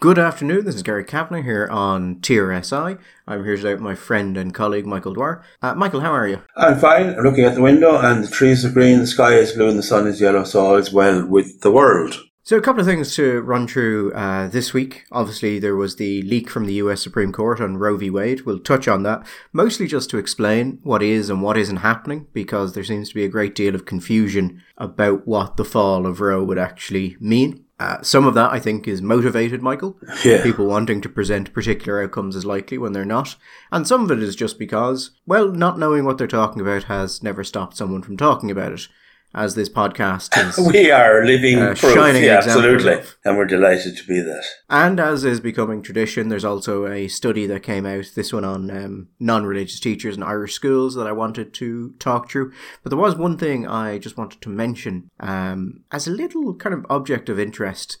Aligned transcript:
Good 0.00 0.16
afternoon, 0.16 0.64
this 0.64 0.76
is 0.76 0.84
Gary 0.84 1.02
Kavanagh 1.02 1.42
here 1.42 1.66
on 1.72 2.20
TRSI. 2.20 3.00
I'm 3.26 3.44
here 3.44 3.56
today 3.56 3.72
with 3.72 3.82
my 3.82 3.96
friend 3.96 4.36
and 4.36 4.54
colleague 4.54 4.86
Michael 4.86 5.12
Dwyer. 5.12 5.42
Uh, 5.60 5.74
Michael, 5.74 6.02
how 6.02 6.12
are 6.12 6.28
you? 6.28 6.40
I'm 6.54 6.78
fine. 6.78 7.16
I'm 7.16 7.24
looking 7.24 7.42
at 7.42 7.56
the 7.56 7.62
window 7.62 7.98
and 7.98 8.22
the 8.22 8.28
trees 8.28 8.64
are 8.64 8.70
green, 8.70 9.00
the 9.00 9.08
sky 9.08 9.34
is 9.34 9.54
blue 9.54 9.68
and 9.68 9.76
the 9.76 9.82
sun 9.82 10.06
is 10.06 10.20
yellow, 10.20 10.44
so 10.44 10.64
all 10.64 10.76
is 10.76 10.92
well 10.92 11.26
with 11.26 11.62
the 11.62 11.72
world. 11.72 12.16
So, 12.44 12.56
a 12.56 12.60
couple 12.60 12.80
of 12.80 12.86
things 12.86 13.16
to 13.16 13.40
run 13.40 13.66
through 13.66 14.12
uh, 14.12 14.46
this 14.46 14.72
week. 14.72 15.04
Obviously, 15.10 15.58
there 15.58 15.74
was 15.74 15.96
the 15.96 16.22
leak 16.22 16.48
from 16.48 16.66
the 16.66 16.74
US 16.74 17.02
Supreme 17.02 17.32
Court 17.32 17.60
on 17.60 17.76
Roe 17.76 17.96
v. 17.96 18.08
Wade. 18.08 18.42
We'll 18.42 18.60
touch 18.60 18.86
on 18.86 19.02
that, 19.02 19.26
mostly 19.52 19.88
just 19.88 20.10
to 20.10 20.18
explain 20.18 20.78
what 20.84 21.02
is 21.02 21.28
and 21.28 21.42
what 21.42 21.58
isn't 21.58 21.78
happening, 21.78 22.28
because 22.32 22.74
there 22.74 22.84
seems 22.84 23.08
to 23.08 23.16
be 23.16 23.24
a 23.24 23.28
great 23.28 23.56
deal 23.56 23.74
of 23.74 23.84
confusion 23.84 24.62
about 24.76 25.26
what 25.26 25.56
the 25.56 25.64
fall 25.64 26.06
of 26.06 26.20
Roe 26.20 26.44
would 26.44 26.56
actually 26.56 27.16
mean. 27.18 27.64
Uh, 27.80 28.02
some 28.02 28.26
of 28.26 28.34
that, 28.34 28.52
I 28.52 28.58
think, 28.58 28.88
is 28.88 29.00
motivated, 29.00 29.62
Michael. 29.62 29.96
Yeah. 30.24 30.42
People 30.42 30.66
wanting 30.66 31.00
to 31.02 31.08
present 31.08 31.52
particular 31.52 32.02
outcomes 32.02 32.34
as 32.34 32.44
likely 32.44 32.76
when 32.76 32.92
they're 32.92 33.04
not. 33.04 33.36
And 33.70 33.86
some 33.86 34.02
of 34.02 34.10
it 34.10 34.22
is 34.22 34.34
just 34.34 34.58
because, 34.58 35.12
well, 35.26 35.48
not 35.48 35.78
knowing 35.78 36.04
what 36.04 36.18
they're 36.18 36.26
talking 36.26 36.60
about 36.60 36.84
has 36.84 37.22
never 37.22 37.44
stopped 37.44 37.76
someone 37.76 38.02
from 38.02 38.16
talking 38.16 38.50
about 38.50 38.72
it 38.72 38.88
as 39.34 39.54
this 39.54 39.68
podcast 39.68 40.36
is. 40.58 40.72
We 40.72 40.90
are 40.90 41.24
living 41.24 41.58
Uh, 41.58 41.74
proof, 41.74 41.94
shining 41.94 42.24
yeah, 42.24 42.38
absolutely. 42.38 42.94
of- 42.94 43.16
And 43.24 43.36
we're 43.36 43.44
delighted 43.44 43.96
to 43.98 44.04
be 44.06 44.20
that. 44.20 44.44
and 44.70 44.98
as 44.98 45.24
is 45.24 45.40
becoming 45.40 45.82
tradition, 45.82 46.28
there's 46.28 46.44
also 46.44 46.86
a 46.86 47.08
study 47.08 47.46
that 47.46 47.62
came 47.62 47.84
out, 47.86 48.06
this 48.14 48.32
one 48.32 48.44
on 48.44 48.70
um, 48.70 49.08
non 49.20 49.44
religious 49.44 49.80
teachers 49.80 50.16
in 50.16 50.22
Irish 50.22 50.54
schools, 50.54 50.94
that 50.94 51.06
I 51.06 51.12
wanted 51.12 51.52
to 51.54 51.94
talk 51.98 52.30
through. 52.30 52.52
But 52.82 52.90
there 52.90 52.98
was 52.98 53.14
one 53.16 53.36
thing 53.36 53.66
I 53.66 53.98
just 53.98 54.16
wanted 54.16 54.40
to 54.42 54.48
mention 54.48 55.10
um, 55.20 55.84
as 55.92 56.06
a 56.08 56.10
little 56.12 56.54
kind 56.54 56.74
of 56.74 56.86
object 56.88 57.28
of 57.28 57.38
interest 57.38 57.98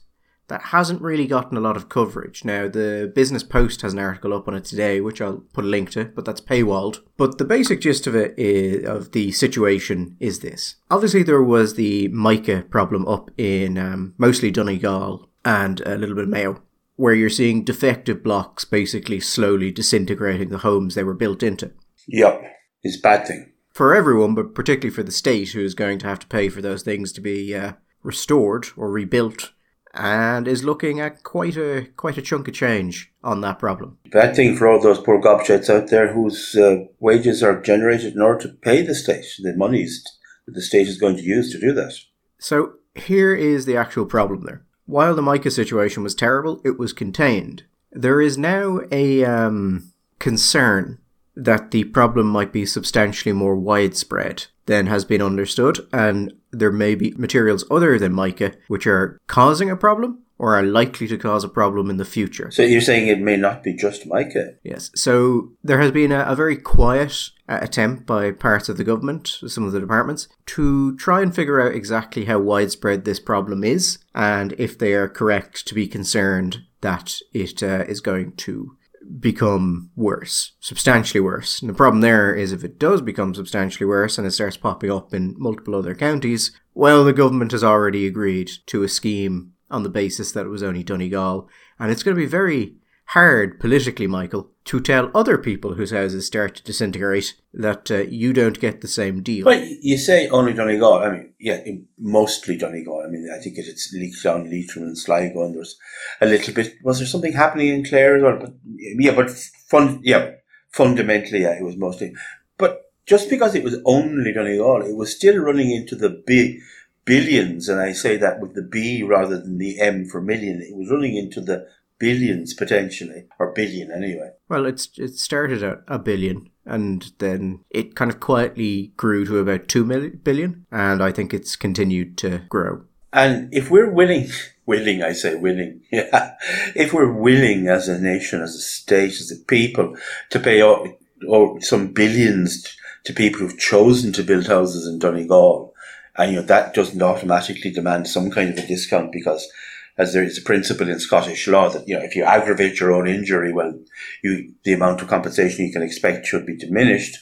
that 0.48 0.62
hasn't 0.62 1.02
really 1.02 1.26
gotten 1.26 1.56
a 1.56 1.60
lot 1.60 1.76
of 1.76 1.88
coverage. 1.88 2.44
Now, 2.44 2.68
the 2.68 3.12
Business 3.14 3.42
Post 3.42 3.82
has 3.82 3.92
an 3.92 3.98
article 3.98 4.34
up 4.34 4.48
on 4.48 4.54
it 4.54 4.64
today, 4.64 5.00
which 5.00 5.20
I'll 5.20 5.44
put 5.52 5.64
a 5.64 5.68
link 5.68 5.90
to, 5.90 6.06
but 6.06 6.24
that's 6.24 6.40
paywalled. 6.40 7.00
But 7.16 7.38
the 7.38 7.44
basic 7.44 7.80
gist 7.80 8.06
of 8.06 8.16
it 8.16 8.34
is, 8.38 8.86
of 8.86 9.12
the 9.12 9.30
situation 9.32 10.16
is 10.18 10.40
this. 10.40 10.76
Obviously, 10.90 11.22
there 11.22 11.42
was 11.42 11.74
the 11.74 12.08
mica 12.08 12.64
problem 12.70 13.06
up 13.06 13.30
in 13.36 13.78
um, 13.78 14.14
mostly 14.18 14.50
Donegal 14.50 15.28
and 15.44 15.80
a 15.82 15.96
little 15.96 16.14
bit 16.14 16.24
of 16.24 16.30
Mayo, 16.30 16.62
where 16.96 17.14
you're 17.14 17.30
seeing 17.30 17.62
defective 17.62 18.22
blocks 18.22 18.64
basically 18.64 19.20
slowly 19.20 19.70
disintegrating 19.70 20.48
the 20.48 20.58
homes 20.58 20.94
they 20.94 21.04
were 21.04 21.14
built 21.14 21.42
into. 21.42 21.72
Yep. 22.08 22.42
It's 22.82 22.98
a 22.98 23.02
bad 23.02 23.26
thing. 23.26 23.52
For 23.72 23.94
everyone, 23.94 24.34
but 24.34 24.54
particularly 24.54 24.94
for 24.94 25.02
the 25.02 25.12
state, 25.12 25.50
who 25.50 25.60
is 25.60 25.74
going 25.74 25.98
to 26.00 26.06
have 26.06 26.18
to 26.20 26.26
pay 26.26 26.48
for 26.48 26.62
those 26.62 26.82
things 26.82 27.12
to 27.12 27.20
be 27.20 27.54
uh, 27.54 27.74
restored 28.02 28.68
or 28.76 28.90
rebuilt, 28.90 29.52
and 29.94 30.46
is 30.46 30.64
looking 30.64 31.00
at 31.00 31.22
quite 31.22 31.56
a 31.56 31.86
quite 31.96 32.18
a 32.18 32.22
chunk 32.22 32.48
of 32.48 32.54
change 32.54 33.12
on 33.22 33.40
that 33.40 33.58
problem. 33.58 33.98
Bad 34.10 34.36
thing 34.36 34.56
for 34.56 34.66
all 34.66 34.80
those 34.80 34.98
poor 34.98 35.20
gobshites 35.20 35.70
out 35.70 35.90
there 35.90 36.12
whose 36.12 36.54
uh, 36.54 36.84
wages 37.00 37.42
are 37.42 37.60
generated 37.60 38.14
in 38.14 38.20
order 38.20 38.48
to 38.48 38.54
pay 38.54 38.82
the 38.82 38.94
state, 38.94 39.24
the 39.40 39.56
monies 39.56 40.04
that 40.46 40.52
the 40.52 40.62
state 40.62 40.88
is 40.88 40.98
going 40.98 41.16
to 41.16 41.22
use 41.22 41.52
to 41.52 41.60
do 41.60 41.72
that. 41.72 41.94
So 42.38 42.74
here 42.94 43.34
is 43.34 43.64
the 43.64 43.76
actual 43.76 44.06
problem 44.06 44.44
there. 44.44 44.64
While 44.86 45.14
the 45.14 45.22
mica 45.22 45.50
situation 45.50 46.02
was 46.02 46.14
terrible, 46.14 46.60
it 46.64 46.78
was 46.78 46.92
contained. 46.92 47.64
There 47.92 48.20
is 48.20 48.38
now 48.38 48.80
a 48.90 49.24
um, 49.24 49.92
concern 50.18 50.98
that 51.38 51.70
the 51.70 51.84
problem 51.84 52.26
might 52.26 52.52
be 52.52 52.66
substantially 52.66 53.32
more 53.32 53.56
widespread 53.56 54.46
than 54.66 54.86
has 54.86 55.04
been 55.04 55.22
understood, 55.22 55.78
and 55.92 56.34
there 56.50 56.72
may 56.72 56.94
be 56.94 57.14
materials 57.16 57.64
other 57.70 57.98
than 57.98 58.12
mica 58.12 58.52
which 58.66 58.86
are 58.86 59.18
causing 59.28 59.70
a 59.70 59.76
problem 59.76 60.22
or 60.38 60.56
are 60.56 60.62
likely 60.62 61.06
to 61.08 61.18
cause 61.18 61.42
a 61.44 61.48
problem 61.48 61.90
in 61.90 61.96
the 61.96 62.04
future. 62.04 62.50
So 62.50 62.62
you're 62.62 62.80
saying 62.80 63.08
it 63.08 63.20
may 63.20 63.36
not 63.36 63.62
be 63.62 63.74
just 63.74 64.06
mica. 64.06 64.54
Yes. 64.62 64.90
So 64.94 65.52
there 65.64 65.80
has 65.80 65.90
been 65.90 66.12
a, 66.12 66.20
a 66.20 66.36
very 66.36 66.56
quiet 66.56 67.30
uh, 67.48 67.58
attempt 67.60 68.06
by 68.06 68.30
parts 68.30 68.68
of 68.68 68.76
the 68.76 68.84
government, 68.84 69.28
some 69.46 69.64
of 69.64 69.72
the 69.72 69.80
departments, 69.80 70.28
to 70.46 70.96
try 70.96 71.22
and 71.22 71.34
figure 71.34 71.60
out 71.60 71.74
exactly 71.74 72.26
how 72.26 72.38
widespread 72.38 73.04
this 73.04 73.18
problem 73.18 73.64
is 73.64 73.98
and 74.14 74.54
if 74.58 74.78
they 74.78 74.94
are 74.94 75.08
correct 75.08 75.66
to 75.66 75.74
be 75.74 75.88
concerned 75.88 76.58
that 76.80 77.18
it 77.32 77.62
uh, 77.62 77.84
is 77.88 78.00
going 78.00 78.32
to 78.36 78.76
become 79.20 79.90
worse, 79.96 80.52
substantially 80.60 81.20
worse. 81.20 81.60
And 81.60 81.70
the 81.70 81.74
problem 81.74 82.00
there 82.00 82.34
is 82.34 82.52
if 82.52 82.64
it 82.64 82.78
does 82.78 83.00
become 83.00 83.34
substantially 83.34 83.86
worse 83.86 84.18
and 84.18 84.26
it 84.26 84.32
starts 84.32 84.56
popping 84.56 84.90
up 84.90 85.14
in 85.14 85.34
multiple 85.38 85.74
other 85.74 85.94
counties, 85.94 86.52
well, 86.74 87.04
the 87.04 87.12
government 87.12 87.52
has 87.52 87.64
already 87.64 88.06
agreed 88.06 88.50
to 88.66 88.82
a 88.82 88.88
scheme 88.88 89.52
on 89.70 89.82
the 89.82 89.88
basis 89.88 90.32
that 90.32 90.46
it 90.46 90.50
was 90.50 90.62
only 90.62 90.82
Donegal. 90.82 91.48
And 91.78 91.90
it's 91.90 92.02
going 92.02 92.16
to 92.16 92.20
be 92.20 92.26
very 92.26 92.76
hard 93.06 93.58
politically, 93.60 94.06
Michael, 94.06 94.50
to 94.68 94.80
tell 94.80 95.10
other 95.14 95.38
people 95.38 95.74
whose 95.74 95.92
houses 95.92 96.26
start 96.26 96.56
to 96.56 96.62
disintegrate 96.62 97.34
that 97.54 97.90
uh, 97.90 98.02
you 98.02 98.34
don't 98.34 98.60
get 98.60 98.82
the 98.82 98.88
same 98.88 99.22
deal. 99.22 99.44
But 99.44 99.66
you 99.80 99.96
say 99.96 100.28
only 100.28 100.52
Donegal. 100.52 100.92
I 100.92 101.10
mean, 101.10 101.32
yeah, 101.40 101.60
mostly 101.98 102.58
Donegal. 102.58 103.02
I 103.02 103.08
mean, 103.08 103.30
I 103.34 103.42
think 103.42 103.56
it's 103.56 104.22
down 104.22 104.50
Leitrim 104.50 104.84
and 104.84 104.98
Sligo, 104.98 105.42
and 105.42 105.54
there's 105.54 105.78
a 106.20 106.26
little 106.26 106.52
bit. 106.52 106.74
Was 106.82 106.98
there 106.98 107.08
something 107.08 107.32
happening 107.32 107.68
in 107.68 107.84
Clare 107.84 108.16
as 108.16 108.22
well? 108.22 108.38
But, 108.38 108.52
yeah, 108.66 109.14
but 109.14 109.30
fun, 109.30 110.00
yeah, 110.04 110.32
fundamentally, 110.70 111.42
yeah, 111.42 111.56
it 111.58 111.64
was 111.64 111.78
mostly. 111.78 112.14
But 112.58 112.92
just 113.06 113.30
because 113.30 113.54
it 113.54 113.64
was 113.64 113.76
only 113.86 114.34
Donegal, 114.34 114.82
it 114.82 114.96
was 114.96 115.16
still 115.16 115.38
running 115.38 115.70
into 115.70 115.96
the 115.96 116.10
big 116.10 116.60
billions, 117.06 117.70
and 117.70 117.80
I 117.80 117.92
say 117.92 118.18
that 118.18 118.38
with 118.38 118.54
the 118.54 118.60
B 118.60 119.02
rather 119.02 119.38
than 119.40 119.56
the 119.56 119.80
M 119.80 120.04
for 120.04 120.20
million. 120.20 120.60
It 120.60 120.76
was 120.76 120.90
running 120.90 121.16
into 121.16 121.40
the 121.40 121.66
billions 121.98 122.54
potentially, 122.54 123.24
or 123.38 123.52
billion 123.52 123.90
anyway. 123.90 124.30
Well, 124.48 124.66
it's 124.66 124.90
it 124.98 125.18
started 125.18 125.62
at 125.62 125.80
a 125.88 125.98
billion, 125.98 126.50
and 126.64 127.12
then 127.18 127.64
it 127.70 127.94
kind 127.94 128.10
of 128.10 128.20
quietly 128.20 128.92
grew 128.96 129.24
to 129.26 129.38
about 129.38 129.68
two 129.68 129.84
mil- 129.84 130.10
billion, 130.10 130.66
and 130.70 131.02
I 131.02 131.12
think 131.12 131.34
it's 131.34 131.56
continued 131.56 132.16
to 132.18 132.42
grow. 132.48 132.82
And 133.12 133.52
if 133.52 133.70
we're 133.70 133.90
willing, 133.90 134.28
willing, 134.66 135.02
I 135.02 135.12
say 135.12 135.34
willing, 135.34 135.82
yeah, 135.92 136.34
if 136.74 136.92
we're 136.92 137.12
willing 137.12 137.68
as 137.68 137.88
a 137.88 138.00
nation, 138.00 138.42
as 138.42 138.54
a 138.54 138.60
state, 138.60 139.12
as 139.12 139.30
a 139.30 139.44
people 139.44 139.96
to 140.30 140.40
pay 140.40 140.60
all, 140.60 140.88
all 141.26 141.60
some 141.60 141.88
billions 141.92 142.76
to 143.04 143.12
people 143.12 143.40
who've 143.40 143.58
chosen 143.58 144.12
to 144.12 144.22
build 144.22 144.46
houses 144.46 144.86
in 144.86 144.98
Donegal, 144.98 145.74
and 146.16 146.32
you 146.32 146.36
know 146.36 146.46
that 146.46 146.74
doesn't 146.74 147.02
automatically 147.02 147.70
demand 147.70 148.08
some 148.08 148.30
kind 148.30 148.50
of 148.50 148.64
a 148.64 148.66
discount 148.66 149.12
because 149.12 149.50
as 149.98 150.12
there 150.12 150.22
is 150.22 150.38
a 150.38 150.42
principle 150.42 150.88
in 150.88 151.00
Scottish 151.00 151.48
law 151.48 151.68
that 151.68 151.86
you 151.88 151.94
know 151.94 152.02
if 152.02 152.14
you 152.14 152.24
aggravate 152.24 152.80
your 152.80 152.92
own 152.92 153.08
injury, 153.08 153.52
well, 153.52 153.78
you 154.22 154.54
the 154.64 154.72
amount 154.72 155.02
of 155.02 155.08
compensation 155.08 155.66
you 155.66 155.72
can 155.72 155.82
expect 155.82 156.26
should 156.26 156.46
be 156.46 156.56
diminished, 156.56 157.18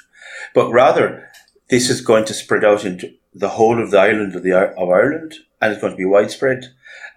but 0.54 0.70
rather 0.70 1.28
this 1.68 1.90
is 1.90 2.00
going 2.00 2.24
to 2.26 2.34
spread 2.34 2.64
out 2.64 2.84
into 2.84 3.14
the 3.34 3.48
whole 3.48 3.82
of 3.82 3.90
the 3.90 3.98
island 3.98 4.36
of 4.36 4.42
the 4.42 4.52
of 4.52 4.90
Ireland, 4.90 5.34
and 5.60 5.72
it's 5.72 5.80
going 5.80 5.92
to 5.92 5.96
be 5.96 6.04
widespread, 6.04 6.66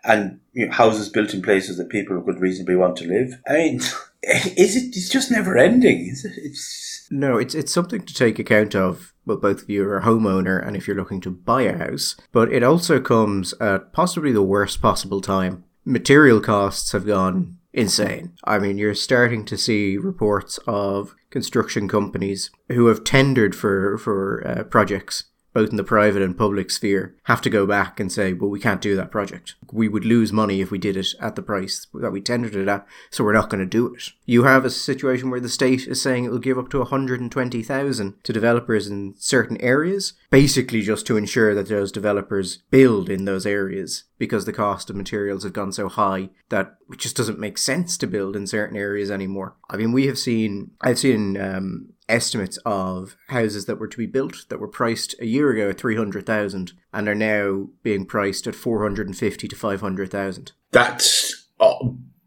and 0.04 0.40
you 0.54 0.66
know, 0.66 0.72
houses 0.74 1.10
built 1.10 1.34
in 1.34 1.42
places 1.42 1.78
that 1.78 1.90
people 1.90 2.22
could 2.22 2.40
reasonably 2.40 2.76
want 2.76 2.96
to 2.98 3.08
live. 3.08 3.34
I 3.48 3.54
mean, 3.54 3.76
is 4.24 4.76
it? 4.76 4.96
It's 4.96 5.10
just 5.10 5.30
never 5.30 5.58
ending. 5.58 6.08
Is 6.08 6.26
it? 6.26 6.34
It's 6.38 6.89
No, 7.10 7.38
it's 7.38 7.56
it's 7.56 7.72
something 7.72 8.02
to 8.02 8.14
take 8.14 8.40
account 8.40 8.76
of. 8.76 9.14
Well, 9.26 9.38
both 9.38 9.64
of 9.64 9.70
you 9.70 9.84
are 9.86 9.98
a 9.98 10.04
homeowner, 10.04 10.66
and 10.66 10.76
if 10.76 10.88
you're 10.88 10.98
looking 10.98 11.22
to 11.22 11.32
buy 11.32 11.64
a 11.64 11.78
house, 11.78 12.16
but 12.32 12.52
it 12.52 12.64
also 12.64 13.00
comes 13.00 13.54
at 13.60 13.94
possibly 13.94 14.32
the 14.32 14.44
worst 14.44 14.82
possible 14.82 15.22
time. 15.22 15.64
Material 15.86 16.40
costs 16.40 16.92
have 16.92 17.06
gone 17.06 17.58
insane. 17.74 18.34
I 18.44 18.60
mean, 18.60 18.78
you're 18.78 18.96
starting 18.96 19.46
to 19.46 19.58
see 19.58 19.98
reports 19.98 20.60
of 20.68 21.16
construction 21.30 21.88
companies 21.88 22.52
who 22.70 22.88
have 22.88 23.04
tendered 23.04 23.56
for 23.56 23.98
for 23.98 24.46
uh, 24.46 24.64
projects 24.64 25.26
both 25.54 25.70
in 25.70 25.78
the 25.78 25.84
private 25.84 26.22
and 26.22 26.38
public 26.38 26.70
sphere, 26.70 27.16
have 27.24 27.42
to 27.42 27.50
go 27.50 27.66
back 27.66 28.00
and 28.00 28.12
say, 28.12 28.34
well, 28.34 28.50
we 28.50 28.60
can't 28.60 28.82
do 28.82 28.96
that 28.96 29.12
project. 29.12 29.56
We 29.72 29.88
would 29.88 30.06
lose 30.06 30.32
money 30.32 30.62
if 30.62 30.72
we 30.72 30.78
did 30.78 30.96
it 30.96 31.14
at 31.20 31.36
the 31.36 31.42
price 31.42 31.88
that 31.94 32.12
we 32.12 32.22
tendered 32.22 32.56
it 32.56 32.68
at, 32.68 32.86
so 33.10 33.24
we're 33.24 33.34
not 33.34 33.50
going 33.50 33.60
to 33.60 33.66
do 33.66 33.94
it. 33.94 34.10
You 34.26 34.44
have 34.44 34.66
a 34.66 34.70
situation 34.70 35.30
where 35.30 35.40
the 35.40 35.50
state 35.50 35.88
is 35.88 36.02
saying 36.02 36.26
it 36.26 36.32
will 36.32 36.40
give 36.40 36.58
up 36.58 36.70
to 36.70 36.80
120,000 36.80 38.24
to 38.24 38.34
developers 38.34 38.88
in 38.88 39.16
certain 39.18 39.58
areas, 39.62 40.14
basically 40.30 40.82
just 40.82 41.08
to 41.08 41.18
ensure 41.18 41.56
that 41.56 41.68
those 41.68 41.92
developers 41.92 42.58
build 42.70 43.10
in 43.10 43.26
those 43.26 43.46
areas 43.46 44.04
because 44.18 44.46
the 44.46 44.54
cost 44.54 44.90
of 44.90 44.96
materials 44.96 45.44
have 45.44 45.54
gone 45.54 45.72
so 45.72 45.90
high 45.90 46.30
that 46.50 46.76
it 46.92 47.00
just 47.00 47.16
doesn't 47.16 47.40
make 47.40 47.58
sense 47.58 47.98
to 47.98 48.08
build 48.08 48.36
in 48.36 48.46
certain 48.46 48.78
areas 48.78 49.10
anymore. 49.10 49.56
I 49.70 49.78
mean, 49.78 49.92
we 49.92 50.08
have 50.08 50.20
seen, 50.20 50.72
I've 50.82 51.00
seen 51.00 51.40
um, 51.40 51.94
estimates 52.10 52.58
of 52.66 53.16
houses 53.28 53.66
that 53.66 53.80
were 53.80 53.88
to 53.88 53.98
be 53.98 54.06
built 54.06 54.46
that 54.50 54.60
were 54.60 54.68
priced 54.68 55.16
a 55.20 55.26
year 55.26 55.52
ago 55.52 55.70
at 55.70 55.80
300,000 55.80 56.74
and 56.94 57.08
are 57.08 57.16
now 57.16 57.70
being 57.84 58.06
priced 58.06 58.48
at 58.48 58.56
450 58.56 59.48
to 59.48 59.56
500,000. 59.56 60.52
That's 60.72 61.48
uh, 61.60 61.76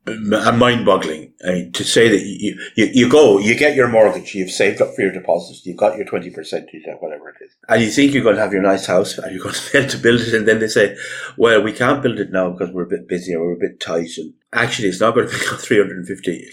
mind-boggling. 0.06 1.32
I 1.46 1.52
mean, 1.52 1.72
to 1.72 1.84
say 1.84 2.08
that 2.08 2.20
you, 2.24 2.58
you 2.76 2.86
you 2.92 3.08
go, 3.08 3.38
you 3.38 3.54
get 3.54 3.76
your 3.76 3.88
mortgage, 3.88 4.34
you've 4.34 4.50
saved 4.50 4.80
up 4.82 4.94
for 4.94 5.02
your 5.02 5.12
deposits, 5.12 5.64
you've 5.64 5.76
got 5.76 5.96
your 5.96 6.06
twenty 6.06 6.30
percent, 6.30 6.68
whatever 7.00 7.28
it 7.28 7.36
is, 7.40 7.52
and 7.68 7.82
you 7.82 7.88
think 7.88 8.12
you're 8.12 8.24
going 8.24 8.34
to 8.34 8.42
have 8.42 8.52
your 8.52 8.62
nice 8.62 8.86
house 8.86 9.16
and 9.18 9.32
you're 9.32 9.42
going 9.44 9.54
to 9.54 9.72
be 9.72 9.78
able 9.78 9.90
to 9.90 9.98
build 9.98 10.20
it, 10.20 10.34
and 10.34 10.48
then 10.48 10.58
they 10.58 10.66
say, 10.66 10.96
"Well, 11.36 11.62
we 11.62 11.72
can't 11.72 12.02
build 12.02 12.18
it 12.18 12.32
now 12.32 12.50
because 12.50 12.72
we're 12.72 12.82
a 12.82 12.88
bit 12.88 13.08
busy 13.08 13.34
or 13.34 13.46
we're 13.46 13.54
a 13.54 13.68
bit 13.68 13.78
tight," 13.78 14.10
and 14.16 14.34
actually 14.52 14.88
it's 14.88 15.00
not 15.00 15.14
going 15.14 15.28
to 15.30 15.32
be 15.32 15.38
350. 15.38 16.48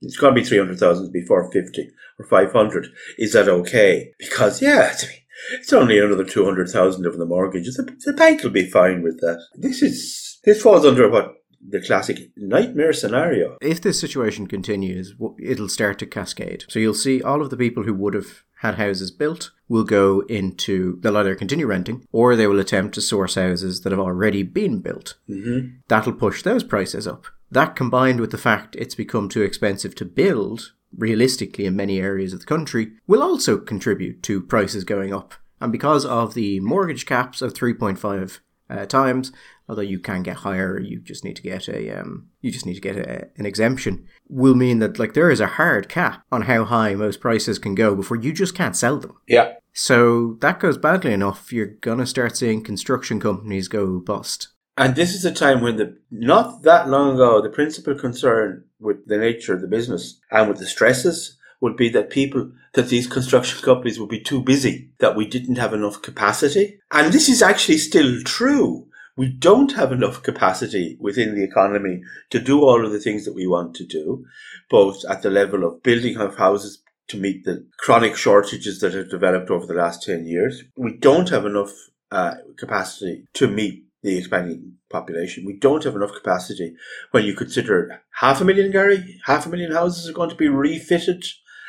It's 0.00 0.16
going 0.16 0.34
to 0.34 0.40
be 0.40 0.46
300,000 0.46 1.12
before 1.12 1.50
50 1.50 1.90
or 2.18 2.26
500. 2.26 2.86
Is 3.18 3.32
that 3.32 3.48
okay? 3.48 4.12
Because, 4.18 4.62
yeah, 4.62 4.90
it's, 4.92 5.06
it's 5.52 5.72
only 5.72 5.98
another 5.98 6.24
200,000 6.24 7.06
of 7.06 7.18
the 7.18 7.26
mortgage. 7.26 7.66
The, 7.66 7.96
the 8.04 8.12
bank 8.12 8.42
will 8.42 8.50
be 8.50 8.70
fine 8.70 9.02
with 9.02 9.20
that. 9.20 9.42
This 9.54 9.82
is, 9.82 10.38
this 10.44 10.62
falls 10.62 10.84
under 10.84 11.08
what 11.08 11.34
the 11.66 11.80
classic 11.80 12.30
nightmare 12.36 12.92
scenario. 12.92 13.56
If 13.60 13.80
this 13.80 13.98
situation 14.00 14.46
continues, 14.46 15.14
it'll 15.38 15.68
start 15.68 15.98
to 16.00 16.06
cascade. 16.06 16.64
So 16.68 16.78
you'll 16.78 16.94
see 16.94 17.22
all 17.22 17.40
of 17.40 17.50
the 17.50 17.56
people 17.56 17.84
who 17.84 17.94
would 17.94 18.14
have 18.14 18.44
had 18.60 18.76
houses 18.76 19.10
built 19.10 19.50
will 19.68 19.84
go 19.84 20.20
into, 20.28 20.98
they'll 21.00 21.16
either 21.16 21.34
continue 21.34 21.66
renting 21.66 22.06
or 22.12 22.36
they 22.36 22.46
will 22.46 22.60
attempt 22.60 22.94
to 22.94 23.00
source 23.00 23.34
houses 23.34 23.80
that 23.82 23.92
have 23.92 24.00
already 24.00 24.42
been 24.42 24.80
built. 24.80 25.16
Mm-hmm. 25.28 25.76
That'll 25.88 26.12
push 26.12 26.42
those 26.42 26.64
prices 26.64 27.06
up. 27.06 27.26
That 27.50 27.76
combined 27.76 28.20
with 28.20 28.30
the 28.30 28.38
fact 28.38 28.76
it's 28.76 28.94
become 28.94 29.28
too 29.28 29.42
expensive 29.42 29.94
to 29.96 30.04
build, 30.04 30.72
realistically 30.96 31.66
in 31.66 31.76
many 31.76 32.00
areas 32.00 32.32
of 32.32 32.40
the 32.40 32.46
country, 32.46 32.92
will 33.06 33.22
also 33.22 33.58
contribute 33.58 34.22
to 34.24 34.42
prices 34.42 34.84
going 34.84 35.12
up. 35.12 35.34
And 35.60 35.72
because 35.72 36.04
of 36.04 36.34
the 36.34 36.60
mortgage 36.60 37.06
caps 37.06 37.40
of 37.40 37.54
3.5 37.54 38.40
uh, 38.70 38.86
times, 38.86 39.32
although 39.68 39.82
you 39.82 39.98
can 39.98 40.22
get 40.22 40.38
higher, 40.38 40.78
you 40.78 41.00
just 41.00 41.24
need 41.24 41.36
to 41.36 41.42
get 41.42 41.68
a 41.68 42.00
um, 42.00 42.28
you 42.40 42.50
just 42.50 42.66
need 42.66 42.74
to 42.74 42.80
get 42.80 42.96
a, 42.96 43.28
an 43.36 43.46
exemption. 43.46 44.06
Will 44.28 44.54
mean 44.54 44.78
that 44.80 44.98
like 44.98 45.14
there 45.14 45.30
is 45.30 45.40
a 45.40 45.46
hard 45.46 45.88
cap 45.88 46.22
on 46.30 46.42
how 46.42 46.64
high 46.64 46.94
most 46.94 47.20
prices 47.20 47.58
can 47.58 47.74
go 47.74 47.94
before 47.94 48.16
you 48.16 48.32
just 48.32 48.54
can't 48.54 48.76
sell 48.76 48.98
them. 48.98 49.16
Yeah. 49.28 49.54
So 49.72 50.36
that 50.40 50.60
goes 50.60 50.78
badly 50.78 51.12
enough, 51.12 51.52
you're 51.52 51.66
gonna 51.66 52.06
start 52.06 52.36
seeing 52.36 52.62
construction 52.62 53.20
companies 53.20 53.68
go 53.68 53.98
bust. 54.00 54.48
And 54.76 54.96
this 54.96 55.14
is 55.14 55.24
a 55.24 55.32
time 55.32 55.60
when 55.60 55.76
the 55.76 55.96
not 56.10 56.62
that 56.62 56.88
long 56.88 57.14
ago, 57.14 57.40
the 57.40 57.48
principal 57.48 57.94
concern 57.94 58.64
with 58.80 59.06
the 59.06 59.18
nature 59.18 59.54
of 59.54 59.60
the 59.60 59.68
business 59.68 60.20
and 60.30 60.48
with 60.48 60.58
the 60.58 60.66
stresses 60.66 61.36
would 61.60 61.76
be 61.76 61.88
that 61.90 62.10
people 62.10 62.50
that 62.74 62.88
these 62.88 63.06
construction 63.06 63.62
companies 63.62 64.00
would 64.00 64.08
be 64.08 64.20
too 64.20 64.42
busy, 64.42 64.90
that 64.98 65.16
we 65.16 65.26
didn't 65.26 65.56
have 65.56 65.72
enough 65.72 66.02
capacity. 66.02 66.80
And 66.90 67.12
this 67.12 67.28
is 67.28 67.40
actually 67.40 67.78
still 67.78 68.20
true. 68.22 68.88
We 69.16 69.28
don't 69.28 69.72
have 69.74 69.92
enough 69.92 70.24
capacity 70.24 70.96
within 71.00 71.36
the 71.36 71.44
economy 71.44 72.02
to 72.30 72.40
do 72.40 72.62
all 72.62 72.84
of 72.84 72.90
the 72.90 72.98
things 72.98 73.24
that 73.24 73.34
we 73.34 73.46
want 73.46 73.76
to 73.76 73.86
do, 73.86 74.26
both 74.68 75.04
at 75.08 75.22
the 75.22 75.30
level 75.30 75.64
of 75.64 75.84
building 75.84 76.16
of 76.16 76.36
houses 76.36 76.82
to 77.08 77.16
meet 77.16 77.44
the 77.44 77.64
chronic 77.78 78.16
shortages 78.16 78.80
that 78.80 78.94
have 78.94 79.10
developed 79.10 79.50
over 79.50 79.66
the 79.66 79.74
last 79.74 80.02
10 80.02 80.26
years. 80.26 80.64
We 80.76 80.96
don't 80.96 81.28
have 81.28 81.46
enough 81.46 81.70
uh, 82.10 82.34
capacity 82.56 83.26
to 83.34 83.46
meet 83.46 83.83
the 84.04 84.18
expanding 84.18 84.74
population. 84.90 85.44
We 85.44 85.58
don't 85.58 85.82
have 85.82 85.96
enough 85.96 86.12
capacity 86.12 86.76
when 87.10 87.24
you 87.24 87.34
consider 87.34 88.02
half 88.20 88.40
a 88.40 88.44
million, 88.44 88.70
Gary, 88.70 89.18
half 89.24 89.46
a 89.46 89.48
million 89.48 89.72
houses 89.72 90.08
are 90.08 90.12
going 90.12 90.30
to 90.30 90.36
be 90.36 90.48
refitted 90.48 91.24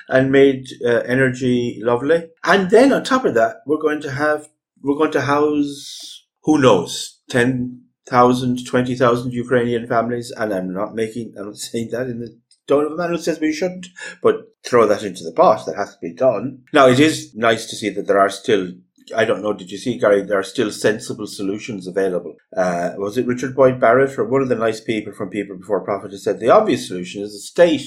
and 0.09 0.31
made 0.31 0.67
uh, 0.85 1.01
energy 1.07 1.79
lovely. 1.81 2.27
And 2.43 2.69
then 2.69 2.91
on 2.91 3.03
top 3.03 3.25
of 3.25 3.33
that, 3.35 3.61
we're 3.65 3.81
going 3.81 4.01
to 4.01 4.11
have, 4.11 4.49
we're 4.83 4.97
going 4.97 5.13
to 5.13 5.21
house, 5.21 6.27
who 6.43 6.59
knows, 6.59 7.21
10,000, 7.29 8.65
20,000 8.65 9.31
Ukrainian 9.31 9.87
families. 9.87 10.31
And 10.37 10.53
I'm 10.53 10.73
not 10.73 10.93
making, 10.93 11.33
I'm 11.39 11.47
not 11.47 11.57
saying 11.69 11.89
that 11.91 12.07
in 12.07 12.19
the 12.19 12.37
tone 12.67 12.85
of 12.85 12.91
a 12.91 12.97
man 12.97 13.11
who 13.11 13.17
says 13.17 13.39
we 13.39 13.53
shouldn't, 13.53 13.87
but 14.21 14.35
throw 14.63 14.85
that 14.87 15.03
into 15.03 15.23
the 15.23 15.31
pot. 15.31 15.65
That 15.65 15.77
has 15.77 15.93
to 15.93 15.99
be 16.01 16.13
done. 16.13 16.63
Now, 16.73 16.87
it 16.87 16.99
is 16.99 17.33
nice 17.33 17.65
to 17.67 17.75
see 17.75 17.89
that 17.91 18.07
there 18.07 18.19
are 18.19 18.29
still 18.29 18.73
I 19.15 19.25
don't 19.25 19.41
know. 19.41 19.53
Did 19.53 19.71
you 19.71 19.77
see, 19.77 19.97
Gary? 19.97 20.21
There 20.21 20.39
are 20.39 20.43
still 20.43 20.71
sensible 20.71 21.27
solutions 21.27 21.87
available. 21.87 22.35
Uh, 22.55 22.91
was 22.97 23.17
it 23.17 23.27
Richard 23.27 23.55
Boyd 23.55 23.79
Barrett 23.79 24.17
or 24.17 24.25
one 24.25 24.41
of 24.41 24.49
the 24.49 24.55
nice 24.55 24.81
people 24.81 25.13
from 25.13 25.29
People 25.29 25.57
Before 25.57 25.83
Profit 25.83 26.11
who 26.11 26.17
said 26.17 26.39
the 26.39 26.49
obvious 26.49 26.87
solution 26.87 27.21
is 27.21 27.33
the 27.33 27.39
state 27.39 27.85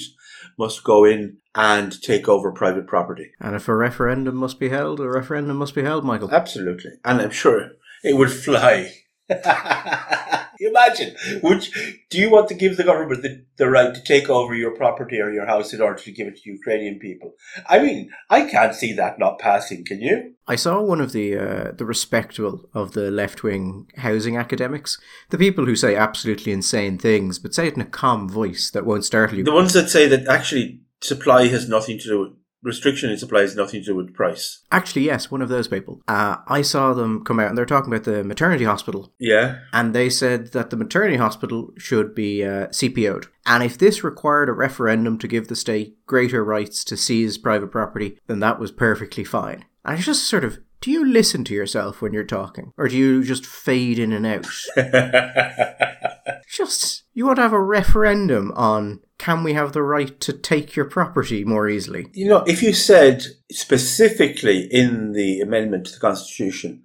must 0.57 0.83
go 0.83 1.05
in 1.05 1.37
and 1.55 2.01
take 2.01 2.29
over 2.29 2.51
private 2.51 2.87
property. 2.87 3.31
And 3.39 3.55
if 3.55 3.67
a 3.67 3.75
referendum 3.75 4.35
must 4.35 4.59
be 4.59 4.69
held, 4.69 4.99
a 4.99 5.09
referendum 5.09 5.57
must 5.57 5.75
be 5.75 5.83
held, 5.83 6.05
Michael. 6.05 6.31
Absolutely. 6.31 6.91
And 7.03 7.21
I'm 7.21 7.31
sure 7.31 7.71
it 8.03 8.15
would 8.15 8.31
fly. 8.31 8.91
Imagine, 10.61 11.15
would 11.41 11.67
you, 11.67 11.93
do 12.09 12.17
you 12.17 12.29
want 12.29 12.49
to 12.49 12.53
give 12.53 12.75
the 12.75 12.83
government 12.83 13.21
the, 13.21 13.45
the 13.57 13.69
right 13.69 13.93
to 13.93 14.03
take 14.03 14.29
over 14.29 14.53
your 14.53 14.75
property 14.75 15.19
or 15.21 15.31
your 15.31 15.45
house 15.45 15.71
in 15.71 15.81
order 15.81 16.01
to 16.01 16.11
give 16.11 16.27
it 16.27 16.35
to 16.37 16.49
Ukrainian 16.49 16.99
people? 16.99 17.35
I 17.69 17.79
mean, 17.79 18.11
I 18.29 18.45
can't 18.45 18.75
see 18.75 18.91
that 18.93 19.19
not 19.19 19.39
passing. 19.39 19.85
Can 19.85 20.01
you? 20.01 20.33
I 20.47 20.55
saw 20.55 20.81
one 20.81 20.99
of 20.99 21.13
the 21.13 21.37
uh, 21.37 21.71
the 21.71 21.85
respectable 21.85 22.67
of 22.73 22.91
the 22.91 23.09
left 23.11 23.43
wing 23.43 23.87
housing 23.97 24.35
academics, 24.35 24.97
the 25.29 25.37
people 25.37 25.65
who 25.65 25.75
say 25.75 25.95
absolutely 25.95 26.51
insane 26.51 26.97
things, 26.97 27.39
but 27.39 27.53
say 27.53 27.67
it 27.67 27.75
in 27.75 27.81
a 27.81 27.85
calm 27.85 28.27
voice 28.27 28.69
that 28.71 28.85
won't 28.85 29.05
startle 29.05 29.37
you. 29.37 29.43
The 29.43 29.53
ones 29.53 29.73
that 29.73 29.89
say 29.89 30.07
that 30.07 30.27
actually 30.27 30.81
supply 31.01 31.47
has 31.47 31.69
nothing 31.69 31.99
to 31.99 32.07
do 32.07 32.19
with 32.19 32.33
restriction 32.61 33.09
in 33.09 33.17
supply 33.17 33.41
has 33.41 33.55
nothing 33.55 33.81
to 33.81 33.87
do 33.87 33.95
with 33.95 34.13
price. 34.13 34.61
Actually, 34.71 35.05
yes, 35.05 35.31
one 35.31 35.41
of 35.41 35.49
those 35.49 35.67
people. 35.67 36.01
Uh, 36.07 36.37
I 36.47 36.61
saw 36.61 36.93
them 36.93 37.23
come 37.23 37.39
out 37.39 37.49
and 37.49 37.57
they're 37.57 37.65
talking 37.65 37.91
about 37.91 38.05
the 38.05 38.23
maternity 38.23 38.65
hospital. 38.65 39.13
Yeah. 39.19 39.59
And 39.73 39.93
they 39.93 40.09
said 40.09 40.47
that 40.47 40.69
the 40.69 40.77
maternity 40.77 41.17
hospital 41.17 41.71
should 41.77 42.13
be 42.13 42.43
uh, 42.43 42.67
CPO'd. 42.67 43.27
And 43.45 43.63
if 43.63 43.77
this 43.77 44.03
required 44.03 44.49
a 44.49 44.53
referendum 44.53 45.17
to 45.19 45.27
give 45.27 45.47
the 45.47 45.55
state 45.55 45.97
greater 46.05 46.43
rights 46.43 46.83
to 46.85 46.97
seize 46.97 47.37
private 47.37 47.71
property, 47.71 48.19
then 48.27 48.39
that 48.39 48.59
was 48.59 48.71
perfectly 48.71 49.23
fine. 49.23 49.65
And 49.85 49.97
it's 49.97 50.05
just 50.05 50.27
sort 50.27 50.43
of, 50.43 50.59
do 50.81 50.91
you 50.91 51.05
listen 51.05 51.43
to 51.45 51.53
yourself 51.53 52.01
when 52.01 52.13
you're 52.13 52.23
talking? 52.23 52.73
Or 52.77 52.87
do 52.87 52.95
you 52.95 53.23
just 53.23 53.45
fade 53.45 53.99
in 53.99 54.13
and 54.13 54.25
out? 54.25 54.45
just, 56.49 57.03
you 57.19 57.25
want 57.25 57.35
to 57.35 57.41
have 57.41 57.51
a 57.51 57.61
referendum 57.61 58.49
on 58.55 59.01
can 59.17 59.43
we 59.43 59.51
have 59.51 59.73
the 59.73 59.83
right 59.83 60.21
to 60.21 60.31
take 60.31 60.73
your 60.77 60.85
property 60.85 61.43
more 61.43 61.67
easily? 61.67 62.07
You 62.13 62.29
know, 62.29 62.45
if 62.47 62.63
you 62.63 62.71
said 62.71 63.25
specifically 63.51 64.69
in 64.71 65.11
the 65.11 65.41
amendment 65.41 65.87
to 65.87 65.91
the 65.91 65.99
Constitution 65.99 66.83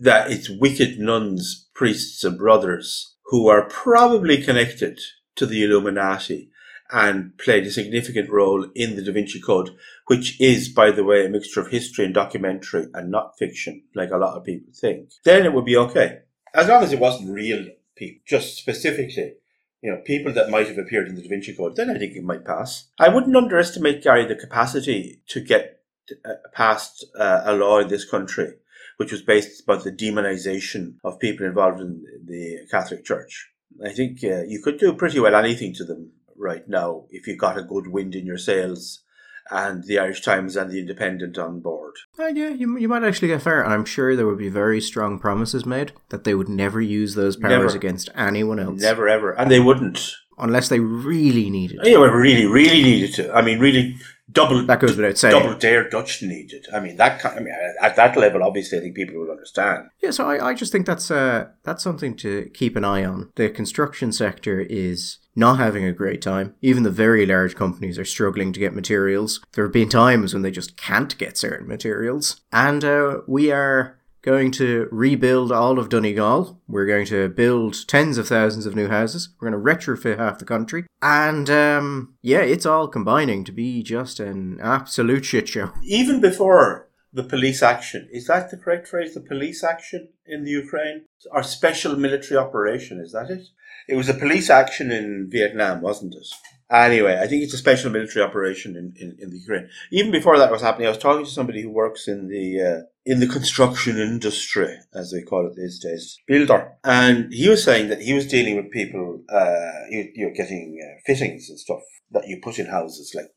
that 0.00 0.28
it's 0.28 0.50
wicked 0.50 0.98
nuns, 0.98 1.68
priests, 1.72 2.24
and 2.24 2.36
brothers 2.36 3.14
who 3.26 3.46
are 3.46 3.68
probably 3.68 4.42
connected 4.42 4.98
to 5.36 5.46
the 5.46 5.62
Illuminati 5.62 6.50
and 6.90 7.38
played 7.38 7.64
a 7.64 7.70
significant 7.70 8.28
role 8.28 8.66
in 8.74 8.96
the 8.96 9.04
Da 9.04 9.12
Vinci 9.12 9.40
Code, 9.40 9.70
which 10.06 10.40
is, 10.40 10.68
by 10.68 10.90
the 10.90 11.04
way, 11.04 11.24
a 11.24 11.28
mixture 11.28 11.60
of 11.60 11.68
history 11.68 12.04
and 12.04 12.12
documentary 12.12 12.86
and 12.92 13.08
not 13.08 13.38
fiction, 13.38 13.84
like 13.94 14.10
a 14.10 14.16
lot 14.16 14.36
of 14.36 14.42
people 14.42 14.72
think, 14.74 15.10
then 15.24 15.46
it 15.46 15.52
would 15.52 15.64
be 15.64 15.76
okay. 15.76 16.22
As 16.52 16.66
long 16.66 16.82
as 16.82 16.92
it 16.92 16.98
wasn't 16.98 17.30
real 17.30 17.68
people, 17.94 18.20
just 18.26 18.56
specifically 18.56 19.34
you 19.82 19.90
know, 19.90 20.00
people 20.04 20.32
that 20.32 20.50
might 20.50 20.68
have 20.68 20.78
appeared 20.78 21.08
in 21.08 21.14
the 21.14 21.22
Da 21.22 21.28
Vinci 21.28 21.54
Code, 21.54 21.76
then 21.76 21.90
I 21.90 21.98
think 21.98 22.14
it 22.14 22.24
might 22.24 22.44
pass. 22.44 22.88
I 22.98 23.08
wouldn't 23.08 23.36
underestimate, 23.36 24.02
Gary, 24.02 24.26
the 24.26 24.34
capacity 24.34 25.22
to 25.28 25.40
get 25.40 25.80
uh, 26.24 26.34
past 26.52 27.06
uh, 27.18 27.42
a 27.44 27.54
law 27.54 27.78
in 27.78 27.88
this 27.88 28.08
country 28.08 28.54
which 29.00 29.12
was 29.12 29.22
based 29.22 29.62
about 29.62 29.82
the 29.82 29.90
demonization 29.90 30.96
of 31.02 31.18
people 31.18 31.46
involved 31.46 31.80
in 31.80 32.04
the 32.26 32.58
Catholic 32.70 33.02
Church. 33.02 33.50
I 33.82 33.94
think 33.94 34.22
uh, 34.22 34.42
you 34.42 34.60
could 34.62 34.78
do 34.78 34.92
pretty 34.92 35.18
well 35.18 35.34
anything 35.34 35.72
to 35.76 35.84
them 35.84 36.12
right 36.36 36.68
now 36.68 37.06
if 37.08 37.26
you 37.26 37.34
got 37.34 37.56
a 37.56 37.62
good 37.62 37.86
wind 37.86 38.14
in 38.14 38.26
your 38.26 38.36
sails 38.36 39.00
and 39.50 39.84
the 39.84 39.98
Irish 39.98 40.22
Times 40.22 40.56
and 40.56 40.70
the 40.70 40.78
Independent 40.78 41.36
on 41.38 41.60
board. 41.60 41.96
Uh, 42.18 42.26
yeah, 42.26 42.50
you, 42.50 42.78
you 42.78 42.88
might 42.88 43.02
actually 43.02 43.28
get 43.28 43.42
fair. 43.42 43.62
And 43.62 43.72
I'm 43.72 43.84
sure 43.84 44.14
there 44.14 44.26
would 44.26 44.38
be 44.38 44.48
very 44.48 44.80
strong 44.80 45.18
promises 45.18 45.66
made 45.66 45.92
that 46.10 46.24
they 46.24 46.34
would 46.34 46.48
never 46.48 46.80
use 46.80 47.14
those 47.14 47.36
powers 47.36 47.50
never. 47.50 47.76
against 47.76 48.08
anyone 48.14 48.60
else. 48.60 48.80
Never, 48.80 49.08
ever. 49.08 49.32
And 49.32 49.50
they 49.50 49.60
wouldn't. 49.60 50.14
Unless 50.38 50.68
they 50.68 50.80
really 50.80 51.50
needed 51.50 51.80
to. 51.82 51.90
Yeah, 51.90 51.98
well, 51.98 52.10
really, 52.10 52.46
really 52.46 52.82
needed 52.82 53.14
to. 53.14 53.34
I 53.34 53.42
mean, 53.42 53.58
really 53.58 53.96
double 54.32 54.64
that 54.66 54.80
goes 54.80 54.96
without 54.96 55.18
saying. 55.18 55.38
Double 55.38 55.58
dare 55.58 55.88
Dutch 55.88 56.22
needed. 56.22 56.66
I 56.72 56.80
mean 56.80 56.96
that. 56.96 57.24
I 57.24 57.40
mean 57.40 57.54
at 57.80 57.96
that 57.96 58.16
level, 58.16 58.42
obviously, 58.42 58.78
I 58.78 58.80
think 58.82 58.96
people 58.96 59.20
will 59.20 59.30
understand. 59.30 59.88
Yeah, 60.02 60.10
so 60.10 60.28
I, 60.28 60.50
I 60.50 60.54
just 60.54 60.72
think 60.72 60.86
that's 60.86 61.10
uh 61.10 61.48
that's 61.62 61.82
something 61.82 62.16
to 62.18 62.50
keep 62.54 62.76
an 62.76 62.84
eye 62.84 63.04
on. 63.04 63.30
The 63.36 63.50
construction 63.50 64.12
sector 64.12 64.60
is 64.60 65.18
not 65.36 65.58
having 65.58 65.84
a 65.84 65.92
great 65.92 66.20
time. 66.20 66.54
Even 66.60 66.82
the 66.82 66.90
very 66.90 67.24
large 67.24 67.54
companies 67.54 67.98
are 67.98 68.04
struggling 68.04 68.52
to 68.52 68.60
get 68.60 68.74
materials. 68.74 69.40
There 69.52 69.64
have 69.64 69.72
been 69.72 69.88
times 69.88 70.34
when 70.34 70.42
they 70.42 70.50
just 70.50 70.76
can't 70.76 71.16
get 71.18 71.38
certain 71.38 71.68
materials, 71.68 72.40
and 72.52 72.84
uh, 72.84 73.20
we 73.26 73.50
are 73.50 73.99
going 74.22 74.50
to 74.52 74.88
rebuild 74.90 75.50
all 75.52 75.78
of 75.78 75.88
Donegal. 75.88 76.60
We're 76.68 76.86
going 76.86 77.06
to 77.06 77.28
build 77.28 77.86
tens 77.88 78.18
of 78.18 78.28
thousands 78.28 78.66
of 78.66 78.76
new 78.76 78.88
houses. 78.88 79.30
We're 79.40 79.50
going 79.50 79.62
to 79.62 79.70
retrofit 79.70 80.18
half 80.18 80.38
the 80.38 80.44
country. 80.44 80.86
And 81.00 81.48
um, 81.48 82.14
yeah, 82.22 82.40
it's 82.40 82.66
all 82.66 82.88
combining 82.88 83.44
to 83.44 83.52
be 83.52 83.82
just 83.82 84.20
an 84.20 84.58
absolute 84.62 85.24
shit 85.24 85.48
show. 85.48 85.72
Even 85.82 86.20
before 86.20 86.88
the 87.12 87.24
police 87.24 87.62
action. 87.62 88.08
Is 88.12 88.26
that 88.26 88.50
the 88.50 88.56
correct 88.56 88.88
phrase? 88.88 89.14
The 89.14 89.20
police 89.20 89.64
action 89.64 90.08
in 90.26 90.44
the 90.44 90.50
Ukraine? 90.50 91.06
Our 91.32 91.42
special 91.42 91.96
military 91.96 92.38
operation, 92.38 93.00
is 93.00 93.12
that 93.12 93.30
it? 93.30 93.48
It 93.88 93.96
was 93.96 94.08
a 94.08 94.14
police 94.14 94.50
action 94.50 94.92
in 94.92 95.28
Vietnam, 95.30 95.80
wasn't 95.80 96.14
it? 96.14 96.28
Anyway, 96.70 97.18
I 97.20 97.26
think 97.26 97.42
it's 97.42 97.54
a 97.54 97.58
special 97.58 97.90
military 97.90 98.24
operation 98.24 98.76
in, 98.76 98.94
in, 98.96 99.16
in 99.18 99.30
the 99.30 99.38
Ukraine. 99.38 99.68
Even 99.90 100.12
before 100.12 100.38
that 100.38 100.52
was 100.52 100.62
happening, 100.62 100.86
I 100.86 100.90
was 100.90 100.98
talking 100.98 101.24
to 101.24 101.30
somebody 101.30 101.62
who 101.62 101.70
works 101.70 102.06
in 102.06 102.28
the 102.28 102.62
uh, 102.62 102.82
in 103.06 103.20
the 103.20 103.26
construction 103.26 103.98
industry, 103.98 104.76
as 104.94 105.10
they 105.10 105.22
call 105.22 105.46
it 105.46 105.56
these 105.56 105.78
days, 105.78 106.18
builder, 106.26 106.72
and 106.84 107.32
he 107.32 107.48
was 107.48 107.64
saying 107.64 107.88
that 107.88 108.02
he 108.02 108.12
was 108.12 108.26
dealing 108.26 108.56
with 108.56 108.70
people, 108.70 109.22
uh, 109.28 109.86
you, 109.88 110.10
you're 110.14 110.32
getting 110.32 110.78
uh, 110.82 111.00
fittings 111.06 111.48
and 111.48 111.58
stuff 111.58 111.80
that 112.10 112.28
you 112.28 112.40
put 112.42 112.58
in 112.58 112.66
houses, 112.66 113.12
like 113.14 113.30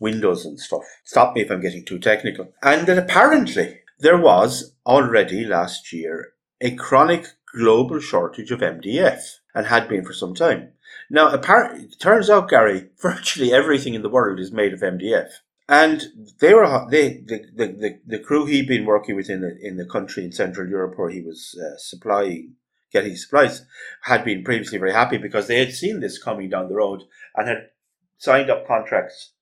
windows 0.00 0.44
and 0.44 0.58
stuff. 0.58 0.82
Stop 1.04 1.34
me 1.34 1.42
if 1.42 1.50
I'm 1.50 1.60
getting 1.60 1.84
too 1.84 1.98
technical. 1.98 2.52
And 2.62 2.86
that 2.86 2.98
apparently 2.98 3.80
there 3.98 4.18
was 4.18 4.74
already 4.86 5.44
last 5.44 5.92
year 5.92 6.34
a 6.60 6.74
chronic 6.74 7.26
global 7.54 8.00
shortage 8.00 8.50
of 8.50 8.60
MDF 8.60 9.20
and 9.54 9.66
had 9.66 9.88
been 9.88 10.04
for 10.04 10.12
some 10.12 10.34
time. 10.34 10.72
Now, 11.10 11.30
apparently, 11.30 11.84
it 11.84 11.98
turns 11.98 12.30
out, 12.30 12.48
Gary, 12.48 12.88
virtually 13.02 13.52
everything 13.52 13.94
in 13.94 14.02
the 14.02 14.08
world 14.08 14.38
is 14.38 14.52
made 14.52 14.72
of 14.72 14.80
MDF. 14.80 15.30
And 15.68 16.02
they 16.40 16.54
were 16.54 16.86
they 16.90 17.22
the, 17.26 17.44
the, 17.54 17.66
the, 17.66 18.00
the 18.06 18.18
crew 18.18 18.46
he'd 18.46 18.68
been 18.68 18.86
working 18.86 19.16
with 19.16 19.28
in 19.28 19.42
the 19.42 19.58
in 19.60 19.76
the 19.76 19.84
country 19.84 20.24
in 20.24 20.32
Central 20.32 20.68
Europe 20.68 20.94
where 20.96 21.10
he 21.10 21.20
was 21.20 21.58
uh, 21.60 21.76
supplying 21.76 22.54
getting 22.90 23.16
supplies 23.16 23.66
had 24.02 24.24
been 24.24 24.42
previously 24.42 24.78
very 24.78 24.92
happy 24.92 25.18
because 25.18 25.46
they 25.46 25.58
had 25.58 25.72
seen 25.72 26.00
this 26.00 26.22
coming 26.22 26.48
down 26.48 26.68
the 26.68 26.74
road 26.74 27.02
and 27.36 27.48
had 27.48 27.68
signed 28.16 28.50
up 28.50 28.66
contracts 28.66 29.32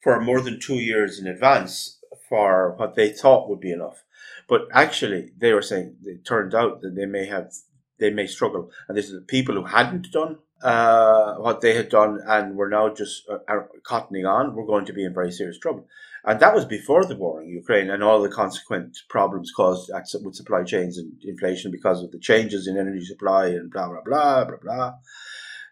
for 0.00 0.20
more 0.20 0.40
than 0.40 0.60
two 0.60 0.76
years 0.76 1.18
in 1.18 1.26
advance 1.26 2.00
for 2.28 2.74
what 2.76 2.94
they 2.94 3.10
thought 3.10 3.48
would 3.48 3.60
be 3.60 3.72
enough. 3.72 4.04
But 4.48 4.62
actually, 4.72 5.32
they 5.36 5.52
were 5.52 5.62
saying 5.62 5.96
it 6.04 6.24
turned 6.24 6.54
out 6.54 6.80
that 6.80 6.94
they 6.94 7.06
may 7.06 7.26
have, 7.26 7.52
they 7.98 8.10
may 8.10 8.26
struggle. 8.26 8.70
And 8.88 8.96
this 8.96 9.06
is 9.06 9.12
the 9.12 9.20
people 9.20 9.54
who 9.54 9.64
hadn't 9.64 10.10
done 10.12 10.38
uh, 10.62 11.34
what 11.36 11.60
they 11.60 11.74
had 11.74 11.88
done 11.88 12.20
and 12.26 12.56
were 12.56 12.68
now 12.68 12.92
just 12.92 13.28
uh, 13.28 13.54
cottoning 13.86 14.28
on, 14.28 14.54
were 14.54 14.66
going 14.66 14.84
to 14.86 14.92
be 14.92 15.04
in 15.04 15.14
very 15.14 15.32
serious 15.32 15.58
trouble. 15.58 15.86
And 16.24 16.40
that 16.40 16.54
was 16.54 16.64
before 16.64 17.04
the 17.04 17.16
war 17.16 17.40
in 17.42 17.48
Ukraine 17.48 17.90
and 17.90 18.02
all 18.02 18.20
the 18.20 18.28
consequent 18.28 18.98
problems 19.08 19.52
caused 19.52 19.90
with 20.22 20.34
supply 20.34 20.64
chains 20.64 20.98
and 20.98 21.12
inflation 21.22 21.70
because 21.70 22.02
of 22.02 22.10
the 22.10 22.18
changes 22.18 22.66
in 22.66 22.76
energy 22.76 23.04
supply 23.04 23.46
and 23.46 23.70
blah, 23.70 23.88
blah, 23.88 24.02
blah, 24.04 24.44
blah, 24.44 24.56
blah. 24.60 24.92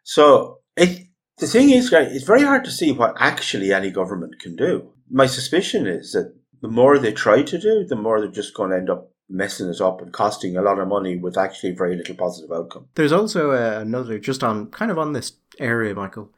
So 0.05 0.61
it, 0.77 1.09
the 1.39 1.47
thing 1.47 1.71
is, 1.71 1.93
it's 1.93 2.25
very 2.25 2.43
hard 2.43 2.65
to 2.65 2.71
see 2.71 2.93
what 2.93 3.17
actually 3.19 3.73
any 3.73 3.91
government 3.91 4.39
can 4.41 4.57
do. 4.57 4.93
My 5.11 5.27
suspicion 5.27 5.87
is 5.87 6.13
that 6.13 6.33
the 6.63 6.69
more 6.69 6.99
they 6.99 7.13
try 7.13 7.43
to 7.43 7.59
do, 7.59 7.85
the 7.85 7.97
more 7.97 8.21
they're 8.21 8.31
just 8.31 8.55
going 8.55 8.71
to 8.71 8.77
end 8.77 8.91
up 8.91 9.11
messing 9.29 9.69
it 9.69 9.81
up 9.81 10.01
and 10.01 10.13
costing 10.13 10.57
a 10.57 10.63
lot 10.63 10.79
of 10.79 10.89
money 10.89 11.17
with 11.17 11.37
actually 11.37 11.73
very 11.73 11.97
little 11.97 12.15
positive 12.15 12.53
outcome. 12.53 12.89
There's 12.95 13.13
also 13.13 13.51
uh, 13.51 13.81
another, 13.81 14.19
just 14.19 14.45
on 14.45 14.67
kind 14.71 14.91
of 14.91 14.99
on 14.99 15.13
this 15.13 15.33
area, 15.59 15.95
Michael. 15.95 16.31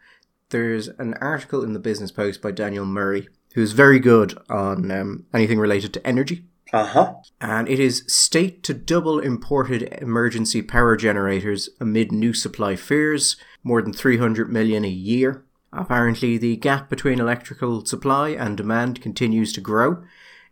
There's 0.51 0.89
an 0.89 1.15
article 1.15 1.63
in 1.63 1.75
the 1.75 1.79
Business 1.79 2.11
Post 2.11 2.41
by 2.41 2.53
Daniel 2.53 2.87
Murray, 2.87 3.29
who's 3.55 3.73
very 3.73 3.99
good 3.99 4.39
on 4.49 4.91
um, 4.91 5.27
anything 5.35 5.59
related 5.59 5.93
to 5.95 6.07
energy. 6.07 6.45
Uh 6.73 6.87
huh. 6.87 7.15
And 7.41 7.69
it 7.69 7.81
is 7.81 8.05
state 8.07 8.63
to 8.65 8.75
double 8.75 9.19
imported 9.21 9.83
emergency 10.01 10.63
power 10.63 10.97
generators 10.97 11.71
amid 11.81 12.13
new 12.13 12.35
supply 12.35 12.77
fears, 12.77 13.37
more 13.63 13.81
than 13.83 13.93
300 13.93 14.51
million 14.51 14.85
a 14.85 14.89
year. 14.89 15.45
Apparently, 15.73 16.39
the 16.39 16.57
gap 16.57 16.89
between 16.89 17.21
electrical 17.21 17.85
supply 17.85 18.31
and 18.31 18.57
demand 18.57 19.03
continues 19.03 19.53
to 19.53 19.61
grow. 19.61 20.03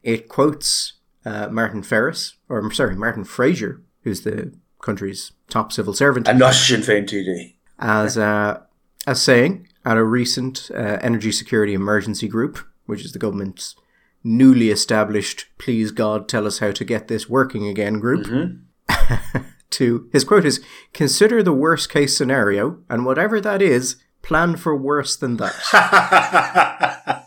It 0.03 0.29
quotes 0.29 0.95
uh, 1.27 1.49
Martin 1.49 1.83
Ferris, 1.83 2.35
or 2.49 2.73
sorry, 2.73 2.95
Martin 2.95 3.25
Fraser, 3.25 3.83
who's 4.03 4.23
the 4.23 4.55
country's 4.81 5.33
top 5.51 5.73
civil 5.73 5.93
servant, 5.93 6.29
and 6.29 6.39
not 6.39 6.55
Sinn 6.55 6.81
Féin 6.81 7.05
TD, 7.05 7.55
as 7.81 8.17
uh, 8.17 8.61
as 9.07 9.21
saying 9.21 9.67
at 9.85 9.97
a 9.97 10.05
recent 10.05 10.71
uh, 10.73 10.99
energy 11.01 11.33
security 11.33 11.75
emergency 11.75 12.29
group, 12.29 12.61
which 12.87 13.05
is 13.05 13.13
the 13.13 13.19
government's 13.19 13.75
newly 14.23 14.71
established 14.71 15.47
"Please 15.59 15.91
God, 15.91 16.29
tell 16.29 16.47
us 16.47 16.61
how 16.61 16.71
to 16.71 16.85
get 16.85 17.09
this 17.09 17.29
working 17.29 17.67
again" 17.67 17.99
group. 17.99 18.27
Mm-hmm. 18.27 19.39
to 19.71 20.09
his 20.13 20.23
quote 20.23 20.45
is 20.45 20.65
consider 20.93 21.43
the 21.43 21.53
worst 21.53 21.91
case 21.91 22.17
scenario 22.17 22.79
and 22.89 23.05
whatever 23.05 23.41
that 23.41 23.61
is 23.61 23.97
plan 24.23 24.57
for 24.57 24.77
worse 24.77 25.17
than 25.17 25.39
that 25.39 25.55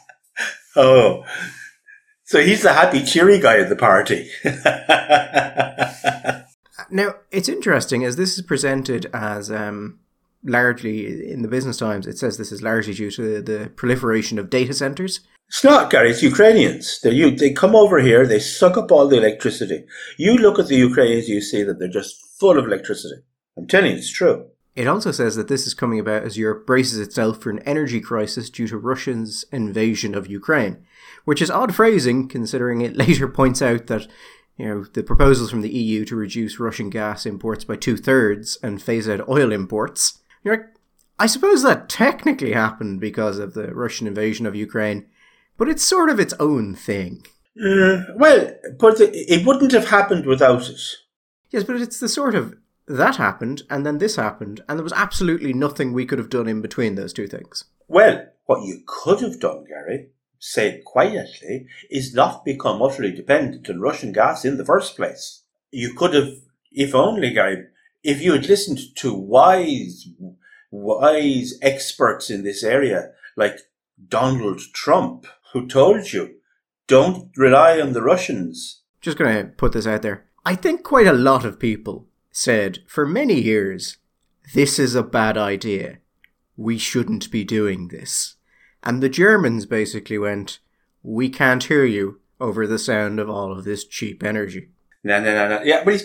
oh 0.77 1.25
so 2.29 2.41
he's 2.41 2.61
the 2.61 2.73
happy 2.73 3.03
cheery 3.03 3.39
guy 3.39 3.59
at 3.59 3.69
the 3.69 3.75
party 3.75 4.29
now 6.91 7.15
it's 7.31 7.49
interesting 7.49 8.05
as 8.05 8.15
this 8.15 8.37
is 8.37 8.45
presented 8.45 9.09
as 9.13 9.51
um, 9.51 9.99
largely 10.43 11.31
in 11.31 11.41
the 11.41 11.47
business 11.47 11.77
times 11.77 12.07
it 12.07 12.17
says 12.17 12.37
this 12.37 12.51
is 12.51 12.61
largely 12.61 12.93
due 12.93 13.11
to 13.11 13.41
the, 13.41 13.41
the 13.41 13.69
proliferation 13.71 14.37
of 14.37 14.49
data 14.49 14.73
centers 14.73 15.21
it's 15.49 15.63
not, 15.63 15.89
Gary. 15.89 16.11
It's 16.11 16.21
Ukrainians. 16.21 17.01
They 17.01 17.09
you, 17.09 17.31
they 17.31 17.51
come 17.51 17.75
over 17.75 17.97
here. 17.97 18.27
They 18.27 18.37
suck 18.37 18.77
up 18.77 18.91
all 18.91 19.07
the 19.07 19.17
electricity. 19.17 19.83
You 20.15 20.37
look 20.37 20.59
at 20.59 20.67
the 20.67 20.75
Ukrainians, 20.75 21.27
you 21.27 21.41
see 21.41 21.63
that 21.63 21.79
they're 21.79 21.87
just 21.87 22.23
full 22.39 22.59
of 22.59 22.65
electricity. 22.65 23.23
I'm 23.57 23.65
telling 23.65 23.93
you, 23.93 23.97
it's 23.97 24.11
true. 24.11 24.51
It 24.75 24.87
also 24.87 25.11
says 25.11 25.35
that 25.35 25.47
this 25.47 25.67
is 25.67 25.73
coming 25.73 25.99
about 25.99 26.23
as 26.23 26.37
Europe 26.37 26.65
braces 26.65 26.99
itself 26.99 27.41
for 27.41 27.49
an 27.49 27.59
energy 27.59 27.99
crisis 27.99 28.49
due 28.49 28.67
to 28.67 28.77
Russia's 28.77 29.43
invasion 29.51 30.15
of 30.15 30.27
Ukraine, 30.27 30.85
which 31.29 31.43
is 31.43 31.51
odd 31.51 31.75
phrasing 31.75 32.27
considering 32.27 32.81
it 32.81 32.97
later 33.03 33.27
points 33.27 33.61
out 33.61 33.85
that 33.85 34.07
you 34.57 34.65
know 34.65 34.83
the 34.95 35.03
proposals 35.03 35.51
from 35.51 35.61
the 35.61 35.69
EU 35.69 36.03
to 36.03 36.15
reduce 36.15 36.59
Russian 36.59 36.89
gas 36.89 37.23
imports 37.23 37.63
by 37.63 37.75
two 37.75 37.97
thirds 37.97 38.57
and 38.63 38.81
phase 38.81 39.07
out 39.07 39.29
oil 39.29 39.51
imports. 39.51 40.23
You're 40.43 40.57
like, 40.57 40.65
I 41.19 41.27
suppose 41.27 41.61
that 41.61 41.87
technically 41.87 42.53
happened 42.53 42.99
because 42.99 43.37
of 43.37 43.53
the 43.53 43.75
Russian 43.75 44.07
invasion 44.07 44.47
of 44.47 44.55
Ukraine, 44.55 45.05
but 45.55 45.69
it's 45.69 45.83
sort 45.83 46.09
of 46.09 46.19
its 46.19 46.33
own 46.39 46.73
thing. 46.73 47.23
Uh, 47.63 48.05
well, 48.15 48.51
but 48.79 48.95
it 48.99 49.45
wouldn't 49.45 49.73
have 49.73 49.89
happened 49.89 50.25
without 50.25 50.67
it. 50.67 50.81
Yes, 51.51 51.63
but 51.63 51.75
it's 51.75 51.99
the 51.99 52.09
sort 52.09 52.33
of 52.33 52.55
that 52.87 53.17
happened 53.17 53.61
and 53.69 53.85
then 53.85 53.99
this 53.99 54.15
happened, 54.15 54.61
and 54.67 54.79
there 54.79 54.83
was 54.83 54.93
absolutely 54.93 55.53
nothing 55.53 55.93
we 55.93 56.07
could 56.07 56.17
have 56.17 56.31
done 56.31 56.47
in 56.47 56.59
between 56.59 56.95
those 56.95 57.13
two 57.13 57.27
things. 57.27 57.65
Well, 57.87 58.25
what 58.47 58.65
you 58.65 58.81
could 58.87 59.21
have 59.21 59.39
done, 59.39 59.65
Gary, 59.65 60.09
said 60.39 60.83
quietly, 60.85 61.67
is 61.89 62.13
not 62.13 62.45
become 62.45 62.81
utterly 62.81 63.11
dependent 63.11 63.69
on 63.69 63.81
Russian 63.81 64.11
gas 64.11 64.45
in 64.45 64.57
the 64.57 64.65
first 64.65 64.95
place. 64.95 65.43
You 65.69 65.93
could 65.93 66.13
have, 66.13 66.29
if 66.71 66.95
only, 66.95 67.31
Gary, 67.33 67.65
if 68.03 68.21
you 68.21 68.31
had 68.31 68.47
listened 68.47 68.79
to 68.95 69.13
wise, 69.13 70.07
wise 70.71 71.53
experts 71.61 72.29
in 72.29 72.43
this 72.43 72.63
area 72.63 73.11
like 73.35 73.59
Donald 74.07 74.61
Trump, 74.73 75.27
who 75.53 75.67
told 75.67 76.13
you, 76.13 76.35
don't 76.87 77.29
rely 77.35 77.79
on 77.79 77.93
the 77.93 78.01
Russians. 78.01 78.81
Just 79.01 79.17
going 79.17 79.35
to 79.35 79.51
put 79.51 79.73
this 79.73 79.85
out 79.85 80.01
there. 80.01 80.25
I 80.45 80.55
think 80.55 80.83
quite 80.83 81.07
a 81.07 81.13
lot 81.13 81.45
of 81.45 81.59
people 81.59 82.07
said 82.31 82.79
for 82.87 83.05
many 83.05 83.41
years, 83.41 83.97
this 84.53 84.79
is 84.79 84.95
a 84.95 85.03
bad 85.03 85.37
idea. 85.37 85.99
We 86.55 86.77
shouldn't 86.77 87.29
be 87.29 87.43
doing 87.43 87.89
this. 87.89 88.35
And 88.83 89.01
the 89.01 89.09
Germans 89.09 89.65
basically 89.65 90.17
went, 90.17 90.59
we 91.03 91.29
can't 91.29 91.63
hear 91.63 91.85
you 91.85 92.19
over 92.39 92.65
the 92.65 92.79
sound 92.79 93.19
of 93.19 93.29
all 93.29 93.51
of 93.51 93.65
this 93.65 93.85
cheap 93.85 94.23
energy. 94.23 94.69
No, 95.03 95.21
no, 95.21 95.33
no, 95.33 95.57
no. 95.57 95.63
Yeah, 95.63 95.83
but 95.83 96.01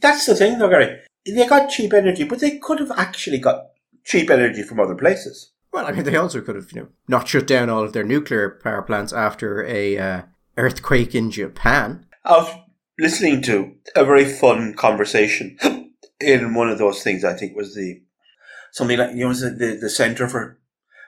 that's 0.00 0.26
the 0.26 0.34
thing, 0.34 0.58
though, 0.58 0.68
Gary. 0.68 1.00
They 1.26 1.46
got 1.46 1.70
cheap 1.70 1.92
energy, 1.92 2.24
but 2.24 2.40
they 2.40 2.58
could 2.58 2.80
have 2.80 2.92
actually 2.92 3.38
got 3.38 3.66
cheap 4.04 4.30
energy 4.30 4.62
from 4.62 4.80
other 4.80 4.94
places. 4.94 5.52
Well, 5.72 5.86
I 5.86 5.92
mean, 5.92 6.04
they 6.04 6.16
also 6.16 6.40
could 6.40 6.56
have, 6.56 6.72
you 6.72 6.82
know, 6.82 6.88
not 7.08 7.28
shut 7.28 7.46
down 7.46 7.68
all 7.68 7.84
of 7.84 7.92
their 7.92 8.04
nuclear 8.04 8.58
power 8.62 8.82
plants 8.82 9.12
after 9.12 9.64
a 9.66 9.98
uh, 9.98 10.22
earthquake 10.56 11.14
in 11.14 11.30
Japan. 11.30 12.06
I 12.24 12.38
was 12.38 12.54
listening 12.98 13.42
to 13.42 13.74
a 13.94 14.04
very 14.04 14.24
fun 14.24 14.74
conversation 14.74 15.58
in 16.20 16.54
one 16.54 16.70
of 16.70 16.78
those 16.78 17.02
things. 17.02 17.24
I 17.24 17.34
think 17.34 17.56
was 17.56 17.74
the 17.74 18.00
something 18.72 18.98
like 18.98 19.14
you 19.14 19.26
know 19.26 19.34
the 19.34 19.78
the 19.80 19.90
Center 19.90 20.28
for 20.28 20.58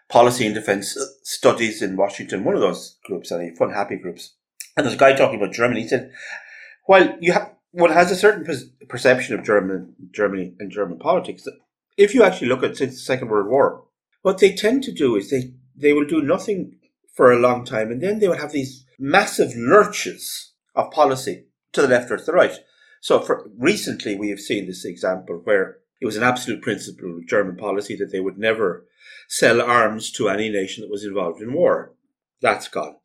Policy 0.08 0.46
and 0.46 0.54
Defense 0.54 0.96
Studies 1.22 1.82
in 1.82 1.96
Washington. 1.96 2.44
One 2.44 2.54
of 2.54 2.60
those 2.60 2.98
groups, 3.04 3.30
I 3.30 3.38
think, 3.38 3.58
fun, 3.58 3.70
happy 3.70 3.96
groups. 3.96 4.34
And 4.76 4.84
there's 4.84 4.94
a 4.94 4.98
guy 4.98 5.12
talking 5.14 5.40
about 5.40 5.54
Germany. 5.54 5.82
He 5.82 5.88
said, 5.88 6.12
well, 6.86 7.16
you 7.20 7.32
have 7.32 7.54
one 7.72 7.90
has 7.90 8.10
a 8.10 8.16
certain 8.16 8.46
perception 8.88 9.38
of 9.38 9.44
German 9.44 9.94
Germany 10.10 10.54
and 10.58 10.70
German 10.70 10.98
politics, 10.98 11.46
if 11.98 12.14
you 12.14 12.22
actually 12.22 12.48
look 12.48 12.62
at 12.62 12.76
since 12.76 12.94
the 12.94 13.00
Second 13.00 13.28
World 13.28 13.48
War." 13.48 13.84
what 14.22 14.38
they 14.38 14.52
tend 14.52 14.82
to 14.82 14.92
do 14.92 15.16
is 15.16 15.30
they, 15.30 15.54
they 15.76 15.92
will 15.92 16.04
do 16.04 16.20
nothing 16.20 16.76
for 17.14 17.32
a 17.32 17.38
long 17.38 17.64
time 17.64 17.90
and 17.90 18.02
then 18.02 18.18
they 18.18 18.28
will 18.28 18.36
have 18.36 18.52
these 18.52 18.84
massive 18.98 19.54
lurches 19.56 20.52
of 20.74 20.90
policy 20.90 21.46
to 21.72 21.82
the 21.82 21.88
left 21.88 22.10
or 22.10 22.16
to 22.16 22.24
the 22.24 22.32
right. 22.32 22.58
So 23.00 23.20
for 23.20 23.48
recently 23.56 24.16
we 24.16 24.30
have 24.30 24.40
seen 24.40 24.66
this 24.66 24.84
example 24.84 25.40
where 25.44 25.78
it 26.00 26.06
was 26.06 26.16
an 26.16 26.22
absolute 26.22 26.62
principle 26.62 27.16
of 27.16 27.26
German 27.26 27.56
policy 27.56 27.96
that 27.96 28.12
they 28.12 28.20
would 28.20 28.38
never 28.38 28.86
sell 29.28 29.61
arms 29.61 30.11
to 30.12 30.28
any 30.28 30.49
nation 30.49 30.82
that 30.82 30.90
was 30.90 31.04
involved 31.04 31.40
in 31.40 31.52
war. 31.52 31.94
That's 32.40 32.68
gone. 32.68 32.97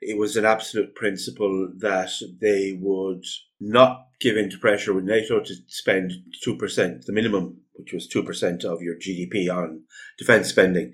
it 0.00 0.16
was 0.16 0.36
an 0.36 0.44
absolute 0.44 0.94
principle 0.94 1.72
that 1.78 2.10
they 2.40 2.78
would 2.80 3.24
not 3.60 4.06
give 4.20 4.36
in 4.36 4.48
to 4.50 4.58
pressure 4.58 4.94
with 4.94 5.04
NATO 5.04 5.40
to 5.40 5.54
spend 5.66 6.12
2%, 6.46 7.04
the 7.04 7.12
minimum, 7.12 7.58
which 7.74 7.92
was 7.92 8.08
2% 8.08 8.64
of 8.64 8.80
your 8.80 8.96
GDP 8.96 9.52
on 9.52 9.82
defense 10.16 10.48
spending. 10.48 10.92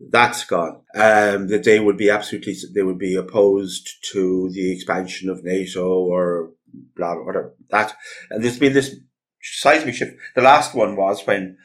That's 0.00 0.44
gone. 0.44 0.82
Um, 0.94 1.48
that 1.48 1.64
they 1.64 1.80
would 1.80 1.96
be 1.96 2.10
absolutely, 2.10 2.54
they 2.74 2.82
would 2.82 2.98
be 2.98 3.14
opposed 3.14 3.88
to 4.12 4.50
the 4.50 4.72
expansion 4.72 5.30
of 5.30 5.44
NATO 5.44 5.86
or 5.86 6.52
blah, 6.96 7.14
blah, 7.14 7.24
whatever. 7.24 7.54
That, 7.70 7.94
and 8.30 8.42
there's 8.42 8.58
been 8.58 8.74
this 8.74 8.96
seismic 9.42 9.94
shift. 9.94 10.16
The 10.34 10.42
last 10.42 10.74
one 10.74 10.96
was 10.96 11.26
when 11.26 11.56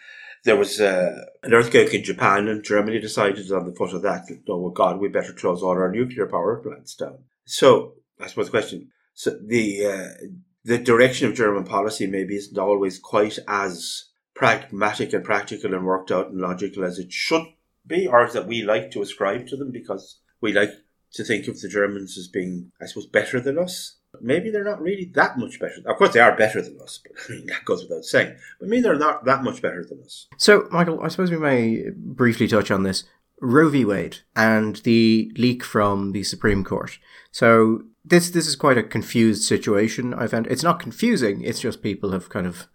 there 0.44 0.56
was 0.56 0.82
uh, 0.82 1.26
an 1.44 1.54
earthquake 1.54 1.94
in 1.94 2.04
Japan 2.04 2.48
and 2.48 2.64
Germany 2.64 3.00
decided 3.00 3.52
on 3.52 3.66
the 3.66 3.76
foot 3.76 3.94
of 3.94 4.02
that, 4.02 4.28
oh 4.50 4.70
God, 4.70 5.00
we 5.00 5.08
better 5.08 5.34
close 5.34 5.62
all 5.62 5.72
our 5.72 5.92
nuclear 5.92 6.28
power 6.28 6.58
plants 6.58 6.96
down. 6.96 7.20
So 7.46 7.94
I 8.20 8.28
suppose 8.28 8.48
the 8.48 8.52
question, 8.52 8.90
so 9.14 9.38
the, 9.46 9.86
uh, 9.86 10.26
the 10.64 10.78
direction 10.78 11.28
of 11.28 11.36
German 11.36 11.64
policy 11.64 12.08
maybe 12.08 12.36
isn't 12.36 12.58
always 12.58 13.00
quite 13.00 13.38
as 13.48 14.10
pragmatic 14.36 15.14
and 15.14 15.24
practical 15.24 15.74
and 15.74 15.86
worked 15.86 16.12
out 16.12 16.30
and 16.30 16.40
logical 16.40 16.84
as 16.84 16.98
it 16.98 17.12
should 17.12 17.46
be, 17.86 18.08
or 18.08 18.28
that 18.30 18.48
we 18.48 18.64
like 18.64 18.92
to 18.92 19.02
ascribe 19.02 19.48
to 19.48 19.58
them 19.58 19.72
because 19.72 20.20
we 20.40 20.54
like 20.54 20.72
to 21.14 21.24
think 21.24 21.48
of 21.48 21.60
the 21.60 21.68
Germans 21.68 22.18
as 22.18 22.28
being, 22.28 22.72
I 22.82 22.86
suppose, 22.86 23.06
better 23.06 23.40
than 23.40 23.60
us. 23.60 23.98
Maybe 24.22 24.50
they're 24.50 24.64
not 24.64 24.82
really 24.82 25.06
that 25.14 25.38
much 25.38 25.60
better. 25.60 25.76
Of 25.86 25.98
course, 25.98 26.14
they 26.14 26.20
are 26.20 26.36
better 26.36 26.62
than 26.62 26.80
us, 26.82 27.00
but 27.04 27.14
I 27.30 27.34
mean, 27.34 27.48
that 27.48 27.66
goes 27.66 27.84
without 27.84 28.06
saying. 28.06 28.36
But 28.60 28.70
maybe 28.70 28.82
they're 28.82 28.96
not 28.96 29.26
that 29.26 29.44
much 29.44 29.62
better 29.62 29.84
than 29.84 30.02
us. 30.04 30.28
So, 30.38 30.68
Michael, 30.72 31.02
I 31.02 31.08
suppose 31.08 31.32
we 31.32 31.38
may 31.38 31.84
briefly 31.96 32.48
touch 32.48 32.72
on 32.72 32.84
this. 32.84 33.04
Roe 33.44 33.70
v. 33.70 33.86
Wade 33.86 34.20
and 34.36 34.76
the 34.78 35.32
leak 35.36 35.64
from 35.64 36.12
the 36.12 36.24
Supreme 36.24 36.64
Court. 36.64 37.00
So, 37.32 37.84
this 38.06 38.30
this 38.30 38.48
is 38.48 38.56
quite 38.56 38.78
a 38.78 38.84
confused 38.84 39.44
situation. 39.44 40.14
I 40.14 40.28
found 40.28 40.48
it's 40.48 40.64
not 40.64 40.80
confusing. 40.80 41.42
It's 41.42 41.60
just 41.60 41.84
people 41.84 42.12
have 42.12 42.30
kind 42.30 42.48
of 42.48 42.68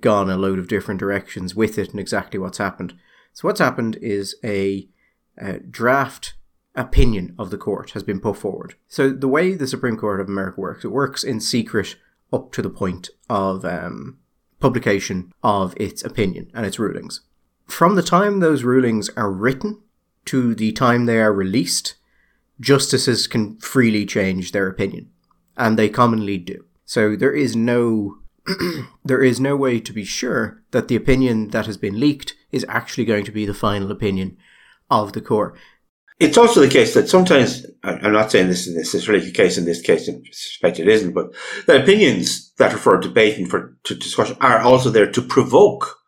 gone 0.00 0.30
a 0.30 0.36
load 0.36 0.58
of 0.58 0.68
different 0.68 1.00
directions 1.00 1.54
with 1.54 1.78
it 1.78 1.90
and 1.90 2.00
exactly 2.00 2.38
what's 2.38 2.58
happened. 2.58 2.94
So 3.32 3.48
what's 3.48 3.60
happened 3.60 3.96
is 4.00 4.36
a, 4.44 4.88
a 5.38 5.58
draft 5.58 6.34
opinion 6.74 7.34
of 7.38 7.50
the 7.50 7.58
court 7.58 7.90
has 7.90 8.02
been 8.02 8.20
put 8.20 8.36
forward. 8.36 8.74
So 8.88 9.10
the 9.10 9.28
way 9.28 9.54
the 9.54 9.66
Supreme 9.66 9.96
Court 9.96 10.20
of 10.20 10.28
America 10.28 10.60
works, 10.60 10.84
it 10.84 10.88
works 10.88 11.22
in 11.22 11.40
secret 11.40 11.96
up 12.32 12.52
to 12.52 12.62
the 12.62 12.70
point 12.70 13.10
of 13.28 13.64
um, 13.64 14.18
publication 14.60 15.32
of 15.42 15.74
its 15.76 16.02
opinion 16.02 16.50
and 16.54 16.64
its 16.64 16.78
rulings. 16.78 17.20
From 17.66 17.94
the 17.94 18.02
time 18.02 18.40
those 18.40 18.64
rulings 18.64 19.10
are 19.10 19.30
written 19.30 19.80
to 20.26 20.54
the 20.54 20.72
time 20.72 21.06
they 21.06 21.18
are 21.18 21.32
released, 21.32 21.96
justices 22.60 23.26
can 23.26 23.58
freely 23.58 24.06
change 24.06 24.52
their 24.52 24.68
opinion, 24.68 25.10
and 25.56 25.78
they 25.78 25.88
commonly 25.88 26.38
do. 26.38 26.64
So 26.84 27.16
there 27.16 27.32
is 27.32 27.56
no 27.56 28.18
there 29.04 29.22
is 29.22 29.38
no 29.38 29.56
way 29.56 29.78
to 29.78 29.92
be 29.92 30.04
sure 30.04 30.62
that 30.72 30.88
the 30.88 30.96
opinion 30.96 31.48
that 31.48 31.66
has 31.66 31.76
been 31.76 32.00
leaked 32.00 32.34
is 32.50 32.66
actually 32.68 33.04
going 33.04 33.24
to 33.24 33.32
be 33.32 33.46
the 33.46 33.54
final 33.54 33.90
opinion 33.90 34.36
of 34.90 35.12
the 35.12 35.20
court. 35.20 35.56
It's 36.22 36.38
also 36.38 36.60
the 36.60 36.68
case 36.68 36.94
that 36.94 37.08
sometimes, 37.08 37.66
I'm 37.82 38.12
not 38.12 38.30
saying 38.30 38.46
this 38.46 38.68
is 38.68 38.76
necessarily 38.76 39.24
the 39.24 39.32
case 39.32 39.58
in 39.58 39.64
this 39.64 39.80
case, 39.80 40.08
I 40.08 40.20
suspect 40.30 40.78
it 40.78 40.86
isn't, 40.86 41.14
but 41.14 41.34
the 41.66 41.82
opinions 41.82 42.52
that 42.58 42.72
are 42.72 42.78
for 42.78 42.96
debate 42.98 43.38
and 43.38 43.50
for 43.50 43.76
to 43.82 43.94
discussion 43.96 44.36
are 44.40 44.60
also 44.60 44.88
there 44.90 45.10
to 45.10 45.20
provoke 45.20 45.98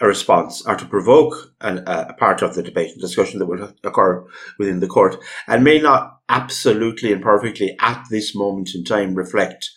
a 0.00 0.06
response 0.06 0.66
or 0.66 0.76
to 0.76 0.86
provoke 0.86 1.52
an, 1.60 1.84
a 1.86 2.14
part 2.14 2.40
of 2.40 2.54
the 2.54 2.62
debate 2.62 2.92
and 2.92 3.02
discussion 3.02 3.38
that 3.38 3.44
will 3.44 3.70
occur 3.84 4.26
within 4.58 4.80
the 4.80 4.86
court 4.86 5.16
and 5.46 5.62
may 5.62 5.78
not 5.78 6.20
absolutely 6.30 7.12
and 7.12 7.22
perfectly 7.22 7.76
at 7.80 8.02
this 8.10 8.34
moment 8.34 8.70
in 8.74 8.82
time 8.82 9.14
reflect 9.14 9.68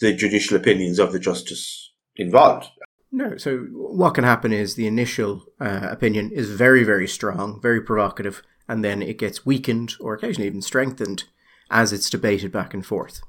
the 0.00 0.12
judicial 0.12 0.56
opinions 0.56 1.00
of 1.00 1.12
the 1.12 1.18
justice 1.18 1.92
involved. 2.14 2.68
No, 3.10 3.36
so 3.36 3.58
what 3.72 4.14
can 4.14 4.22
happen 4.22 4.52
is 4.52 4.74
the 4.74 4.86
initial 4.86 5.42
uh, 5.60 5.88
opinion 5.90 6.30
is 6.30 6.50
very, 6.50 6.84
very 6.84 7.08
strong, 7.08 7.60
very 7.60 7.80
provocative, 7.80 8.42
and 8.68 8.84
then 8.84 9.02
it 9.02 9.18
gets 9.18 9.46
weakened 9.46 9.94
or 10.00 10.14
occasionally 10.14 10.46
even 10.46 10.62
strengthened 10.62 11.24
as 11.70 11.92
it's 11.92 12.10
debated 12.10 12.52
back 12.52 12.74
and 12.74 12.84
forth. 12.84 13.20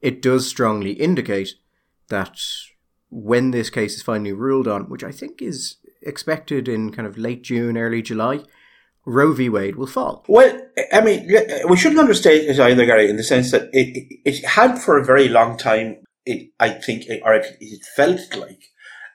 It 0.00 0.22
does 0.22 0.48
strongly 0.48 0.92
indicate 0.92 1.54
that 2.08 2.38
when 3.10 3.50
this 3.50 3.70
case 3.70 3.96
is 3.96 4.02
finally 4.02 4.32
ruled 4.32 4.68
on, 4.68 4.88
which 4.88 5.04
I 5.04 5.12
think 5.12 5.42
is 5.42 5.76
expected 6.02 6.68
in 6.68 6.92
kind 6.92 7.06
of 7.06 7.18
late 7.18 7.42
June, 7.42 7.76
early 7.76 8.02
July, 8.02 8.40
Roe 9.04 9.32
v. 9.32 9.48
Wade 9.48 9.76
will 9.76 9.86
fall. 9.86 10.24
Well, 10.28 10.60
I 10.92 11.00
mean, 11.00 11.28
we 11.68 11.76
shouldn't 11.76 12.00
understate 12.00 12.48
it 12.48 12.60
either, 12.60 12.84
Gary, 12.84 13.08
in 13.08 13.16
the 13.16 13.24
sense 13.24 13.50
that 13.52 13.70
it, 13.72 13.96
it, 13.96 14.20
it 14.24 14.44
had 14.44 14.78
for 14.78 14.98
a 14.98 15.04
very 15.04 15.28
long 15.28 15.56
time, 15.56 16.02
it, 16.26 16.50
I 16.60 16.70
think, 16.70 17.04
or 17.24 17.34
it, 17.34 17.56
it 17.60 17.82
felt 17.96 18.36
like 18.36 18.60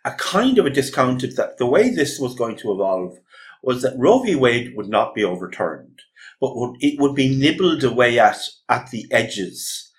a 0.04 0.12
kind 0.12 0.58
of 0.58 0.66
a 0.66 0.72
discounted 0.72 1.36
that 1.36 1.58
the 1.60 1.68
way 1.68 1.90
this 1.90 2.20
was 2.20 2.36
going 2.36 2.58
to 2.58 2.72
evolve 2.72 3.20
was 3.63 3.82
that 3.82 3.97
Roe 3.97 4.19
v. 4.19 4.36
Wade 4.36 4.73
would 4.76 4.89
not 4.89 5.15
be 5.15 5.23
overturned, 5.23 6.02
but 6.39 6.56
would, 6.56 6.76
it 6.82 6.99
would 6.99 7.15
be 7.15 7.36
nibbled 7.36 7.84
away 7.84 8.19
at 8.19 8.38
at 8.69 8.91
the 8.91 9.06
edges 9.10 9.91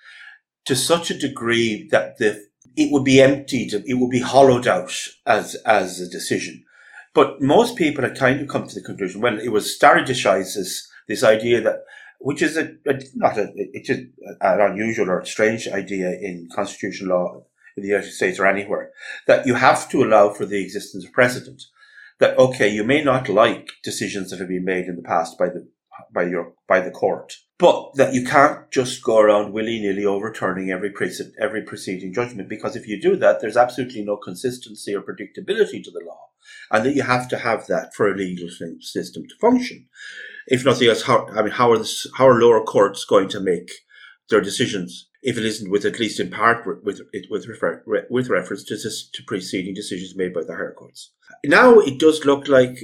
to 0.67 0.77
such 0.77 1.11
a 1.11 1.19
degree 1.19 1.89
that 1.91 2.19
the 2.19 2.45
it 2.77 2.93
would 2.93 3.05
be 3.05 3.21
emptied, 3.21 3.73
it 3.73 3.95
would 3.95 4.11
be 4.11 4.21
hollowed 4.21 4.67
out 4.67 4.93
as 5.27 5.57
as 5.67 6.01
a 6.01 6.09
decision. 6.09 6.65
But 7.15 7.41
most 7.41 7.77
people 7.77 8.03
had 8.03 8.19
kind 8.19 8.41
of 8.41 8.49
come 8.49 8.67
to 8.67 8.75
the 8.75 8.83
conclusion 8.83 9.21
when 9.21 9.39
it 9.39 9.53
was 9.53 9.77
strategized 9.79 10.57
as 10.57 10.87
this 11.07 11.23
idea 11.23 11.61
that, 11.61 11.85
which 12.19 12.43
is 12.43 12.57
a, 12.57 12.73
a 12.87 13.01
not 13.15 13.39
a, 13.39 13.53
it's 13.55 13.89
an 13.89 14.13
unusual 14.41 15.11
or 15.11 15.25
strange 15.25 15.69
idea 15.69 16.11
in 16.11 16.49
constitutional 16.53 17.17
law 17.17 17.45
in 17.77 17.83
the 17.83 17.89
United 17.89 18.11
States 18.11 18.39
or 18.39 18.47
anywhere, 18.47 18.91
that 19.27 19.47
you 19.47 19.55
have 19.55 19.89
to 19.91 20.03
allow 20.03 20.31
for 20.31 20.45
the 20.45 20.63
existence 20.63 21.05
of 21.05 21.13
precedent. 21.13 21.63
That 22.21 22.39
okay, 22.39 22.69
you 22.69 22.85
may 22.85 23.03
not 23.03 23.29
like 23.29 23.69
decisions 23.83 24.31
that 24.31 24.39
have 24.39 24.49
been 24.49 24.65
made 24.65 24.87
in 24.87 24.97
the 24.97 25.03
past 25.03 25.37
by 25.39 25.47
the 25.49 25.69
by 26.13 26.25
your 26.25 26.55
by 26.69 26.81
the 26.81 26.91
court, 26.91 27.35
but 27.59 27.95
that 27.95 28.15
you 28.15 28.25
can't 28.25 28.71
just 28.71 29.03
go 29.03 29.19
around 29.19 29.53
willy 29.53 29.81
nilly 29.81 30.05
overturning 30.05 30.71
every 30.71 30.91
precedent, 30.91 31.35
every 31.41 31.63
preceding 31.63 32.13
judgment 32.13 32.49
because 32.49 32.77
if 32.77 32.87
you 32.87 33.01
do 33.01 33.17
that, 33.17 33.41
there's 33.41 33.57
absolutely 33.57 34.05
no 34.05 34.17
consistency 34.17 34.95
or 34.95 35.03
predictability 35.03 35.83
to 35.83 35.91
the 35.91 36.03
law, 36.07 36.29
and 36.71 36.85
that 36.85 36.95
you 36.95 37.03
have 37.03 37.29
to 37.29 37.39
have 37.39 37.67
that 37.67 37.95
for 37.95 38.11
a 38.11 38.17
legal 38.17 38.49
system 38.81 39.25
to 39.29 39.35
function. 39.41 39.89
If 40.47 40.65
nothing 40.65 40.89
else, 40.89 41.03
how 41.03 41.27
I 41.29 41.43
mean, 41.43 41.53
how 41.53 41.73
are 41.73 41.79
the, 41.79 42.09
how 42.17 42.29
are 42.29 42.41
lower 42.41 42.63
courts 42.63 43.05
going 43.05 43.29
to 43.31 43.41
make 43.41 43.71
their 44.31 44.41
decisions 44.41 45.09
if 45.25 45.39
it 45.39 45.45
isn't 45.45 45.71
with 45.71 45.87
at 45.87 45.99
least 45.99 46.21
in 46.21 46.31
part 46.31 46.67
with 46.85 47.01
with 47.31 47.49
refer, 47.49 47.83
with 48.11 48.29
reference 48.29 48.63
to 48.65 48.75
this, 48.75 49.09
to 49.09 49.23
preceding 49.23 49.75
decisions 49.75 50.15
made 50.15 50.35
by 50.35 50.45
the 50.45 50.55
higher 50.55 50.75
courts. 50.75 51.13
Now 51.45 51.79
it 51.79 51.99
does 51.99 52.27
look 52.27 52.47
like 52.47 52.77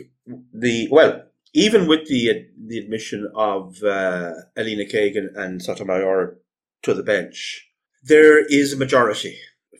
the 0.53 0.89
well, 0.91 1.23
even 1.53 1.87
with 1.87 2.09
the 2.09 2.47
the 2.67 2.79
admission 2.79 3.31
of 3.35 3.83
uh, 3.83 4.33
Elena 4.57 4.85
Kagan 4.85 5.37
and 5.37 5.63
Sotomayor 5.63 6.39
to 6.83 6.95
the 6.95 7.03
bench, 7.03 7.69
there 8.03 8.45
is 8.47 8.73
a 8.73 8.79
majority 8.79 9.37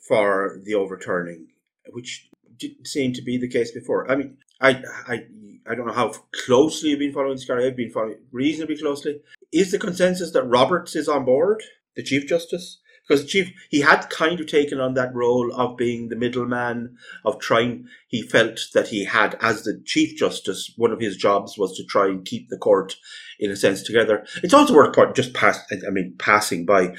for 0.07 0.61
the 0.63 0.75
overturning, 0.75 1.49
which 1.93 2.29
didn't 2.59 2.87
seem 2.87 3.15
to 3.15 3.23
be 3.23 3.39
the 3.39 3.49
case 3.49 3.71
before. 3.71 4.11
I 4.11 4.17
mean, 4.17 4.37
I 4.61 4.83
I 5.09 5.25
I 5.67 5.75
don't 5.75 5.87
know 5.87 5.95
how 5.95 6.13
closely 6.45 6.91
you've 6.91 6.99
been 6.99 7.15
following 7.15 7.37
this 7.37 7.47
guy. 7.47 7.65
I've 7.65 7.77
been 7.77 7.91
following 7.91 8.19
reasonably 8.33 8.77
closely. 8.77 9.23
Is 9.51 9.71
the 9.71 9.79
consensus 9.79 10.33
that 10.33 10.45
Roberts 10.45 10.95
is 10.95 11.09
on 11.09 11.25
board? 11.25 11.63
The 11.97 12.03
Chief 12.03 12.29
Justice. 12.29 12.81
Because 13.11 13.27
Chief, 13.27 13.51
he 13.71 13.81
had 13.81 14.09
kind 14.09 14.39
of 14.39 14.47
taken 14.47 14.79
on 14.79 14.95
that 14.95 15.13
role 15.13 15.53
of 15.55 15.77
being 15.77 16.09
the 16.09 16.17
middleman, 16.17 16.97
of 17.25 17.41
trying, 17.41 17.89
he 18.07 18.23
felt 18.23 18.61
that 18.73 18.89
he 18.89 19.05
had, 19.05 19.37
as 19.41 19.65
the 19.65 19.83
Chief 19.85 20.17
Justice, 20.17 20.73
one 20.77 20.93
of 20.93 21.01
his 21.01 21.17
jobs 21.17 21.59
was 21.59 21.77
to 21.77 21.85
try 21.85 22.07
and 22.07 22.25
keep 22.25 22.49
the 22.49 22.57
court, 22.57 22.95
in 23.41 23.51
a 23.51 23.57
sense, 23.57 23.83
together. 23.83 24.25
It's 24.45 24.55
also 24.55 24.75
worth 24.75 24.95
just 25.17 25.35
pass, 25.35 25.59
I 25.73 25.91
mean, 25.91 26.15
passing 26.21 26.65
by. 26.65 26.95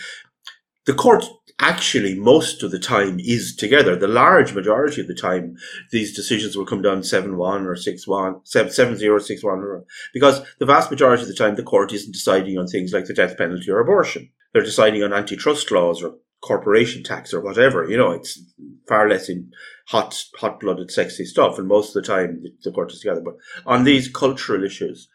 The 0.85 0.93
court 0.93 1.23
actually 1.59 2.15
most 2.15 2.61
of 2.61 2.71
the 2.71 2.79
time 2.79 3.17
is 3.19 3.55
together. 3.55 3.95
The 3.95 4.09
large 4.09 4.53
majority 4.53 4.99
of 4.99 5.07
the 5.07 5.13
time, 5.13 5.55
these 5.91 6.13
decisions 6.13 6.57
will 6.57 6.65
come 6.65 6.81
down 6.81 7.03
7-1 7.03 7.37
or 7.65 7.75
6-1, 7.75 8.45
7-0 8.45 9.43
6-1, 9.43 9.83
because 10.13 10.41
the 10.59 10.65
vast 10.65 10.91
majority 10.91 11.21
of 11.21 11.29
the 11.29 11.35
time 11.35 11.55
the 11.55 11.63
court 11.63 11.93
isn't 11.93 12.11
deciding 12.11 12.57
on 12.57 12.67
things 12.67 12.91
like 12.91 13.05
the 13.05 13.13
death 13.13 13.37
penalty 13.37 13.71
or 13.71 13.79
abortion 13.79 14.29
they're 14.53 14.63
deciding 14.63 15.03
on 15.03 15.13
antitrust 15.13 15.71
laws 15.71 16.03
or 16.03 16.15
corporation 16.41 17.03
tax 17.03 17.33
or 17.33 17.39
whatever. 17.39 17.89
You 17.89 17.97
know, 17.97 18.11
it's 18.11 18.39
far 18.87 19.07
less 19.07 19.29
in 19.29 19.51
hot, 19.87 20.23
hot 20.37 20.59
blooded, 20.59 20.91
sexy 20.91 21.25
stuff. 21.25 21.57
And 21.57 21.67
most 21.67 21.95
of 21.95 22.01
the 22.01 22.07
time, 22.07 22.43
the 22.63 22.71
court 22.71 22.91
is 22.91 22.99
together. 22.99 23.21
But 23.21 23.37
on 23.65 23.83
these 23.83 24.09
cultural 24.09 24.63
issues, 24.63 25.07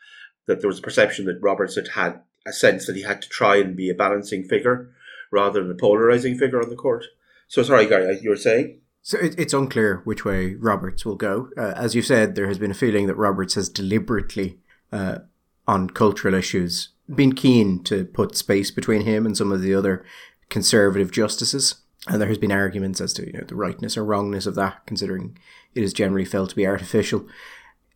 that 0.47 0.61
there 0.61 0.69
was 0.69 0.79
a 0.79 0.83
perception 0.83 1.25
that 1.27 1.41
Roberts 1.43 1.75
had 1.75 1.89
had 1.89 2.21
a 2.47 2.53
sense 2.53 2.87
that 2.87 2.97
he 2.97 3.03
had 3.03 3.21
to 3.23 3.29
try 3.29 3.57
and 3.57 3.77
be 3.77 3.91
a 3.91 3.95
balancing 3.95 4.45
figure 4.45 4.91
rather 5.33 5.61
than 5.61 5.73
a 5.73 5.75
polarizing 5.75 6.39
figure 6.39 6.63
on 6.63 6.69
the 6.71 6.77
court. 6.77 7.05
So 7.49 7.63
sorry, 7.63 7.87
Gary, 7.87 8.19
you 8.23 8.31
were 8.31 8.37
saying? 8.37 8.81
So 9.03 9.19
it, 9.19 9.39
it's 9.39 9.53
unclear 9.53 10.01
which 10.05 10.25
way 10.25 10.55
Roberts 10.55 11.05
will 11.05 11.17
go. 11.17 11.51
Uh, 11.57 11.73
as 11.77 11.95
you 11.95 12.03
said, 12.03 12.35
there 12.35 12.49
has 12.49 12.59
been 12.59 12.71
a 12.71 12.75
feeling 12.75 13.07
that 13.07 13.17
Roberts 13.17 13.55
has 13.55 13.69
deliberately, 13.69 14.59
uh, 14.93 15.19
on 15.67 15.91
cultural 15.91 16.35
issues, 16.35 16.91
been 17.15 17.35
keen 17.35 17.83
to 17.85 18.05
put 18.05 18.37
space 18.37 18.71
between 18.71 19.03
him 19.03 19.27
and 19.27 19.37
some 19.37 19.53
of 19.53 19.63
the 19.63 19.75
other 19.75 20.05
conservative 20.49 21.11
justices. 21.11 21.77
And 22.09 22.21
there 22.21 22.29
has 22.29 22.39
been 22.39 22.53
arguments 22.53 23.01
as 23.01 23.13
to 23.15 23.27
you 23.27 23.33
know 23.33 23.45
the 23.47 23.57
rightness 23.57 23.97
or 23.97 24.05
wrongness 24.05 24.47
of 24.47 24.55
that, 24.55 24.87
considering 24.87 25.37
it 25.75 25.83
is 25.83 25.93
generally 25.93 26.25
felt 26.25 26.51
to 26.51 26.57
be 26.57 26.67
artificial. 26.67 27.27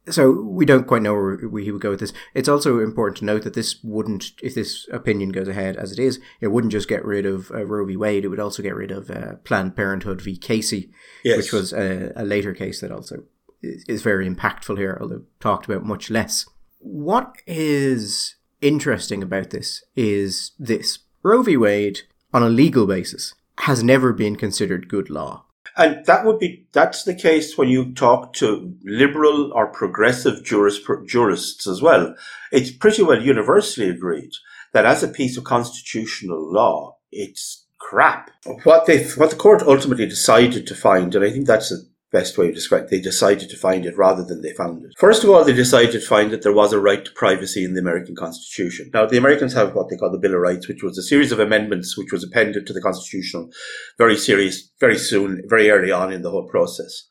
So 0.09 0.33
we 0.33 0.65
don't 0.65 0.87
quite 0.87 1.03
know 1.03 1.15
where 1.15 1.63
he 1.63 1.71
would 1.71 1.83
go 1.83 1.91
with 1.91 2.01
this. 2.01 2.13
It's 2.35 2.49
also 2.49 2.81
important 2.81 3.19
to 3.19 3.25
note 3.25 3.43
that 3.43 3.55
this 3.55 3.83
wouldn't, 3.85 4.33
if 4.43 4.55
this 4.55 4.89
opinion 4.91 5.31
goes 5.31 5.47
ahead 5.47 5.77
as 5.77 5.93
it 5.93 5.99
is, 5.99 6.19
it 6.41 6.49
wouldn't 6.49 6.73
just 6.73 6.89
get 6.89 7.05
rid 7.05 7.27
of 7.27 7.51
uh, 7.53 7.65
Roe 7.65 7.85
v. 7.85 7.97
Wade. 7.97 8.25
It 8.25 8.29
would 8.29 8.41
also 8.41 8.63
get 8.63 8.75
rid 8.75 8.91
of 8.91 9.11
uh, 9.11 9.35
Planned 9.45 9.77
Parenthood 9.77 10.21
v. 10.23 10.37
Casey, 10.37 10.91
yes. 11.23 11.37
which 11.37 11.53
was 11.53 11.73
a, 11.73 12.13
a 12.17 12.25
later 12.25 12.55
case 12.55 12.81
that 12.81 12.91
also 12.91 13.25
is 13.63 14.03
very 14.03 14.29
impactful 14.29 14.79
here, 14.79 14.99
although 15.01 15.23
talked 15.39 15.67
about 15.67 15.85
much 15.85 16.11
less. 16.11 16.47
What 16.79 17.37
is 17.47 18.37
interesting 18.61 19.23
about 19.23 19.51
this 19.51 19.83
is 19.97 20.53
this 20.59 21.01
Roe 21.23 21.43
v. 21.43 21.57
Wade, 21.57 22.01
on 22.33 22.43
a 22.43 22.49
legal 22.49 22.87
basis, 22.87 23.35
has 23.59 23.83
never 23.83 24.13
been 24.13 24.37
considered 24.37 24.89
good 24.89 25.11
law. 25.11 25.45
And 25.77 26.05
that 26.07 26.25
would 26.25 26.39
be, 26.39 26.67
that's 26.73 27.05
the 27.05 27.15
case 27.15 27.57
when 27.57 27.69
you 27.69 27.93
talk 27.93 28.33
to 28.35 28.75
liberal 28.85 29.53
or 29.53 29.69
progressive 29.69 30.45
jurist, 30.45 30.83
jurists 31.07 31.67
as 31.67 31.81
well. 31.81 32.15
It's 32.51 32.71
pretty 32.71 33.03
well 33.03 33.23
universally 33.23 33.89
agreed 33.89 34.33
that 34.73 34.85
as 34.85 35.03
a 35.03 35.09
piece 35.09 35.37
of 35.37 35.45
constitutional 35.45 36.53
law, 36.53 36.97
it's 37.13 37.67
crap. 37.79 38.31
What 38.65 38.87
they, 38.87 39.05
what 39.11 39.31
the 39.31 39.37
court 39.37 39.63
ultimately 39.63 40.07
decided 40.07 40.67
to 40.67 40.75
find, 40.75 41.15
and 41.15 41.25
I 41.25 41.31
think 41.31 41.47
that's 41.47 41.73
a 41.73 41.79
best 42.13 42.37
way 42.37 42.49
to 42.49 42.53
describe 42.53 42.85
it. 42.85 42.91
They 42.91 43.01
decided 43.01 43.49
to 43.51 43.57
find 43.57 43.87
it 43.87 43.97
rather 43.97 44.25
than 44.25 44.43
they 44.43 44.53
found 44.53 44.85
it. 44.85 44.93
First 44.99 45.23
of 45.23 45.31
all, 45.31 45.45
they 45.45 45.53
decided 45.53 45.93
to 45.93 46.01
find 46.01 46.31
that 46.31 46.43
there 46.43 46.53
was 46.53 46.73
a 46.73 46.81
right 46.81 47.05
to 47.05 47.11
privacy 47.13 47.65
in 47.65 47.75
the 47.75 47.81
American 47.81 48.17
Constitution. 48.17 48.91
Now, 48.93 49.07
the 49.07 49.17
Americans 49.17 49.55
have 49.55 49.75
what 49.75 49.89
they 49.89 49.97
call 49.97 50.11
the 50.11 50.19
Bill 50.19 50.35
of 50.35 50.41
Rights, 50.41 50.69
which 50.69 50.83
was 50.83 50.99
a 50.99 51.03
series 51.03 51.33
of 51.33 51.39
amendments 51.39 51.97
which 51.97 52.13
was 52.13 52.25
appended 52.25 52.67
to 52.67 52.73
the 52.73 52.83
Constitution 52.83 53.51
very 53.97 54.17
serious, 54.17 54.71
very 54.81 54.99
soon, 54.99 55.43
very 55.47 55.71
early 55.71 55.93
on 55.93 56.13
in 56.13 56.23
the 56.23 56.31
whole 56.31 56.49
process. 56.49 57.05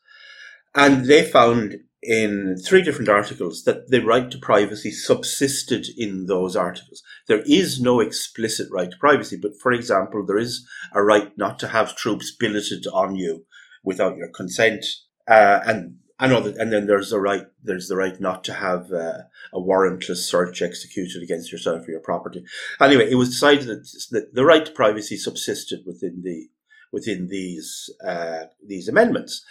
And 0.74 1.06
they 1.06 1.24
found 1.24 1.76
in 2.02 2.56
three 2.56 2.82
different 2.82 3.08
articles 3.08 3.64
that 3.64 3.88
the 3.88 4.00
right 4.00 4.30
to 4.30 4.38
privacy 4.38 4.90
subsisted 4.90 5.86
in 5.98 6.26
those 6.26 6.56
articles. 6.56 7.02
There 7.28 7.42
is 7.46 7.80
no 7.80 8.00
explicit 8.00 8.68
right 8.70 8.90
to 8.90 8.96
privacy, 8.96 9.38
but 9.40 9.52
for 9.60 9.72
example, 9.72 10.24
there 10.24 10.38
is 10.38 10.66
a 10.94 11.02
right 11.02 11.36
not 11.36 11.58
to 11.58 11.68
have 11.68 11.96
troops 11.96 12.34
billeted 12.34 12.86
on 12.92 13.16
you 13.16 13.44
without 13.82 14.16
your 14.16 14.28
consent. 14.28 14.84
Uh, 15.28 15.60
and 15.66 15.96
know 16.26 16.40
that, 16.40 16.56
and 16.56 16.72
then 16.72 16.86
there's 16.86 17.10
the 17.10 17.20
right, 17.20 17.46
there's 17.62 17.88
the 17.88 17.96
right 17.96 18.20
not 18.20 18.44
to 18.44 18.54
have 18.54 18.92
uh, 18.92 19.22
a 19.52 19.60
warrantless 19.60 20.18
search 20.18 20.60
executed 20.60 21.22
against 21.22 21.50
yourself 21.50 21.88
or 21.88 21.90
your 21.90 22.00
property. 22.00 22.44
Anyway, 22.80 23.10
it 23.10 23.14
was 23.14 23.30
decided 23.30 23.66
that, 23.68 24.30
the 24.34 24.44
right 24.44 24.66
to 24.66 24.72
privacy 24.72 25.16
subsisted 25.16 25.80
within 25.86 26.22
the 26.22 26.48
within 26.92 27.28
these 27.28 27.88
uh, 28.06 28.44
these 28.66 28.88
amendments. 28.88 29.44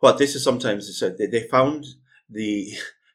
What 0.00 0.18
this 0.18 0.34
is 0.34 0.44
sometimes 0.44 0.98
said, 0.98 1.18
they 1.18 1.46
found 1.48 1.84
the 2.30 2.72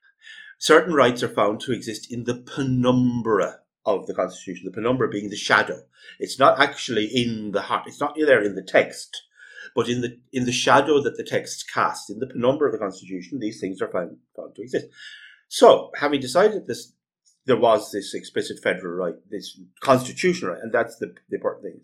certain 0.60 0.94
rights 0.94 1.24
are 1.24 1.30
found 1.30 1.62
to 1.62 1.72
exist 1.72 2.12
in 2.12 2.26
the 2.26 2.36
penumbra 2.36 3.60
of 3.86 4.06
the 4.06 4.14
Constitution. 4.14 4.66
The 4.66 4.72
penumbra 4.72 5.10
being 5.10 5.30
the 5.30 5.36
shadow. 5.36 5.82
It's 6.20 6.38
not 6.38 6.60
actually 6.60 7.06
in 7.06 7.52
the 7.52 7.62
heart. 7.62 7.88
It's 7.88 8.00
not 8.02 8.16
there 8.16 8.44
in 8.44 8.56
the 8.56 8.62
text 8.62 9.24
but 9.80 9.88
in 9.88 10.02
the 10.02 10.20
in 10.34 10.44
the 10.44 10.52
shadow 10.52 11.02
that 11.02 11.16
the 11.16 11.24
text 11.24 11.72
casts, 11.74 12.10
in 12.10 12.20
the 12.20 12.28
penumbra 12.28 12.68
of 12.68 12.74
the 12.74 12.86
Constitution, 12.86 13.40
these 13.40 13.62
things 13.62 13.82
are 13.82 13.88
found 13.88 14.18
found 14.36 14.54
to 14.56 14.62
exist. 14.62 14.88
So, 15.48 15.92
having 15.96 16.20
decided 16.20 16.68
this, 16.68 16.92
there 17.46 17.56
was 17.56 17.90
this 17.94 18.14
explicit 18.14 18.60
federal 18.62 18.96
right, 18.96 19.16
this 19.30 19.58
constitutional 19.80 20.52
right, 20.52 20.62
and 20.62 20.74
that's 20.74 20.98
the, 20.98 21.16
the 21.30 21.38
important 21.38 21.64
thing 21.64 21.82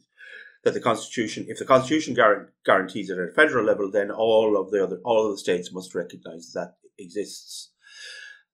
that 0.65 0.73
the 0.73 0.81
Constitution, 0.81 1.45
if 1.47 1.57
the 1.57 1.63
Constitution 1.63 2.17
guarantees 2.65 3.09
it 3.09 3.17
at 3.17 3.29
a 3.29 3.31
federal 3.31 3.63
level, 3.63 3.89
then 3.89 4.11
all 4.11 4.57
of 4.59 4.71
the 4.71 4.83
other 4.83 4.99
all 5.05 5.25
of 5.25 5.31
the 5.31 5.37
states 5.37 5.71
must 5.71 5.95
recognise 5.95 6.51
that 6.51 6.75
exists. 6.99 7.71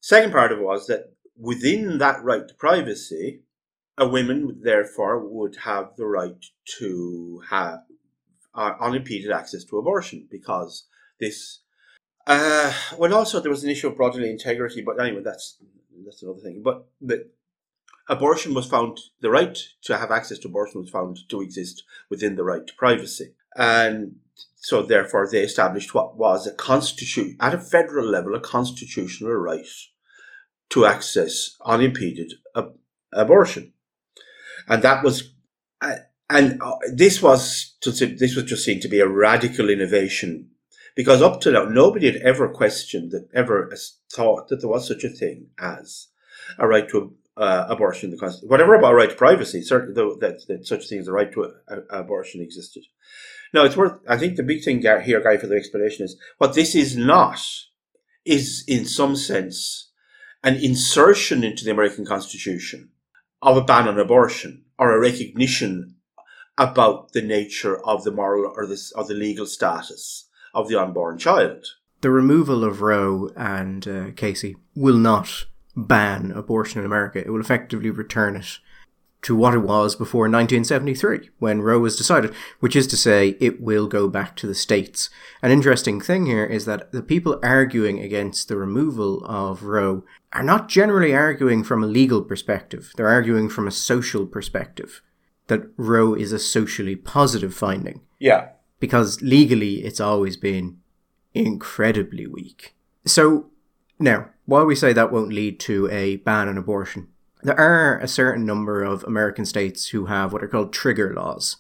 Second 0.02 0.34
part 0.34 0.52
of 0.52 0.60
it 0.60 0.64
was 0.64 0.86
that 0.86 1.14
within 1.36 1.98
that 1.98 2.24
right 2.24 2.48
to 2.48 2.54
privacy, 2.54 3.42
a 3.98 4.08
woman 4.08 4.62
therefore 4.62 5.28
would 5.28 5.56
have 5.64 5.96
the 5.98 6.06
right 6.06 6.46
to 6.78 7.42
have 7.50 7.80
uh, 8.54 8.74
unimpeded 8.80 9.32
access 9.32 9.64
to 9.66 9.78
abortion 9.78 10.28
because 10.30 10.88
this. 11.20 11.60
Uh, 12.28 12.74
well, 12.98 13.14
also 13.14 13.40
there 13.40 13.52
was 13.52 13.64
an 13.64 13.70
issue 13.70 13.88
of 13.88 13.98
bodily 13.98 14.30
integrity, 14.30 14.82
but 14.82 15.00
anyway, 15.02 15.22
that's 15.24 15.58
that's 16.06 16.22
another 16.22 16.40
thing. 16.40 16.62
But 16.64 16.86
the 17.00 17.30
abortion 18.08 18.54
was 18.54 18.68
found 18.68 19.00
the 19.22 19.30
right 19.30 19.58
to 19.84 19.98
have 19.98 20.12
access 20.12 20.38
to 20.40 20.48
abortion 20.48 20.82
was 20.82 20.90
found 20.90 21.18
to 21.30 21.42
exist 21.42 21.84
within 22.10 22.36
the 22.36 22.44
right 22.44 22.66
to 22.66 22.74
privacy, 22.76 23.34
and 23.56 24.16
so 24.56 24.84
therefore 24.84 25.28
they 25.30 25.42
established 25.42 25.94
what 25.94 26.18
was 26.18 26.46
a 26.46 26.54
constitution 26.54 27.38
at 27.40 27.56
a 27.56 27.60
federal 27.60 28.06
level 28.06 28.36
a 28.36 28.40
constitutional 28.40 29.34
right 29.34 29.66
to 30.70 30.86
access 30.86 31.58
unimpeded 31.66 32.34
ab- 32.56 32.78
abortion, 33.14 33.74
and 34.68 34.84
that 34.84 35.04
was. 35.04 35.34
Uh, 35.82 35.96
and 36.32 36.62
uh, 36.62 36.78
this 36.92 37.22
was 37.22 37.76
this 37.84 38.36
was 38.36 38.46
just 38.46 38.64
seen 38.64 38.80
to 38.80 38.88
be 38.88 39.00
a 39.00 39.08
radical 39.08 39.70
innovation 39.70 40.50
because 40.96 41.22
up 41.22 41.42
to 41.42 41.52
now 41.52 41.66
nobody 41.66 42.06
had 42.06 42.22
ever 42.22 42.48
questioned 42.48 43.12
that 43.12 43.28
ever 43.34 43.72
thought 44.12 44.48
that 44.48 44.62
there 44.62 44.70
was 44.70 44.88
such 44.88 45.04
a 45.04 45.10
thing 45.10 45.48
as 45.60 46.08
a 46.58 46.68
right 46.68 46.88
to 46.90 47.14
uh, 47.38 47.66
abortion 47.70 48.08
in 48.08 48.12
the 48.12 48.20
constitution. 48.20 48.50
Whatever 48.50 48.76
about 48.76 48.94
right 48.94 49.10
to 49.10 49.16
privacy, 49.16 49.62
certainly 49.62 49.94
though 49.94 50.16
that, 50.16 50.48
that 50.48 50.66
such 50.66 50.88
thing 50.88 51.00
as 51.00 51.08
a 51.08 51.12
right 51.12 51.32
to 51.34 51.44
a, 51.44 51.76
a, 51.76 52.00
abortion 52.00 52.42
existed. 52.42 52.84
Now 53.54 53.66
it's 53.66 53.78
worth. 53.78 54.00
I 54.08 54.18
think 54.18 54.38
the 54.38 54.44
big 54.44 54.64
thing 54.64 54.82
here, 54.82 55.22
guy, 55.22 55.38
for 55.38 55.48
the 55.48 55.56
explanation 55.56 56.06
is 56.06 56.18
what 56.38 56.54
this 56.54 56.76
is 56.76 56.96
not 56.96 57.42
is 58.24 58.64
in 58.68 58.86
some 58.86 59.16
sense 59.16 59.90
an 60.44 60.56
insertion 60.56 61.44
into 61.44 61.66
the 61.66 61.72
American 61.72 62.06
Constitution 62.06 62.90
of 63.42 63.58
a 63.58 63.64
ban 63.64 63.88
on 63.88 64.00
abortion 64.00 64.64
or 64.78 64.96
a 64.96 65.00
recognition 65.00 65.96
about 66.62 67.14
the 67.14 67.24
nature 67.24 67.84
of 67.88 68.04
the 68.04 68.12
moral 68.12 68.54
or 68.56 68.68
this 68.68 68.92
of 68.92 69.08
the 69.08 69.16
legal 69.16 69.48
status 69.48 70.30
of 70.54 70.70
the 70.70 70.80
unborn 70.80 71.18
child. 71.18 71.66
The 72.02 72.12
removal 72.12 72.64
of 72.64 72.82
Roe 72.82 73.32
and 73.36 73.88
uh, 73.88 74.12
Casey 74.16 74.56
will 74.76 74.98
not 74.98 75.46
ban 75.76 76.32
abortion 76.32 76.80
in 76.80 76.86
America. 76.86 77.20
It 77.20 77.32
will 77.32 77.40
effectively 77.40 77.90
return 77.90 78.36
it 78.36 78.60
to 79.24 79.36
what 79.36 79.54
it 79.54 79.60
was 79.60 79.96
before 79.96 80.24
1973 80.24 81.30
when 81.40 81.62
Roe 81.62 81.80
was 81.80 81.96
decided, 81.96 82.34
which 82.60 82.76
is 82.76 82.88
to 82.88 82.98
say 82.98 83.38
it 83.40 83.62
will 83.62 83.88
go 83.88 84.08
back 84.08 84.36
to 84.38 84.48
the 84.48 84.56
states. 84.56 85.10
An 85.42 85.52
interesting 85.52 86.00
thing 86.00 86.28
here 86.28 86.46
is 86.46 86.66
that 86.66 86.92
the 86.92 87.04
people 87.04 87.40
arguing 87.42 88.00
against 88.00 88.48
the 88.48 88.58
removal 88.58 89.24
of 89.26 89.64
Roe 89.64 90.04
are 90.34 90.44
not 90.44 90.70
generally 90.70 91.14
arguing 91.14 91.64
from 91.64 91.84
a 91.84 91.88
legal 91.88 92.24
perspective. 92.24 92.94
They're 92.98 93.08
arguing 93.08 93.50
from 93.50 93.68
a 93.68 93.72
social 93.72 94.26
perspective 94.28 95.02
that 95.52 95.70
Roe 95.76 96.14
is 96.14 96.32
a 96.32 96.40
socially 96.40 96.96
positive 96.96 97.54
finding. 97.54 98.00
Yeah. 98.20 98.52
Because 98.80 99.22
legally 99.22 99.84
it's 99.84 100.00
always 100.00 100.38
been 100.38 100.78
incredibly 101.34 102.26
weak. 102.26 102.74
So, 103.06 103.48
now, 104.00 104.30
while 104.46 104.66
we 104.66 104.76
say 104.76 104.94
that 104.94 105.12
won't 105.12 105.34
lead 105.34 105.60
to 105.62 105.90
a 105.92 106.16
ban 106.16 106.48
on 106.48 106.58
abortion, 106.58 107.10
there 107.44 107.60
are 107.60 108.00
a 108.00 108.08
certain 108.08 108.46
number 108.46 108.82
of 108.82 109.04
American 109.04 109.46
states 109.46 109.90
who 109.90 110.06
have 110.06 110.32
what 110.32 110.42
are 110.42 110.48
called 110.48 110.72
trigger 110.72 111.14
laws. 111.14 111.58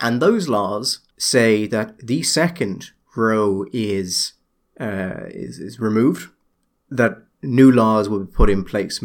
And 0.00 0.22
those 0.22 0.48
laws 0.48 1.00
say 1.18 1.66
that 1.66 1.98
the 1.98 2.22
second 2.22 2.92
Roe 3.14 3.66
is, 3.70 4.32
uh, 4.80 5.26
is, 5.26 5.58
is 5.58 5.78
removed, 5.78 6.30
that 6.88 7.18
new 7.42 7.70
laws 7.70 8.08
will 8.08 8.20
be 8.20 8.32
put 8.32 8.48
in 8.48 8.64
place. 8.64 8.98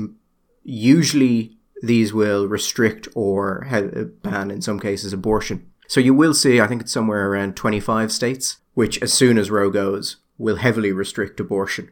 Usually 0.63 1.57
these 1.81 2.13
will 2.13 2.47
restrict 2.47 3.07
or 3.15 3.67
uh, 3.69 4.03
ban, 4.23 4.51
in 4.51 4.61
some 4.61 4.79
cases, 4.79 5.13
abortion. 5.13 5.69
So 5.87 5.99
you 5.99 6.13
will 6.13 6.33
see, 6.33 6.61
I 6.61 6.67
think 6.67 6.81
it's 6.81 6.91
somewhere 6.91 7.29
around 7.29 7.55
25 7.55 8.11
states, 8.11 8.57
which, 8.73 9.01
as 9.01 9.11
soon 9.11 9.37
as 9.37 9.51
Roe 9.51 9.69
goes, 9.69 10.17
will 10.37 10.57
heavily 10.57 10.91
restrict 10.91 11.39
abortion. 11.39 11.91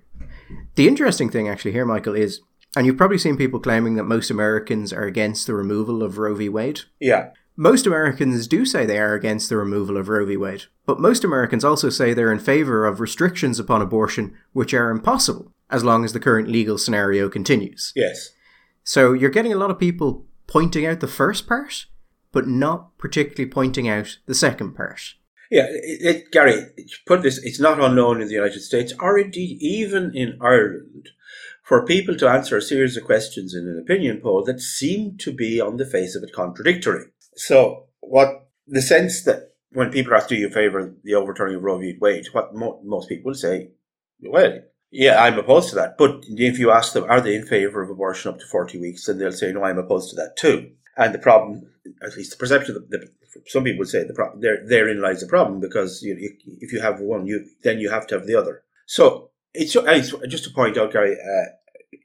The 0.75 0.87
interesting 0.87 1.29
thing, 1.29 1.49
actually, 1.49 1.73
here, 1.73 1.85
Michael, 1.85 2.15
is, 2.15 2.41
and 2.75 2.85
you've 2.85 2.97
probably 2.97 3.17
seen 3.17 3.37
people 3.37 3.59
claiming 3.59 3.95
that 3.95 4.05
most 4.05 4.31
Americans 4.31 4.93
are 4.93 5.03
against 5.03 5.47
the 5.47 5.53
removal 5.53 6.01
of 6.01 6.17
Roe 6.17 6.35
v. 6.35 6.49
Wade. 6.49 6.81
Yeah. 6.99 7.31
Most 7.57 7.85
Americans 7.85 8.47
do 8.47 8.65
say 8.65 8.85
they 8.85 8.99
are 8.99 9.15
against 9.15 9.49
the 9.49 9.57
removal 9.57 9.97
of 9.97 10.07
Roe 10.07 10.25
v. 10.25 10.37
Wade, 10.37 10.63
but 10.85 11.01
most 11.01 11.25
Americans 11.25 11.65
also 11.65 11.89
say 11.89 12.13
they're 12.13 12.31
in 12.31 12.39
favor 12.39 12.85
of 12.85 13.01
restrictions 13.01 13.59
upon 13.59 13.81
abortion 13.81 14.33
which 14.53 14.73
are 14.73 14.91
impossible 14.91 15.51
as 15.69 15.83
long 15.83 16.05
as 16.05 16.13
the 16.13 16.21
current 16.21 16.47
legal 16.47 16.77
scenario 16.77 17.27
continues. 17.27 17.91
Yes. 17.97 18.31
So 18.89 19.13
you're 19.13 19.29
getting 19.29 19.53
a 19.53 19.55
lot 19.55 19.69
of 19.69 19.77
people 19.77 20.25
pointing 20.47 20.83
out 20.83 20.99
the 20.99 21.07
first 21.07 21.45
part, 21.45 21.85
but 22.31 22.47
not 22.47 22.97
particularly 22.97 23.47
pointing 23.47 23.87
out 23.87 24.17
the 24.25 24.33
second 24.33 24.73
part. 24.73 25.13
Yeah, 25.51 25.67
it, 25.69 26.15
it, 26.15 26.31
Gary, 26.31 26.65
put 27.05 27.21
this, 27.21 27.37
it's 27.37 27.59
not 27.59 27.79
unknown 27.79 28.19
in 28.19 28.27
the 28.27 28.33
United 28.33 28.61
States 28.61 28.91
or 28.99 29.19
indeed 29.19 29.61
even 29.61 30.11
in 30.15 30.39
Ireland 30.41 31.09
for 31.61 31.85
people 31.85 32.17
to 32.17 32.27
answer 32.27 32.57
a 32.57 32.63
series 32.63 32.97
of 32.97 33.03
questions 33.03 33.53
in 33.53 33.67
an 33.67 33.77
opinion 33.79 34.21
poll 34.23 34.43
that 34.45 34.59
seem 34.59 35.17
to 35.19 35.31
be 35.31 35.61
on 35.61 35.77
the 35.77 35.85
face 35.85 36.15
of 36.15 36.23
it 36.23 36.33
contradictory. 36.33 37.11
So 37.35 37.89
what 37.99 38.47
the 38.65 38.81
sense 38.81 39.23
that 39.25 39.53
when 39.71 39.91
people 39.91 40.15
ask, 40.15 40.29
do 40.29 40.35
you 40.35 40.49
favour 40.49 40.95
the 41.03 41.13
overturning 41.13 41.57
of 41.57 41.63
Roe 41.63 41.77
v. 41.77 41.95
Wade, 42.01 42.25
what 42.31 42.55
mo- 42.55 42.81
most 42.83 43.07
people 43.07 43.35
say, 43.35 43.69
well, 44.19 44.61
yeah, 44.91 45.21
I'm 45.23 45.37
opposed 45.37 45.69
to 45.69 45.75
that. 45.75 45.97
But 45.97 46.23
if 46.27 46.57
you 46.57 46.71
ask 46.71 46.93
them, 46.93 47.05
are 47.05 47.21
they 47.21 47.35
in 47.35 47.45
favour 47.45 47.81
of 47.81 47.89
abortion 47.89 48.31
up 48.31 48.39
to 48.39 48.45
40 48.47 48.79
weeks, 48.79 49.05
then 49.05 49.19
they'll 49.19 49.31
say, 49.31 49.51
no, 49.51 49.63
I'm 49.63 49.77
opposed 49.77 50.09
to 50.11 50.15
that 50.17 50.35
too. 50.35 50.71
And 50.97 51.13
the 51.13 51.19
problem, 51.19 51.67
at 52.01 52.15
least 52.17 52.31
the 52.31 52.37
perception, 52.37 52.75
of 52.75 52.89
the, 52.89 53.07
some 53.47 53.63
people 53.63 53.79
would 53.79 53.87
say 53.89 54.03
the 54.03 54.13
problem, 54.13 54.41
there, 54.41 54.65
therein 54.67 55.01
lies 55.01 55.21
the 55.21 55.27
problem 55.27 55.59
because 55.59 56.01
you, 56.01 56.15
if 56.59 56.73
you 56.73 56.81
have 56.81 56.99
one, 56.99 57.27
you 57.27 57.45
then 57.63 57.79
you 57.79 57.89
have 57.89 58.07
to 58.07 58.15
have 58.15 58.27
the 58.27 58.35
other. 58.35 58.63
So 58.87 59.29
it's, 59.53 59.75
it's 59.75 60.11
just 60.27 60.45
to 60.45 60.49
point 60.49 60.77
out, 60.77 60.91
Gary, 60.91 61.13
uh, 61.13 61.51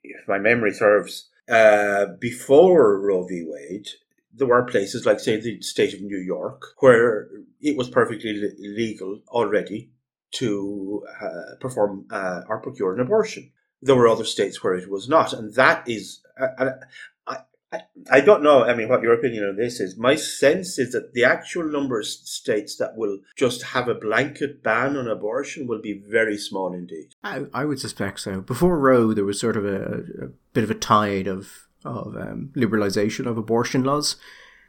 if 0.02 0.28
my 0.28 0.38
memory 0.38 0.72
serves, 0.72 1.30
uh, 1.48 2.06
before 2.20 3.00
Roe 3.00 3.26
v. 3.26 3.44
Wade, 3.46 3.88
there 4.34 4.46
were 4.48 4.64
places 4.64 5.06
like, 5.06 5.20
say, 5.20 5.40
the 5.40 5.60
state 5.62 5.94
of 5.94 6.00
New 6.02 6.18
York, 6.18 6.62
where 6.80 7.28
it 7.60 7.76
was 7.76 7.88
perfectly 7.88 8.50
legal 8.58 9.20
already 9.28 9.90
to 10.34 11.04
uh, 11.20 11.56
perform 11.60 12.06
uh, 12.10 12.42
or 12.48 12.60
procure 12.60 12.94
an 12.94 13.00
abortion. 13.00 13.50
There 13.82 13.96
were 13.96 14.08
other 14.08 14.24
states 14.24 14.62
where 14.62 14.74
it 14.74 14.90
was 14.90 15.08
not, 15.08 15.32
and 15.32 15.54
that 15.54 15.88
is. 15.88 16.20
Uh, 16.40 16.46
I, 16.58 17.36
I, 17.72 17.80
I 18.10 18.20
don't 18.20 18.42
know. 18.42 18.64
I 18.64 18.74
mean, 18.74 18.88
what 18.88 19.02
your 19.02 19.14
opinion 19.14 19.44
on 19.44 19.56
this 19.56 19.80
is. 19.80 19.96
My 19.96 20.14
sense 20.14 20.78
is 20.78 20.92
that 20.92 21.12
the 21.12 21.24
actual 21.24 21.64
number 21.64 21.98
of 21.98 22.06
states 22.06 22.76
that 22.76 22.96
will 22.96 23.18
just 23.36 23.62
have 23.62 23.88
a 23.88 23.94
blanket 23.94 24.62
ban 24.62 24.96
on 24.96 25.08
abortion 25.08 25.66
will 25.66 25.80
be 25.82 26.02
very 26.06 26.38
small 26.38 26.72
indeed. 26.72 27.14
I, 27.22 27.46
I 27.52 27.64
would 27.64 27.80
suspect 27.80 28.20
so. 28.20 28.40
Before 28.40 28.78
Roe, 28.78 29.12
there 29.12 29.24
was 29.24 29.40
sort 29.40 29.56
of 29.56 29.64
a, 29.64 30.04
a 30.22 30.28
bit 30.52 30.64
of 30.64 30.70
a 30.70 30.74
tide 30.74 31.26
of 31.26 31.68
of 31.84 32.16
um, 32.16 32.50
liberalization 32.54 33.26
of 33.26 33.36
abortion 33.36 33.84
laws, 33.84 34.16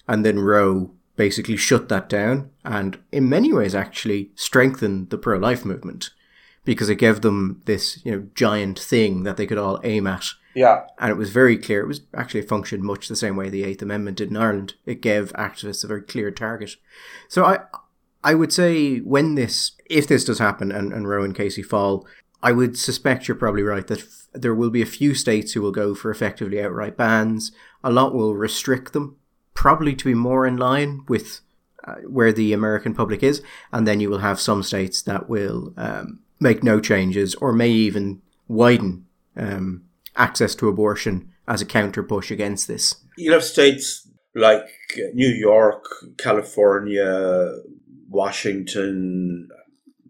and 0.08 0.25
then 0.25 0.39
Roe 0.39 0.91
basically 1.15 1.58
shut 1.58 1.89
that 1.89 2.10
down 2.10 2.49
and 2.63 2.99
in 3.12 3.30
many 3.30 3.54
ways 3.54 3.73
actually 3.73 4.32
strengthened 4.36 5.10
the 5.10 5.17
pro-life 5.17 5.65
movement 5.65 6.10
because 6.65 6.89
it 6.89 6.95
gave 6.95 7.21
them 7.21 7.62
this 7.65 8.04
you 8.04 8.12
know 8.12 8.28
giant 8.34 8.80
thing 8.80 9.23
that 9.23 9.38
they 9.38 9.45
could 9.45 9.58
all 9.58 9.80
aim 9.84 10.08
at. 10.08 10.25
Yeah. 10.56 10.86
And 10.99 11.12
it 11.12 11.17
was 11.17 11.30
very 11.30 11.58
clear 11.58 11.82
it 11.82 11.88
was 11.88 12.01
actually 12.13 12.41
functioned 12.41 12.84
much 12.84 13.08
the 13.08 13.15
same 13.15 13.36
way 13.36 13.49
the 13.49 13.63
eighth 13.63 13.82
amendment 13.82 14.17
did 14.17 14.30
in 14.30 14.38
ireland. 14.38 14.73
It 14.86 15.01
gave 15.01 15.32
activists 15.34 15.84
a 15.84 15.88
very 15.88 16.01
clear 16.01 16.32
target. 16.32 16.71
So 17.30 17.45
i 17.45 17.60
i 18.23 18.34
would 18.34 18.51
say 18.51 18.97
when 18.99 19.36
this 19.36 19.71
if 19.86 20.08
this 20.08 20.25
does 20.25 20.39
happen 20.39 20.71
and, 20.71 20.91
and 20.91 21.08
roe 21.08 21.23
and 21.23 21.36
casey 21.36 21.62
fall 21.62 22.08
i 22.41 22.51
would 22.51 22.78
suspect 22.78 23.28
you're 23.28 23.36
probably 23.36 23.62
right 23.62 23.86
that 23.88 23.99
f- 23.99 24.28
there 24.34 24.56
will 24.56 24.71
be 24.71 24.82
a 24.82 24.88
few 24.88 25.13
states 25.13 25.54
who 25.54 25.62
will 25.62 25.71
go 25.71 25.95
for 25.95 26.12
effectively 26.12 26.62
outright 26.62 26.97
bans. 26.97 27.51
A 27.84 27.91
lot 27.91 28.13
will 28.13 28.36
restrict 28.36 28.93
them 28.93 29.17
probably 29.56 29.96
to 29.96 30.06
be 30.06 30.13
more 30.13 30.46
in 30.46 30.58
line 30.58 31.02
with 31.08 31.41
uh, 31.84 31.96
where 32.08 32.32
the 32.32 32.54
American 32.54 32.94
public 32.94 33.24
is, 33.24 33.41
and 33.72 33.88
then 33.88 34.00
you 34.00 34.10
will 34.10 34.20
have 34.20 34.39
some 34.39 34.62
states 34.62 35.02
that 35.04 35.28
will 35.28 35.74
um, 35.78 36.20
make 36.39 36.63
no 36.63 36.80
changes 36.80 37.34
or 37.36 37.52
may 37.52 37.70
even 37.70 38.22
widen 38.48 39.08
um, 39.36 39.84
access 40.15 40.54
to 40.56 40.68
abortion 40.68 41.32
as 41.48 41.62
a 41.62 41.65
counter 41.65 42.04
push 42.04 42.32
against 42.32 42.68
this. 42.68 42.96
You 43.18 43.32
have 43.34 43.44
states 43.44 44.08
like 44.36 44.65
New 45.13 45.30
York, 45.30 45.86
California, 46.18 47.52
Washington, 48.10 49.50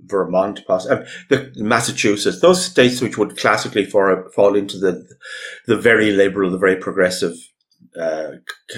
Vermont, 0.05 0.61
possibly 0.67 1.05
the 1.29 1.51
Massachusetts, 1.55 2.39
those 2.39 2.63
states 2.63 3.01
which 3.01 3.17
would 3.17 3.37
classically 3.37 3.85
fall, 3.85 4.23
fall 4.33 4.55
into 4.55 4.77
the 4.77 5.07
the 5.65 5.77
very 5.77 6.11
liberal, 6.11 6.51
the 6.51 6.57
very 6.57 6.75
progressive 6.75 7.35
uh, 7.99 8.31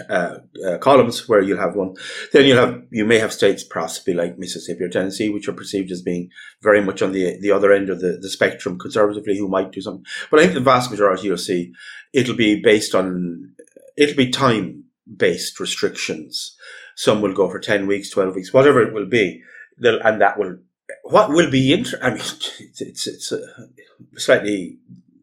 uh, 0.10 0.38
uh, 0.66 0.78
columns 0.80 1.28
where 1.28 1.42
you'll 1.42 1.60
have 1.60 1.76
one. 1.76 1.96
Then 2.34 2.46
you'll 2.46 2.66
have 2.66 2.82
you 2.92 3.06
may 3.06 3.20
have 3.20 3.34
states 3.34 3.64
possibly 3.64 4.14
like 4.14 4.38
Mississippi 4.38 4.84
or 4.84 4.90
Tennessee, 4.90 5.30
which 5.30 5.48
are 5.48 5.54
perceived 5.54 5.92
as 5.92 6.02
being 6.02 6.30
very 6.62 6.82
much 6.82 7.02
on 7.02 7.12
the 7.12 7.40
the 7.40 7.52
other 7.52 7.72
end 7.72 7.90
of 7.90 8.02
the, 8.02 8.18
the 8.22 8.30
spectrum 8.30 8.78
conservatively, 8.78 9.38
who 9.38 9.48
might 9.48 9.72
do 9.72 9.82
something. 9.82 10.06
But 10.30 10.40
I 10.40 10.44
think 10.44 10.54
the 10.54 10.62
vast 10.62 10.92
majority 10.92 11.28
you'll 11.28 11.38
see 11.38 11.74
it'll 12.14 12.36
be 12.36 12.62
based 12.62 12.96
on 12.96 13.54
it'll 13.98 14.18
be 14.18 14.30
time 14.30 14.86
based 15.16 15.60
restrictions. 15.60 16.56
Some 16.96 17.22
will 17.22 17.34
go 17.34 17.50
for 17.50 17.60
ten 17.60 17.88
weeks, 17.88 18.10
twelve 18.10 18.36
weeks, 18.36 18.54
whatever 18.54 18.82
it 18.82 18.94
will 18.94 19.08
be, 19.08 19.44
They'll, 19.80 20.02
and 20.02 20.22
that 20.22 20.40
will 20.40 20.58
what 21.04 21.30
will 21.30 21.52
be 21.52 21.74
inter- 21.74 22.00
I 22.02 22.10
mean, 22.10 22.20
it's 22.20 22.82
it's, 22.82 23.08
it's 23.08 23.32
a 23.32 23.40
slightly 24.16 24.80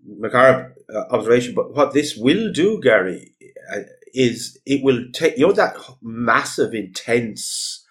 macabre 0.06 0.74
observation, 1.10 1.54
but 1.54 1.74
what 1.74 1.92
this 1.92 2.16
will 2.16 2.52
do, 2.52 2.80
Gary, 2.80 3.32
uh, 3.32 3.33
Uh, 3.72 3.80
is 4.14 4.58
it 4.64 4.82
will 4.84 5.04
take 5.12 5.36
you 5.36 5.46
know 5.46 5.52
that 5.52 5.76
massive, 6.02 6.74
intense, 6.74 7.84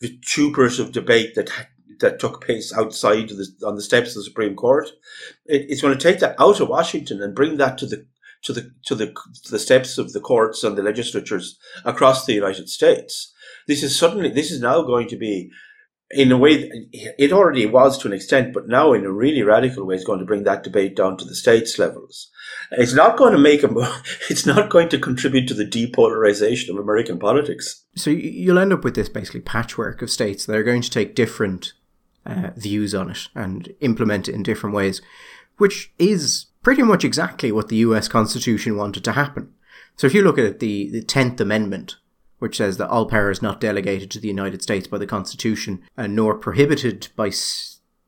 vituperative 0.00 0.86
of 0.86 0.92
debate 0.92 1.34
that 1.34 1.50
that 2.00 2.18
took 2.18 2.44
place 2.44 2.72
outside 2.72 3.28
the, 3.28 3.46
on 3.66 3.74
the 3.74 3.82
steps 3.82 4.10
of 4.10 4.16
the 4.16 4.24
Supreme 4.24 4.54
Court. 4.54 4.88
It, 5.46 5.66
it's 5.68 5.82
going 5.82 5.96
to 5.96 6.02
take 6.02 6.20
that 6.20 6.36
out 6.38 6.60
of 6.60 6.68
Washington 6.68 7.22
and 7.22 7.34
bring 7.34 7.56
that 7.56 7.78
to 7.78 7.86
the 7.86 8.06
to 8.42 8.52
the 8.52 8.70
to 8.86 8.94
the 8.94 9.06
to 9.06 9.50
the 9.50 9.58
steps 9.58 9.98
of 9.98 10.12
the 10.12 10.20
courts 10.20 10.62
and 10.64 10.76
the 10.76 10.82
legislatures 10.82 11.58
across 11.84 12.24
the 12.24 12.34
United 12.34 12.68
States. 12.68 13.32
This 13.66 13.82
is 13.82 13.98
suddenly 13.98 14.30
this 14.30 14.50
is 14.50 14.60
now 14.60 14.82
going 14.82 15.08
to 15.08 15.16
be 15.16 15.50
in 16.10 16.32
a 16.32 16.38
way, 16.38 16.70
it 16.92 17.32
already 17.32 17.66
was 17.66 17.98
to 17.98 18.08
an 18.08 18.14
extent, 18.14 18.54
but 18.54 18.66
now 18.66 18.94
in 18.94 19.04
a 19.04 19.12
really 19.12 19.42
radical 19.42 19.84
way, 19.84 19.94
it's 19.94 20.04
going 20.04 20.20
to 20.20 20.24
bring 20.24 20.44
that 20.44 20.62
debate 20.62 20.96
down 20.96 21.18
to 21.18 21.24
the 21.24 21.34
states 21.34 21.78
levels. 21.78 22.30
It's 22.70 22.94
not 22.94 23.18
going 23.18 23.32
to 23.32 23.38
make 23.38 23.62
a, 23.62 23.68
it's 24.30 24.46
not 24.46 24.70
going 24.70 24.88
to 24.90 24.98
contribute 24.98 25.46
to 25.48 25.54
the 25.54 25.66
depolarization 25.66 26.70
of 26.70 26.78
American 26.78 27.18
politics. 27.18 27.84
So 27.94 28.10
you'll 28.10 28.58
end 28.58 28.72
up 28.72 28.84
with 28.84 28.94
this 28.94 29.10
basically 29.10 29.40
patchwork 29.40 30.00
of 30.00 30.10
states 30.10 30.46
that 30.46 30.56
are 30.56 30.62
going 30.62 30.82
to 30.82 30.90
take 30.90 31.14
different 31.14 31.74
uh, 32.24 32.50
views 32.56 32.94
on 32.94 33.10
it 33.10 33.28
and 33.34 33.74
implement 33.80 34.28
it 34.28 34.34
in 34.34 34.42
different 34.42 34.74
ways, 34.74 35.02
which 35.58 35.92
is 35.98 36.46
pretty 36.62 36.82
much 36.82 37.04
exactly 37.04 37.52
what 37.52 37.68
the 37.68 37.76
US 37.76 38.08
Constitution 38.08 38.76
wanted 38.76 39.04
to 39.04 39.12
happen. 39.12 39.52
So 39.96 40.06
if 40.06 40.14
you 40.14 40.22
look 40.22 40.38
at 40.38 40.60
the, 40.60 40.90
the 40.90 41.02
10th 41.02 41.40
Amendment, 41.40 41.96
which 42.38 42.56
says 42.56 42.76
that 42.76 42.88
all 42.88 43.06
power 43.06 43.30
is 43.30 43.42
not 43.42 43.60
delegated 43.60 44.10
to 44.10 44.20
the 44.20 44.28
United 44.28 44.62
States 44.62 44.86
by 44.86 44.98
the 44.98 45.06
Constitution, 45.06 45.82
and 45.96 46.14
nor 46.14 46.36
prohibited 46.36 47.08
by 47.16 47.30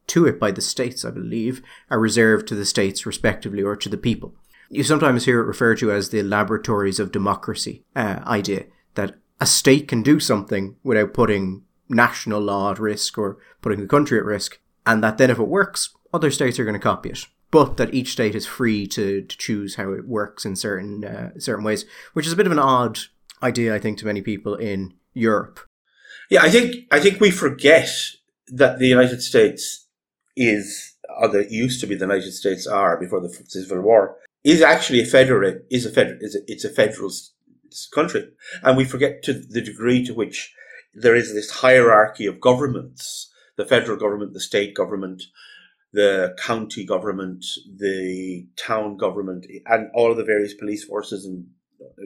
to 0.07 0.27
it 0.27 0.40
by 0.40 0.51
the 0.51 0.61
states, 0.61 1.05
I 1.05 1.11
believe, 1.11 1.62
are 1.88 2.01
reserved 2.01 2.49
to 2.49 2.57
the 2.57 2.64
states 2.64 3.07
respectively 3.07 3.62
or 3.62 3.77
to 3.77 3.88
the 3.88 3.97
people. 3.97 4.35
You 4.69 4.83
sometimes 4.83 5.25
hear 5.25 5.40
it 5.40 5.47
referred 5.47 5.79
to 5.79 5.93
as 5.93 6.11
the 6.11 6.23
laboratories 6.23 6.99
of 6.99 7.12
democracy 7.12 7.85
uh, 7.95 8.21
idea 8.27 8.64
that 8.95 9.16
a 9.40 9.47
state 9.47 9.88
can 9.88 10.03
do 10.03 10.21
something 10.21 10.77
without 10.83 11.14
putting 11.14 11.62
national 11.88 12.40
law 12.40 12.73
at 12.73 12.79
risk 12.79 13.19
or 13.19 13.38
putting 13.62 13.81
the 13.81 13.87
country 13.87 14.19
at 14.19 14.25
risk, 14.25 14.61
and 14.87 15.03
that 15.03 15.19
then 15.19 15.31
if 15.31 15.38
it 15.38 15.49
works, 15.49 15.90
other 16.12 16.31
states 16.31 16.59
are 16.59 16.64
going 16.64 16.75
to 16.75 16.81
copy 16.81 17.11
it. 17.11 17.27
But 17.51 17.77
that 17.79 17.95
each 17.95 18.12
state 18.12 18.37
is 18.37 18.47
free 18.47 18.87
to, 18.88 19.23
to 19.23 19.38
choose 19.38 19.75
how 19.75 19.93
it 19.93 20.07
works 20.07 20.45
in 20.45 20.55
certain 20.55 21.05
uh, 21.05 21.31
certain 21.38 21.64
ways, 21.64 21.85
which 22.12 22.27
is 22.27 22.33
a 22.33 22.37
bit 22.37 22.47
of 22.47 22.53
an 22.53 22.61
odd 22.61 23.01
idea, 23.42 23.74
I 23.74 23.79
think, 23.79 23.98
to 23.98 24.07
many 24.07 24.22
people 24.22 24.55
in 24.55 24.94
Europe. 25.14 25.61
Yeah, 26.31 26.42
I 26.42 26.50
think 26.50 26.87
I 26.90 27.00
think 27.00 27.20
we 27.20 27.31
forget 27.31 27.88
that 28.48 28.79
the 28.79 28.87
United 28.87 29.22
States 29.22 29.87
is, 30.37 30.94
or 31.20 31.29
that 31.29 31.50
used 31.50 31.81
to 31.81 31.87
be 31.87 31.94
the 31.94 32.05
United 32.05 32.33
States 32.33 32.66
are 32.66 32.98
before 32.98 33.20
the 33.20 33.29
Civil 33.48 33.83
War, 33.83 34.16
is 34.44 34.62
actually 34.62 35.00
a 35.00 35.07
federal 35.07 35.59
is 35.70 35.87
a 35.87 35.90
federal 35.90 36.18
is 36.20 36.37
a, 36.37 36.40
it's 36.46 36.64
a 36.64 36.70
federal 36.70 37.11
country, 37.92 38.29
and 38.62 38.76
we 38.76 38.85
forget 38.85 39.22
to 39.24 39.33
the 39.33 39.61
degree 39.61 40.05
to 40.05 40.14
which 40.14 40.55
there 40.94 41.14
is 41.14 41.35
this 41.35 41.50
hierarchy 41.50 42.26
of 42.26 42.40
governments: 42.40 43.31
the 43.57 43.66
federal 43.66 43.98
government, 43.98 44.33
the 44.33 44.40
state 44.40 44.74
government, 44.74 45.22
the 45.92 46.35
county 46.38 46.85
government, 46.85 47.44
the 47.76 48.46
town 48.57 48.96
government, 48.96 49.46
and 49.66 49.90
all 49.94 50.11
of 50.11 50.16
the 50.16 50.24
various 50.24 50.55
police 50.55 50.85
forces 50.85 51.26
and 51.26 51.46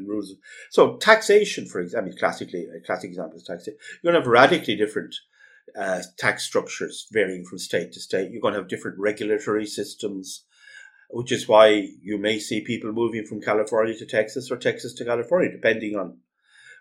rules. 0.06 0.34
So 0.70 0.96
taxation, 0.96 1.66
for 1.66 1.80
example, 1.80 2.08
I 2.08 2.10
mean, 2.10 2.18
classically, 2.18 2.66
a 2.66 2.84
classic 2.84 3.10
example 3.10 3.36
is 3.36 3.44
taxation. 3.44 3.78
You're 4.02 4.12
going 4.12 4.22
to 4.22 4.24
have 4.24 4.32
radically 4.32 4.76
different 4.76 5.14
uh, 5.78 6.02
tax 6.18 6.44
structures 6.44 7.06
varying 7.12 7.44
from 7.44 7.58
state 7.58 7.92
to 7.92 8.00
state. 8.00 8.30
You're 8.30 8.40
going 8.40 8.54
to 8.54 8.60
have 8.60 8.68
different 8.68 8.98
regulatory 8.98 9.66
systems, 9.66 10.44
which 11.10 11.32
is 11.32 11.48
why 11.48 11.88
you 12.02 12.18
may 12.18 12.38
see 12.38 12.60
people 12.60 12.92
moving 12.92 13.24
from 13.26 13.40
California 13.40 13.96
to 13.96 14.06
Texas 14.06 14.50
or 14.50 14.56
Texas 14.56 14.94
to 14.94 15.04
California, 15.04 15.50
depending 15.50 15.96
on 15.96 16.18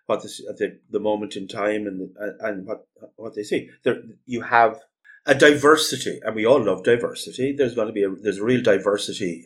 what 0.06 0.26
at 0.26 0.58
the, 0.58 0.80
the 0.90 1.00
moment 1.00 1.36
in 1.36 1.48
time 1.48 1.88
and 1.88 2.10
and 2.42 2.68
what 2.68 2.88
what 3.16 3.36
they 3.36 3.44
see. 3.44 3.70
There, 3.84 4.02
you 4.26 4.42
have 4.42 4.80
a 5.26 5.34
diversity, 5.34 6.20
and 6.24 6.36
we 6.36 6.46
all 6.46 6.62
love 6.62 6.84
diversity. 6.84 7.54
There's 7.54 7.76
going 7.76 7.88
to 7.88 7.94
be 7.94 8.04
a 8.04 8.10
there's 8.10 8.40
a 8.40 8.44
real 8.44 8.62
diversity 8.62 9.46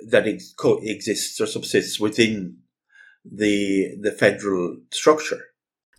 that 0.00 0.26
ex- 0.26 0.54
exists 0.82 1.40
or 1.40 1.46
subsists 1.46 2.00
within 2.00 2.58
the 3.30 3.96
the 4.00 4.12
federal 4.12 4.78
structure. 4.90 5.40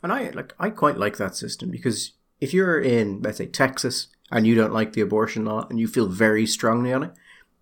And 0.04 0.12
I 0.12 0.30
like 0.30 0.54
I 0.60 0.70
quite 0.70 0.98
like 0.98 1.18
that 1.18 1.36
system 1.36 1.72
because 1.72 2.13
if 2.40 2.54
you're 2.54 2.80
in 2.80 3.22
let's 3.22 3.38
say 3.38 3.48
Texas 3.48 4.08
and 4.32 4.46
you 4.46 4.56
don't 4.56 4.74
like 4.74 4.94
the 4.94 5.02
abortion 5.02 5.46
law 5.46 5.66
and 5.70 5.80
you 5.80 5.88
feel 5.88 6.08
very 6.08 6.46
strongly 6.46 6.94
on 6.94 7.04
it, 7.04 7.12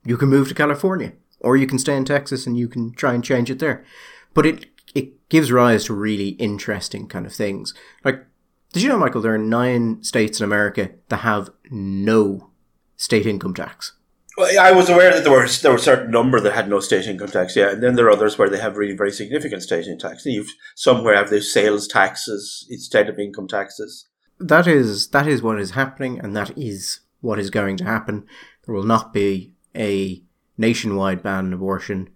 you 0.04 0.17
can 0.17 0.30
move 0.30 0.47
to 0.49 0.54
California 0.54 1.13
or 1.39 1.56
you 1.56 1.67
can 1.67 1.80
stay 1.80 1.95
in 1.95 2.06
Texas 2.06 2.45
and 2.45 2.58
you 2.58 2.67
can 2.67 2.93
try 2.93 3.13
and 3.13 3.23
change 3.23 3.49
it 3.49 3.60
there. 3.60 3.86
But 4.34 4.45
it 4.45 4.65
it 4.93 5.30
gives 5.30 5.51
rise 5.51 5.86
to 5.86 5.93
really 5.93 6.30
interesting 6.30 7.08
kind 7.08 7.25
of 7.25 7.34
things. 7.34 7.73
Like, 8.04 8.25
did 8.71 8.82
you 8.82 8.89
know, 8.89 8.97
Michael, 8.97 9.21
there 9.21 9.34
are 9.34 9.38
nine 9.38 10.01
states 10.04 10.39
in 10.39 10.43
America 10.43 10.91
that 11.10 11.17
have 11.17 11.49
no 11.69 12.51
state 12.97 13.25
income 13.25 13.54
tax. 13.54 13.93
Well, 14.38 14.60
I 14.60 14.74
was 14.74 14.89
aware 14.89 15.13
that 15.13 15.24
there 15.24 15.32
were 15.32 15.48
there 15.48 15.71
were 15.71 15.78
a 15.78 15.82
certain 15.82 16.12
number 16.12 16.41
that 16.41 16.54
had 16.54 16.67
no 16.69 16.82
state 16.82 17.08
income 17.08 17.30
tax, 17.30 17.56
yeah, 17.56 17.71
and 17.71 17.82
then 17.82 17.95
there 17.95 18.08
are 18.08 18.12
others 18.12 18.38
where 18.38 18.50
they 18.50 18.60
have 18.60 18.76
really 18.76 18.95
very 18.95 19.12
significant 19.12 19.63
state 19.63 19.88
income 19.88 20.12
tax. 20.12 20.26
You've 20.26 20.54
somewhere 20.76 21.15
have 21.15 21.30
their 21.30 21.41
sales 21.41 21.88
taxes 21.88 22.67
instead 22.69 23.08
of 23.08 23.17
income 23.17 23.48
taxes. 23.48 24.08
That 24.39 24.67
is 24.67 25.10
that 25.10 25.26
is 25.26 25.41
what 25.41 25.60
is 25.60 25.71
happening, 25.71 26.19
and 26.19 26.36
that 26.36 26.58
is 26.58 27.00
what 27.21 27.39
is 27.39 27.50
going 27.50 27.78
to 27.78 27.86
happen. 27.86 28.26
There 28.65 28.76
will 28.76 28.84
not 28.84 29.13
be 29.13 29.54
a 29.74 30.21
nationwide 30.58 31.24
ban 31.24 31.45
on 31.45 31.54
abortion. 31.54 32.10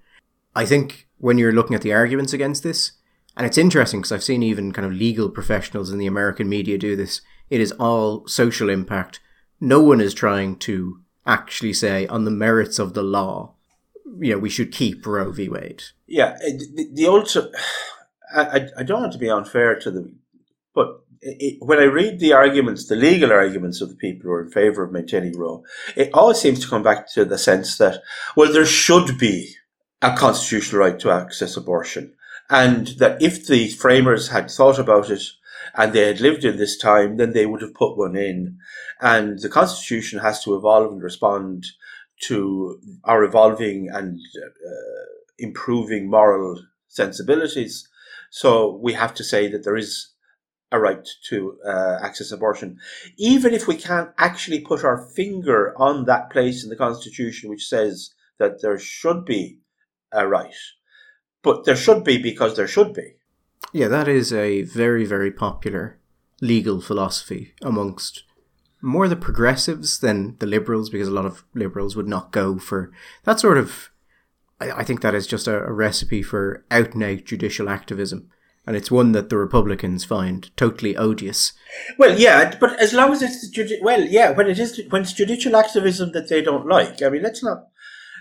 I 0.56 0.66
think 0.66 1.08
when 1.20 1.38
you're 1.38 1.54
looking 1.54 1.76
at 1.76 1.82
the 1.82 1.94
arguments 1.94 2.34
against 2.34 2.64
this, 2.64 2.94
and 3.38 3.46
it's 3.46 3.58
interesting 3.58 4.02
because 4.02 4.12
I've 4.12 4.24
seen 4.24 4.44
even 4.44 4.74
kind 4.74 4.86
of 4.86 4.92
legal 4.92 5.30
professionals 5.30 5.90
in 5.90 6.00
the 6.00 6.08
American 6.08 6.50
media 6.50 6.78
do 6.78 6.98
this. 6.98 7.22
It 7.50 7.62
is 7.62 7.72
all 7.74 8.28
social 8.28 8.70
impact. 8.70 9.22
No 9.62 9.82
one 9.82 10.02
is 10.02 10.14
trying 10.14 10.58
to 10.58 11.00
actually 11.30 11.74
say 11.74 12.08
on 12.08 12.26
the 12.26 12.32
merits 12.32 12.80
of 12.80 12.94
the 12.94 13.04
law, 13.04 13.54
you 14.20 14.34
know, 14.34 14.40
we 14.40 14.50
should 14.50 14.72
keep 14.72 15.06
Roe 15.06 15.32
v. 15.32 15.48
Wade. 15.48 15.84
Yeah, 16.08 16.38
the, 16.40 16.90
the 16.92 17.08
ultra. 17.08 17.44
I, 18.36 18.68
I 18.78 18.84
don't 18.84 19.02
want 19.02 19.14
to 19.14 19.20
be 19.20 19.30
unfair 19.30 19.80
to 19.80 19.92
them, 19.92 20.20
but 20.74 21.02
it, 21.22 21.58
when 21.60 21.80
I 21.80 21.84
read 21.84 22.20
the 22.20 22.34
arguments, 22.34 22.88
the 22.88 22.96
legal 22.96 23.32
arguments 23.32 23.82
of 23.82 23.90
the 23.90 23.96
people 23.96 24.24
who 24.24 24.32
are 24.32 24.44
in 24.44 24.52
favour 24.52 24.84
of 24.84 24.92
maintaining 24.92 25.38
Roe, 25.38 25.64
it 25.96 26.10
always 26.14 26.40
seems 26.40 26.60
to 26.60 26.68
come 26.68 26.84
back 26.84 27.12
to 27.14 27.26
the 27.26 27.38
sense 27.38 27.78
that, 27.78 28.02
well, 28.36 28.52
there 28.52 28.66
should 28.66 29.18
be 29.18 29.56
a 30.02 30.16
constitutional 30.16 30.82
right 30.82 31.00
to 31.00 31.12
access 31.12 31.58
abortion. 31.58 32.14
And 32.50 32.88
that 33.00 33.22
if 33.22 33.46
the 33.46 33.70
framers 33.70 34.30
had 34.30 34.50
thought 34.50 34.80
about 34.80 35.10
it 35.12 35.24
and 35.76 35.94
they 35.94 36.08
had 36.08 36.20
lived 36.20 36.46
in 36.46 36.58
this 36.58 36.78
time, 36.78 37.18
then 37.18 37.34
they 37.34 37.46
would 37.46 37.62
have 37.62 37.74
put 37.74 37.98
one 37.98 38.16
in. 38.16 38.58
And 39.02 39.40
the 39.40 39.50
Constitution 39.50 40.20
has 40.20 40.44
to 40.44 40.56
evolve 40.56 40.92
and 40.92 41.02
respond 41.02 41.66
to 42.24 42.80
our 43.04 43.24
evolving 43.24 43.90
and 43.92 44.20
uh, 44.38 45.06
improving 45.38 46.10
moral 46.10 46.62
sensibilities. 46.88 47.88
So 48.30 48.76
we 48.76 48.94
have 48.94 49.14
to 49.16 49.24
say 49.24 49.48
that 49.50 49.64
there 49.64 49.78
is 49.78 50.10
a 50.72 50.80
right 50.80 51.08
to 51.30 51.58
uh, 51.66 51.98
access 52.02 52.32
abortion, 52.32 52.78
even 53.18 53.54
if 53.54 53.68
we 53.68 53.76
can't 53.76 54.12
actually 54.18 54.60
put 54.60 54.84
our 54.84 55.10
finger 55.16 55.74
on 55.78 56.06
that 56.06 56.30
place 56.30 56.64
in 56.64 56.70
the 56.70 56.76
Constitution 56.76 57.50
which 57.50 57.68
says 57.68 58.12
that 58.38 58.62
there 58.62 58.78
should 58.78 59.26
be 59.26 59.60
a 60.12 60.28
right. 60.28 60.54
But 61.42 61.66
there 61.66 61.76
should 61.76 62.04
be 62.04 62.22
because 62.22 62.56
there 62.56 62.68
should 62.68 62.94
be. 62.94 63.16
Yeah, 63.74 63.88
that 63.88 64.08
is 64.08 64.34
a 64.34 64.64
very, 64.64 65.06
very 65.06 65.32
popular 65.32 66.00
legal 66.42 66.82
philosophy 66.82 67.54
amongst 67.62 68.24
more 68.82 69.08
the 69.08 69.16
progressives 69.16 70.00
than 70.00 70.38
the 70.40 70.48
liberals, 70.48 70.90
because 70.90 71.08
a 71.08 71.14
lot 71.14 71.26
of 71.26 71.44
liberals 71.54 71.96
would 71.96 72.08
not 72.08 72.32
go 72.32 72.58
for 72.58 72.92
that 73.26 73.40
sort 73.40 73.58
of. 73.58 73.90
I, 74.60 74.72
I 74.72 74.84
think 74.84 75.02
that 75.02 75.16
is 75.16 75.28
just 75.28 75.48
a, 75.48 75.64
a 75.64 75.72
recipe 75.72 76.24
for 76.24 76.66
out 76.72 76.94
and 76.94 77.04
out 77.04 77.26
judicial 77.26 77.70
activism. 77.70 78.30
And 78.66 78.76
it's 78.76 78.92
one 78.92 79.14
that 79.14 79.30
the 79.30 79.38
Republicans 79.38 80.06
find 80.06 80.56
totally 80.56 80.96
odious. 80.96 81.54
Well, 81.98 82.20
yeah, 82.20 82.56
but 82.60 82.80
as 82.80 82.94
long 82.94 83.12
as 83.14 83.24
it's 83.24 83.50
judi- 83.50 83.82
well, 83.82 84.02
yeah, 84.02 84.30
when 84.32 84.48
it 84.48 84.60
is 84.60 84.80
when 84.90 85.02
it's 85.02 85.14
judicial 85.14 85.56
activism 85.56 86.12
that 86.12 86.30
they 86.30 86.42
don't 86.44 86.68
like. 86.68 87.02
I 87.02 87.10
mean, 87.10 87.24
let's 87.24 87.44
not 87.44 87.69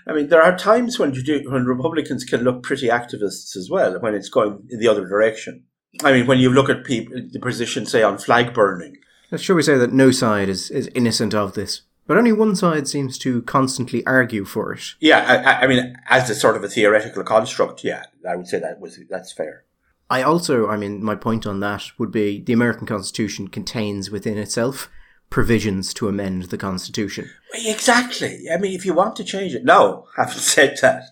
I 0.09 0.13
mean, 0.13 0.29
there 0.29 0.41
are 0.41 0.57
times 0.57 0.97
when 0.97 1.13
you 1.13 1.21
do, 1.21 1.43
when 1.51 1.65
Republicans 1.65 2.23
can 2.23 2.41
look 2.41 2.63
pretty 2.63 2.87
activists 2.87 3.55
as 3.55 3.69
well 3.69 3.99
when 3.99 4.15
it's 4.15 4.27
going 4.27 4.67
in 4.69 4.79
the 4.79 4.87
other 4.87 5.07
direction. 5.07 5.65
I 6.03 6.11
mean, 6.11 6.25
when 6.25 6.39
you 6.39 6.49
look 6.49 6.67
at 6.67 6.83
people, 6.83 7.15
the 7.31 7.39
position, 7.39 7.85
say, 7.85 8.01
on 8.01 8.17
flag 8.17 8.51
burning. 8.51 8.97
Shall 9.37 9.55
we 9.55 9.61
say 9.61 9.77
that 9.77 9.93
no 9.93 10.09
side 10.09 10.49
is, 10.49 10.71
is 10.71 10.87
innocent 10.95 11.35
of 11.35 11.53
this? 11.53 11.83
But 12.07 12.17
only 12.17 12.31
one 12.31 12.55
side 12.55 12.87
seems 12.87 13.19
to 13.19 13.43
constantly 13.43 14.03
argue 14.07 14.45
for 14.45 14.73
it. 14.73 14.95
Yeah, 14.99 15.19
I, 15.19 15.65
I 15.65 15.67
mean, 15.67 15.95
as 16.07 16.27
a 16.31 16.33
sort 16.33 16.55
of 16.55 16.63
a 16.63 16.67
theoretical 16.67 17.23
construct, 17.23 17.83
yeah, 17.83 18.05
I 18.27 18.35
would 18.35 18.47
say 18.47 18.57
that 18.57 18.79
was 18.79 18.99
that's 19.11 19.31
fair. 19.31 19.65
I 20.09 20.23
also, 20.23 20.67
I 20.67 20.75
mean, 20.75 21.03
my 21.03 21.13
point 21.13 21.45
on 21.45 21.59
that 21.59 21.83
would 21.99 22.11
be 22.11 22.41
the 22.41 22.53
American 22.53 22.87
Constitution 22.87 23.47
contains 23.47 24.09
within 24.09 24.39
itself 24.39 24.89
provisions 25.29 25.93
to 25.95 26.07
amend 26.07 26.43
the 26.43 26.57
Constitution. 26.57 27.29
Exactly. 27.53 28.45
I 28.51 28.57
mean, 28.57 28.73
if 28.73 28.85
you 28.85 28.93
want 28.93 29.15
to 29.17 29.23
change 29.23 29.53
it, 29.53 29.63
no, 29.63 30.05
I 30.17 30.23
haven't 30.23 30.39
said 30.39 30.77
that. 30.81 31.03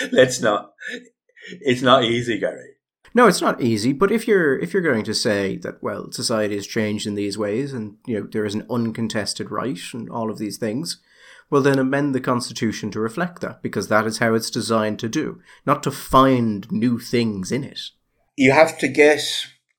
Let's 0.12 0.40
not. 0.40 0.72
It's 1.60 1.82
not 1.82 2.04
easy, 2.04 2.38
Gary. 2.38 2.70
No, 3.14 3.26
it's 3.26 3.40
not 3.40 3.62
easy. 3.62 3.92
But 3.92 4.10
if 4.10 4.28
you're 4.28 4.58
if 4.58 4.72
you're 4.72 4.82
going 4.82 5.04
to 5.04 5.14
say 5.14 5.56
that, 5.58 5.82
well, 5.82 6.10
society 6.12 6.56
has 6.56 6.66
changed 6.66 7.06
in 7.06 7.14
these 7.14 7.38
ways, 7.38 7.72
and 7.72 7.96
you 8.06 8.20
know 8.20 8.26
there 8.30 8.44
is 8.44 8.54
an 8.54 8.66
uncontested 8.68 9.50
right, 9.50 9.78
and 9.94 10.10
all 10.10 10.30
of 10.30 10.38
these 10.38 10.58
things, 10.58 11.00
well, 11.48 11.62
then 11.62 11.78
amend 11.78 12.14
the 12.14 12.20
Constitution 12.20 12.90
to 12.90 13.00
reflect 13.00 13.40
that, 13.40 13.62
because 13.62 13.88
that 13.88 14.04
is 14.04 14.18
how 14.18 14.34
it's 14.34 14.50
designed 14.50 14.98
to 14.98 15.08
do, 15.08 15.40
not 15.64 15.82
to 15.84 15.90
find 15.90 16.70
new 16.70 16.98
things 16.98 17.52
in 17.52 17.62
it. 17.64 17.80
You 18.36 18.52
have 18.52 18.76
to 18.78 18.88
get 18.88 19.22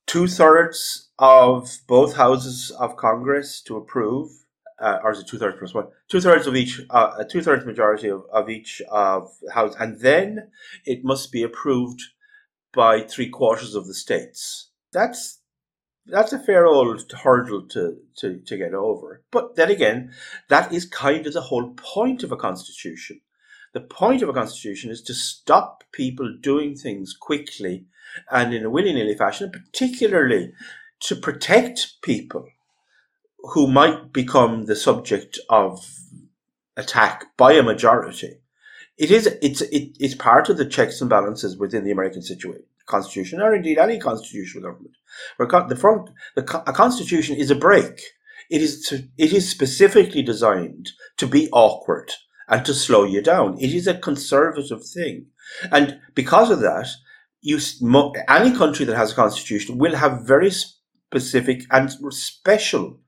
two 0.08 0.28
thirds 0.28 1.07
of 1.20 1.80
both 1.88 2.16
houses 2.16 2.72
of 2.72 2.98
Congress 2.98 3.62
to 3.64 3.78
approve, 3.78 4.30
uh, 4.80 5.00
or 5.04 5.12
is 5.12 5.20
it 5.20 5.28
two 5.28 5.38
thirds 5.38 5.58
plus 5.58 5.74
one? 5.74 5.88
Two 6.08 6.22
thirds 6.22 6.48
of 6.48 6.56
each, 6.56 6.82
uh, 6.90 7.16
a 7.18 7.26
two 7.26 7.42
thirds 7.42 7.66
majority 7.66 8.10
of, 8.10 8.24
of 8.32 8.50
each 8.50 8.82
of 8.90 9.32
house, 9.52 9.76
and 9.80 10.00
then 10.00 10.50
it 10.86 11.04
must 11.04 11.32
be 11.32 11.44
approved 11.44 12.02
by 12.74 13.02
three 13.02 13.30
quarters 13.30 13.74
of 13.74 13.88
the 13.88 13.94
states. 13.94 14.70
That's 14.94 15.40
that's 16.08 16.32
a 16.32 16.40
fair 16.40 16.66
old 16.66 17.12
hurdle 17.12 17.68
to, 17.68 17.98
to, 18.18 18.40
to 18.40 18.58
get 18.58 18.74
over. 18.74 19.24
But 19.32 19.56
then 19.56 19.70
again, 19.70 20.14
that 20.48 20.72
is 20.72 20.86
kind 20.86 21.28
of 21.28 21.34
the 21.34 21.42
whole 21.42 21.74
point 21.74 22.24
of 22.24 22.32
a 22.32 22.38
constitution. 22.38 23.20
The 23.74 23.82
point 23.82 24.22
of 24.22 24.30
a 24.30 24.34
constitution 24.34 24.90
is 24.90 25.02
to 25.04 25.14
stop 25.14 25.84
people 25.92 26.34
doing 26.42 26.76
things 26.76 27.14
quickly 27.14 27.86
and 28.32 28.54
in 28.54 28.64
a 28.64 28.70
willy 28.70 28.94
nilly 28.94 29.16
fashion, 29.16 29.52
particularly 29.52 30.54
to 31.02 31.16
protect 31.16 32.02
people 32.02 32.48
who 33.40 33.68
might 33.68 34.12
become 34.12 34.66
the 34.66 34.76
subject 34.76 35.40
of 35.50 35.86
attack 36.76 37.26
by 37.38 37.54
a 37.54 37.64
majority. 37.64 38.40
It 38.98 39.12
is 39.12 39.28
it's 39.42 39.62
it, 39.62 39.96
it's 40.00 40.16
part 40.16 40.50
of 40.50 40.58
the 40.58 40.66
checks 40.66 41.02
and 41.02 41.10
balances 41.10 41.58
within 41.58 41.84
the 41.84 41.92
American 41.92 42.22
situation, 42.22 42.66
constitution, 42.88 43.42
or 43.42 43.54
indeed 43.54 43.78
any 43.78 44.00
constitutional 44.00 44.64
government. 44.64 44.96
Where 45.38 45.48
the 45.68 45.76
front 45.76 46.10
the 46.36 46.64
a 46.68 46.74
constitution 46.74 47.36
is 47.36 47.52
a 47.52 47.56
break. 47.56 48.02
It 48.50 48.62
is 48.62 48.86
to, 48.88 49.08
it 49.18 49.34
is 49.34 49.50
specifically 49.50 50.24
designed 50.24 50.92
to 51.18 51.28
be 51.28 51.50
awkward 51.52 52.14
and 52.48 52.66
to 52.66 52.74
slow 52.74 53.04
you 53.04 53.22
down. 53.22 53.58
It 53.60 53.74
is 53.74 53.88
a 53.88 53.98
conservative 53.98 54.86
thing, 54.86 55.28
and 55.72 56.00
because 56.16 56.50
of 56.50 56.62
that, 56.62 56.88
you 57.42 57.60
any 58.28 58.56
country 58.56 58.86
that 58.86 58.96
has 58.96 59.12
a 59.12 59.16
constitution 59.16 59.78
will 59.78 59.96
have 59.96 60.26
very 60.26 60.52
specific 61.10 61.62
and 61.72 61.92
special 62.14 63.00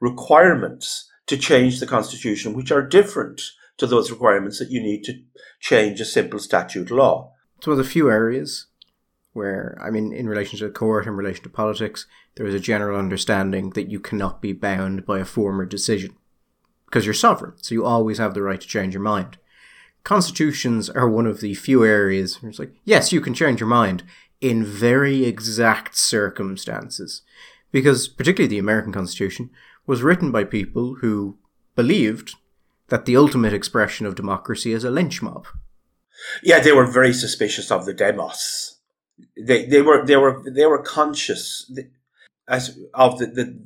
requirements 0.00 1.08
to 1.26 1.36
change 1.36 1.80
the 1.80 1.86
constitution, 1.86 2.54
which 2.54 2.70
are 2.70 2.82
different 2.82 3.42
to 3.78 3.86
those 3.86 4.10
requirements 4.10 4.58
that 4.58 4.70
you 4.70 4.82
need 4.82 5.02
to 5.04 5.22
change 5.60 6.00
a 6.00 6.04
simple 6.04 6.38
statute 6.38 6.90
law. 6.90 7.32
It's 7.56 7.66
one 7.66 7.78
of 7.78 7.84
the 7.84 7.90
few 7.90 8.10
areas 8.10 8.66
where, 9.32 9.78
I 9.80 9.90
mean, 9.90 10.12
in 10.12 10.28
relation 10.28 10.58
to 10.58 10.66
the 10.66 10.72
court, 10.72 11.06
in 11.06 11.16
relation 11.16 11.42
to 11.44 11.48
politics, 11.48 12.06
there 12.36 12.46
is 12.46 12.54
a 12.54 12.60
general 12.60 12.98
understanding 12.98 13.70
that 13.70 13.90
you 13.90 14.00
cannot 14.00 14.42
be 14.42 14.52
bound 14.52 15.06
by 15.06 15.18
a 15.18 15.24
former 15.24 15.64
decision 15.64 16.16
because 16.86 17.04
you're 17.04 17.14
sovereign, 17.14 17.52
so 17.56 17.74
you 17.74 17.84
always 17.84 18.18
have 18.18 18.34
the 18.34 18.42
right 18.42 18.60
to 18.60 18.66
change 18.66 18.94
your 18.94 19.02
mind. 19.02 19.38
Constitutions 20.04 20.88
are 20.88 21.08
one 21.08 21.26
of 21.26 21.40
the 21.40 21.54
few 21.54 21.84
areas 21.84 22.42
where 22.42 22.48
it's 22.50 22.58
like, 22.58 22.72
yes, 22.84 23.12
you 23.12 23.20
can 23.20 23.34
change 23.34 23.60
your 23.60 23.68
mind 23.68 24.04
in 24.40 24.64
very 24.64 25.24
exact 25.24 25.96
circumstances. 25.96 27.22
Because, 27.70 28.08
particularly 28.08 28.48
the 28.48 28.58
American 28.58 28.92
Constitution, 28.92 29.50
was 29.86 30.02
written 30.02 30.30
by 30.30 30.44
people 30.44 30.96
who 31.00 31.38
believed 31.76 32.34
that 32.88 33.04
the 33.04 33.16
ultimate 33.16 33.52
expression 33.52 34.06
of 34.06 34.14
democracy 34.14 34.72
is 34.72 34.84
a 34.84 34.90
lynch 34.90 35.20
mob. 35.22 35.46
Yeah, 36.42 36.60
they 36.60 36.72
were 36.72 36.86
very 36.86 37.12
suspicious 37.12 37.70
of 37.70 37.86
the 37.86 37.94
demos. 37.94 38.78
They, 39.36 39.66
they 39.66 39.82
were 39.82 40.04
they 40.04 40.16
were 40.16 40.42
they 40.48 40.66
were 40.66 40.82
conscious 40.82 41.70
as 42.48 42.78
of 42.94 43.18
the, 43.18 43.26
the 43.26 43.58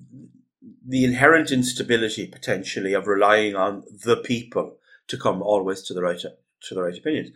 the 0.87 1.05
inherent 1.05 1.51
instability 1.51 2.27
potentially 2.27 2.93
of 2.93 3.07
relying 3.07 3.55
on 3.55 3.85
the 4.05 4.17
people 4.17 4.77
to 5.09 5.17
come 5.19 5.43
always 5.43 5.83
to 5.83 5.95
the 5.95 6.03
right 6.03 6.19
to 6.21 6.75
the 6.75 6.83
right 6.83 6.97
opinions 6.97 7.31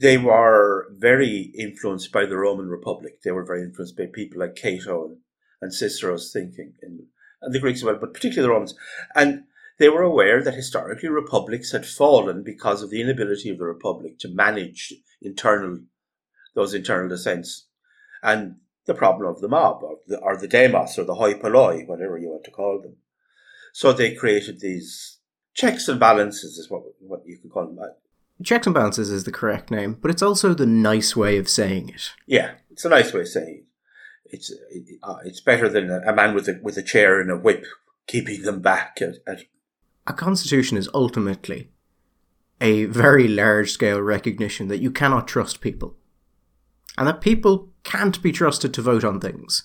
they 0.00 0.16
were 0.16 0.88
very 0.96 1.52
influenced 1.56 2.10
by 2.10 2.24
the 2.24 2.36
Roman 2.36 2.68
Republic. 2.68 3.20
They 3.22 3.32
were 3.32 3.44
very 3.44 3.62
influenced 3.62 3.98
by 3.98 4.06
people 4.06 4.40
like 4.40 4.56
Cato 4.56 5.04
and, 5.04 5.16
and 5.60 5.74
Cicero's 5.74 6.32
thinking, 6.32 6.72
and, 6.80 7.00
and 7.42 7.54
the 7.54 7.60
Greeks 7.60 7.80
as 7.80 7.84
well, 7.84 7.98
but 8.00 8.14
particularly 8.14 8.46
the 8.46 8.52
Romans. 8.52 8.74
And 9.14 9.44
they 9.78 9.90
were 9.90 10.02
aware 10.02 10.42
that 10.42 10.54
historically 10.54 11.10
republics 11.10 11.72
had 11.72 11.86
fallen 11.86 12.42
because 12.42 12.82
of 12.82 12.90
the 12.90 13.00
inability 13.00 13.50
of 13.50 13.58
the 13.58 13.64
republic 13.64 14.18
to 14.20 14.28
manage 14.28 14.94
internal 15.20 15.80
those 16.54 16.74
internal 16.74 17.08
dissents 17.08 17.66
and 18.22 18.56
the 18.86 18.94
problem 18.94 19.28
of 19.28 19.40
the 19.40 19.48
mob 19.48 19.82
or 19.82 19.98
the, 20.06 20.18
or 20.18 20.36
the 20.36 20.48
demos 20.48 20.98
or 20.98 21.04
the 21.04 21.14
hoi 21.14 21.34
polloi, 21.34 21.84
whatever 21.86 22.18
you 22.18 22.28
want 22.28 22.44
to 22.44 22.50
call 22.50 22.80
them. 22.82 22.96
So 23.72 23.92
they 23.92 24.14
created 24.14 24.60
these 24.60 25.18
checks 25.54 25.88
and 25.88 26.00
balances, 26.00 26.58
is 26.58 26.70
what 26.70 26.82
what 27.00 27.22
you 27.24 27.38
could 27.38 27.52
call 27.52 27.66
them. 27.66 27.78
Checks 28.42 28.66
and 28.66 28.74
balances 28.74 29.10
is 29.10 29.24
the 29.24 29.32
correct 29.32 29.70
name, 29.70 29.98
but 30.00 30.10
it's 30.10 30.22
also 30.22 30.54
the 30.54 30.66
nice 30.66 31.14
way 31.14 31.36
of 31.36 31.48
saying 31.48 31.90
it. 31.90 32.12
Yeah, 32.26 32.52
it's 32.70 32.84
a 32.84 32.88
nice 32.88 33.12
way 33.12 33.20
of 33.22 33.28
saying 33.28 33.62
it. 33.62 33.64
It's 34.32 34.52
uh, 35.02 35.16
it's 35.24 35.40
better 35.40 35.68
than 35.68 35.90
a, 35.90 36.00
a, 36.06 36.14
man 36.14 36.34
with 36.34 36.48
a 36.48 36.58
with 36.62 36.76
a 36.76 36.82
chair 36.82 37.20
and 37.20 37.30
a 37.30 37.36
whip 37.36 37.64
keeping 38.06 38.42
them 38.42 38.60
back. 38.60 38.98
At, 39.02 39.16
at. 39.26 39.42
A 40.06 40.12
constitution 40.12 40.76
is 40.78 40.88
ultimately 40.94 41.68
a 42.60 42.84
very 42.86 43.26
large 43.26 43.72
scale 43.72 44.00
recognition 44.00 44.68
that 44.68 44.80
you 44.80 44.90
cannot 44.90 45.26
trust 45.26 45.60
people, 45.60 45.96
and 46.96 47.08
that 47.08 47.20
people 47.20 47.70
can't 47.82 48.22
be 48.22 48.32
trusted 48.32 48.74
to 48.74 48.82
vote 48.82 49.04
on 49.04 49.20
things. 49.20 49.64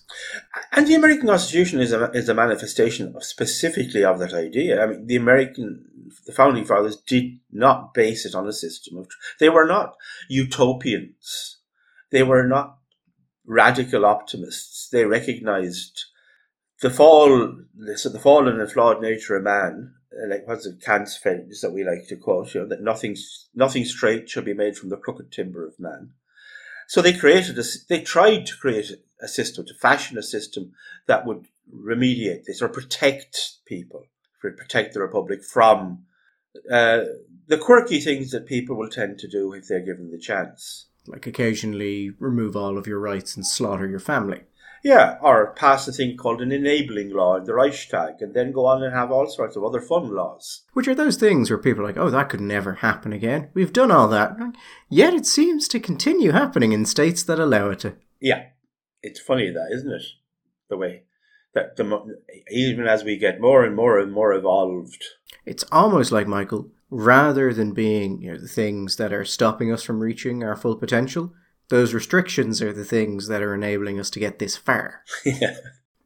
And 0.72 0.88
the 0.88 0.96
American 0.96 1.28
Constitution 1.28 1.80
is 1.80 1.92
a, 1.92 2.10
is 2.12 2.30
a 2.30 2.34
manifestation 2.34 3.14
of 3.16 3.24
specifically 3.24 4.04
of 4.04 4.20
that 4.20 4.34
idea. 4.34 4.82
I 4.82 4.88
mean, 4.88 5.08
the 5.08 5.16
American, 5.16 5.86
the 6.26 6.32
founding 6.32 6.66
fathers 6.66 6.98
did 6.98 7.40
not 7.52 7.94
base 7.94 8.26
it 8.26 8.36
on 8.36 8.48
a 8.48 8.54
system 8.54 8.98
of, 8.98 9.08
they 9.40 9.50
were 9.50 9.66
not 9.66 9.96
utopians. 10.30 11.58
They 12.12 12.24
were 12.24 12.48
not 12.48 12.78
radical 13.46 14.06
optimists. 14.06 14.90
They 14.90 15.06
recognized 15.06 16.06
the 16.82 16.90
fall, 16.90 17.56
so 17.96 18.10
the 18.10 18.20
fallen 18.20 18.60
and 18.60 18.72
flawed 18.72 19.02
nature 19.02 19.38
of 19.38 19.44
man, 19.44 19.94
uh, 20.14 20.30
like 20.30 20.48
what's 20.48 20.66
it, 20.66 20.82
Kant's 20.82 21.18
phrase 21.18 21.62
that 21.62 21.72
we 21.72 21.84
like 21.84 22.08
to 22.08 22.16
quote, 22.16 22.54
you 22.54 22.62
know, 22.62 22.68
that 22.68 22.82
nothing, 22.82 23.16
nothing 23.54 23.86
straight 23.86 24.30
shall 24.30 24.44
be 24.44 24.54
made 24.54 24.78
from 24.78 24.90
the 24.90 24.98
crooked 24.98 25.32
timber 25.32 25.66
of 25.66 25.80
man 25.80 26.12
so 26.88 27.02
they 27.02 27.14
created 27.14 27.58
a, 27.58 27.64
they 27.90 28.02
tried 28.02 28.46
to 28.46 28.58
create 28.58 28.92
a 29.22 29.28
system, 29.28 29.66
to 29.66 29.74
fashion 29.74 30.18
a 30.18 30.24
system 30.24 30.74
that 31.08 31.26
would 31.26 31.48
remediate 31.74 32.46
this 32.46 32.62
or 32.62 32.70
protect 32.70 33.54
people, 33.66 34.06
protect 34.52 34.94
the 34.94 35.02
republic 35.02 35.44
from 35.44 36.06
uh, 36.72 37.02
the 37.48 37.58
quirky 37.58 38.00
things 38.00 38.32
that 38.32 38.46
people 38.46 38.76
will 38.76 38.90
tend 38.90 39.20
to 39.20 39.28
do 39.28 39.54
if 39.54 39.68
they're 39.68 39.86
given 39.86 40.12
the 40.12 40.20
chance. 40.20 40.88
Like 41.08 41.28
occasionally 41.28 42.12
remove 42.20 42.56
all 42.56 42.78
of 42.78 42.88
your 42.88 43.00
rights 43.00 43.36
and 43.36 43.46
slaughter 43.46 43.88
your 43.88 44.00
family. 44.00 44.42
Yeah, 44.84 45.18
or 45.20 45.54
pass 45.56 45.88
a 45.88 45.92
thing 45.92 46.16
called 46.16 46.42
an 46.42 46.52
enabling 46.52 47.12
law 47.12 47.38
in 47.38 47.46
the 47.46 47.56
Reichstag, 47.56 48.22
and 48.22 48.36
then 48.36 48.52
go 48.52 48.68
on 48.68 48.84
and 48.84 48.94
have 48.94 49.12
all 49.12 49.28
sorts 49.28 49.56
of 49.56 49.64
other 49.64 49.82
fun 49.82 50.14
laws. 50.14 50.62
Which 50.74 50.88
are 50.88 50.94
those 50.94 51.18
things 51.18 51.50
where 51.50 51.58
people 51.58 51.84
are 51.84 51.88
like, 51.88 51.98
oh, 51.98 52.12
that 52.12 52.30
could 52.30 52.42
never 52.42 52.76
happen 52.76 53.12
again. 53.12 53.50
We've 53.56 53.74
done 53.74 53.90
all 53.90 54.08
that. 54.10 54.38
Yet 54.88 55.16
it 55.16 55.26
seems 55.26 55.68
to 55.70 55.80
continue 55.80 56.32
happening 56.32 56.72
in 56.72 56.86
states 56.86 57.24
that 57.24 57.40
allow 57.40 57.72
it 57.72 57.80
to. 57.80 57.96
Yeah. 58.22 58.44
It's 59.02 59.20
funny 59.20 59.52
that, 59.52 59.70
isn't 59.72 59.92
it? 59.92 60.04
The 60.70 60.78
way 60.78 61.04
that 61.56 61.78
the, 61.78 62.20
even 62.52 62.86
as 62.86 63.04
we 63.04 63.18
get 63.18 63.42
more 63.42 63.64
and 63.64 63.76
more 63.76 63.98
and 63.98 64.12
more 64.12 64.34
evolved. 64.34 65.04
It's 65.46 65.64
almost 65.72 66.12
like, 66.12 66.28
Michael, 66.28 66.70
rather 66.92 67.54
than 67.54 67.72
being 67.72 68.22
you 68.22 68.34
know, 68.34 68.38
the 68.38 68.48
things 68.48 68.98
that 68.98 69.14
are 69.14 69.26
stopping 69.26 69.72
us 69.72 69.82
from 69.82 70.02
reaching 70.02 70.44
our 70.44 70.56
full 70.56 70.76
potential, 70.76 71.34
those 71.70 71.94
restrictions 71.94 72.62
are 72.62 72.74
the 72.74 72.86
things 72.86 73.28
that 73.28 73.42
are 73.42 73.56
enabling 73.56 74.00
us 74.00 74.10
to 74.12 74.20
get 74.20 74.38
this 74.38 74.56
far. 74.56 75.04
yeah. 75.26 75.56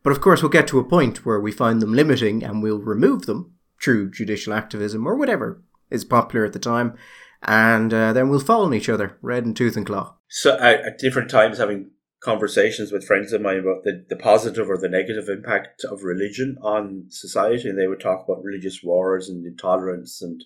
But 0.03 0.11
of 0.11 0.21
course, 0.21 0.41
we'll 0.41 0.49
get 0.49 0.67
to 0.69 0.79
a 0.79 0.83
point 0.83 1.25
where 1.25 1.39
we 1.39 1.51
find 1.51 1.81
them 1.81 1.93
limiting 1.93 2.43
and 2.43 2.63
we'll 2.63 2.79
remove 2.79 3.25
them 3.25 3.55
through 3.81 4.11
judicial 4.11 4.53
activism 4.53 5.05
or 5.05 5.15
whatever 5.15 5.61
is 5.89 6.05
popular 6.05 6.45
at 6.45 6.53
the 6.53 6.59
time. 6.59 6.95
And 7.41 7.93
uh, 7.93 8.13
then 8.13 8.29
we'll 8.29 8.39
fall 8.39 8.65
on 8.65 8.73
each 8.73 8.89
other, 8.89 9.17
red 9.21 9.45
and 9.45 9.55
tooth 9.55 9.75
and 9.75 9.85
claw. 9.85 10.15
So, 10.27 10.57
at, 10.59 10.81
at 10.81 10.99
different 10.99 11.29
times, 11.29 11.57
having 11.57 11.91
conversations 12.19 12.91
with 12.91 13.05
friends 13.05 13.31
of 13.31 13.41
mine 13.41 13.59
about 13.59 13.83
the, 13.83 14.05
the 14.09 14.15
positive 14.15 14.69
or 14.69 14.77
the 14.77 14.89
negative 14.89 15.29
impact 15.29 15.83
of 15.85 16.03
religion 16.03 16.57
on 16.61 17.05
society, 17.09 17.69
and 17.69 17.79
they 17.79 17.87
would 17.87 17.99
talk 17.99 18.25
about 18.25 18.43
religious 18.43 18.83
wars 18.83 19.29
and 19.29 19.45
intolerance 19.45 20.21
and 20.21 20.43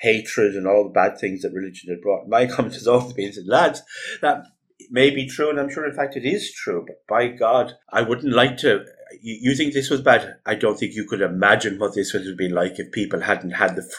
hatred 0.00 0.54
and 0.54 0.66
all 0.66 0.84
the 0.84 0.90
bad 0.90 1.18
things 1.18 1.42
that 1.42 1.52
religion 1.52 1.90
had 1.90 2.00
brought. 2.00 2.28
My 2.28 2.46
comment 2.54 2.74
has 2.74 2.86
always 2.86 3.12
been, 3.12 3.32
lads, 3.46 3.82
that 4.22 4.44
may 4.90 5.10
be 5.10 5.26
true, 5.26 5.50
and 5.50 5.60
I'm 5.60 5.70
sure, 5.70 5.86
in 5.86 5.94
fact, 5.94 6.16
it 6.16 6.24
is 6.24 6.52
true. 6.52 6.84
But 6.86 7.06
by 7.06 7.28
God, 7.28 7.74
I 7.92 8.02
wouldn't 8.02 8.32
like 8.32 8.56
to. 8.58 8.84
You, 9.20 9.54
think 9.56 9.74
this 9.74 9.90
was 9.90 10.00
bad? 10.00 10.36
I 10.46 10.54
don't 10.54 10.78
think 10.78 10.94
you 10.94 11.04
could 11.04 11.20
imagine 11.20 11.78
what 11.78 11.94
this 11.94 12.12
would 12.12 12.26
have 12.26 12.36
been 12.36 12.54
like 12.54 12.78
if 12.78 12.92
people 12.92 13.20
hadn't 13.20 13.52
had 13.52 13.76
the 13.76 13.90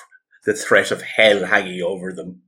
the 0.46 0.54
threat 0.54 0.90
of 0.90 1.02
hell 1.04 1.46
hanging 1.46 1.82
over 1.82 2.12
them, 2.12 2.42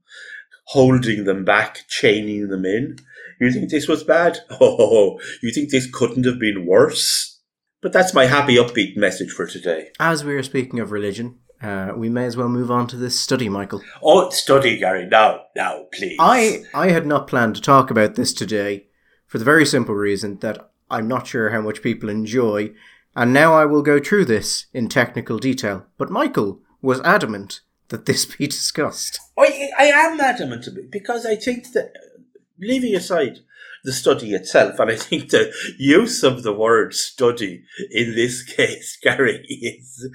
holding 0.64 1.24
them 1.24 1.44
back, 1.44 1.84
chaining 1.88 2.48
them 2.48 2.64
in. 2.64 2.96
You 3.40 3.50
think 3.52 3.70
this 3.70 3.88
was 3.88 4.04
bad? 4.04 4.38
Oh, 4.60 5.20
you 5.42 5.52
think 5.52 5.70
this 5.70 5.90
couldn't 5.90 6.24
have 6.24 6.38
been 6.38 6.66
worse? 6.66 7.40
But 7.82 7.92
that's 7.92 8.14
my 8.14 8.26
happy, 8.26 8.56
upbeat 8.56 8.96
message 8.96 9.30
for 9.30 9.46
today. 9.46 9.88
As 10.00 10.24
we 10.24 10.34
are 10.34 10.42
speaking 10.42 10.80
of 10.80 10.90
religion, 10.90 11.38
uh, 11.60 11.92
we 11.96 12.08
may 12.08 12.24
as 12.24 12.36
well 12.36 12.48
move 12.48 12.70
on 12.70 12.86
to 12.88 12.96
this 12.96 13.18
study, 13.18 13.48
Michael. 13.48 13.82
Oh, 14.02 14.30
study, 14.30 14.78
Gary. 14.78 15.06
Now, 15.06 15.42
now, 15.54 15.84
please. 15.92 16.16
I, 16.18 16.64
I 16.72 16.90
had 16.90 17.06
not 17.06 17.26
planned 17.26 17.56
to 17.56 17.60
talk 17.60 17.90
about 17.90 18.14
this 18.14 18.32
today 18.32 18.86
for 19.26 19.38
the 19.38 19.44
very 19.44 19.66
simple 19.66 19.94
reason 19.94 20.38
that 20.38 20.70
I'm 20.90 21.08
not 21.08 21.26
sure 21.26 21.50
how 21.50 21.60
much 21.60 21.82
people 21.82 22.08
enjoy, 22.08 22.72
and 23.16 23.32
now 23.32 23.54
I 23.54 23.64
will 23.64 23.82
go 23.82 23.98
through 23.98 24.26
this 24.26 24.66
in 24.72 24.88
technical 24.88 25.38
detail. 25.38 25.86
But 25.98 26.10
Michael 26.10 26.60
was 26.80 27.00
adamant 27.00 27.60
that 27.88 28.06
this 28.06 28.24
be 28.24 28.46
discussed. 28.46 29.20
I, 29.38 29.70
I 29.78 29.84
am 29.84 30.20
adamant 30.20 30.68
because 30.90 31.26
I 31.26 31.36
think 31.36 31.72
that 31.72 31.92
leaving 32.58 32.94
aside 32.94 33.40
the 33.84 33.92
study 33.92 34.32
itself, 34.32 34.78
and 34.78 34.90
I 34.90 34.96
think 34.96 35.30
the 35.30 35.52
use 35.78 36.22
of 36.22 36.42
the 36.42 36.54
word 36.54 36.94
study 36.94 37.64
in 37.90 38.14
this 38.14 38.42
case, 38.56 38.98
Gary, 39.02 39.44
is 39.48 40.08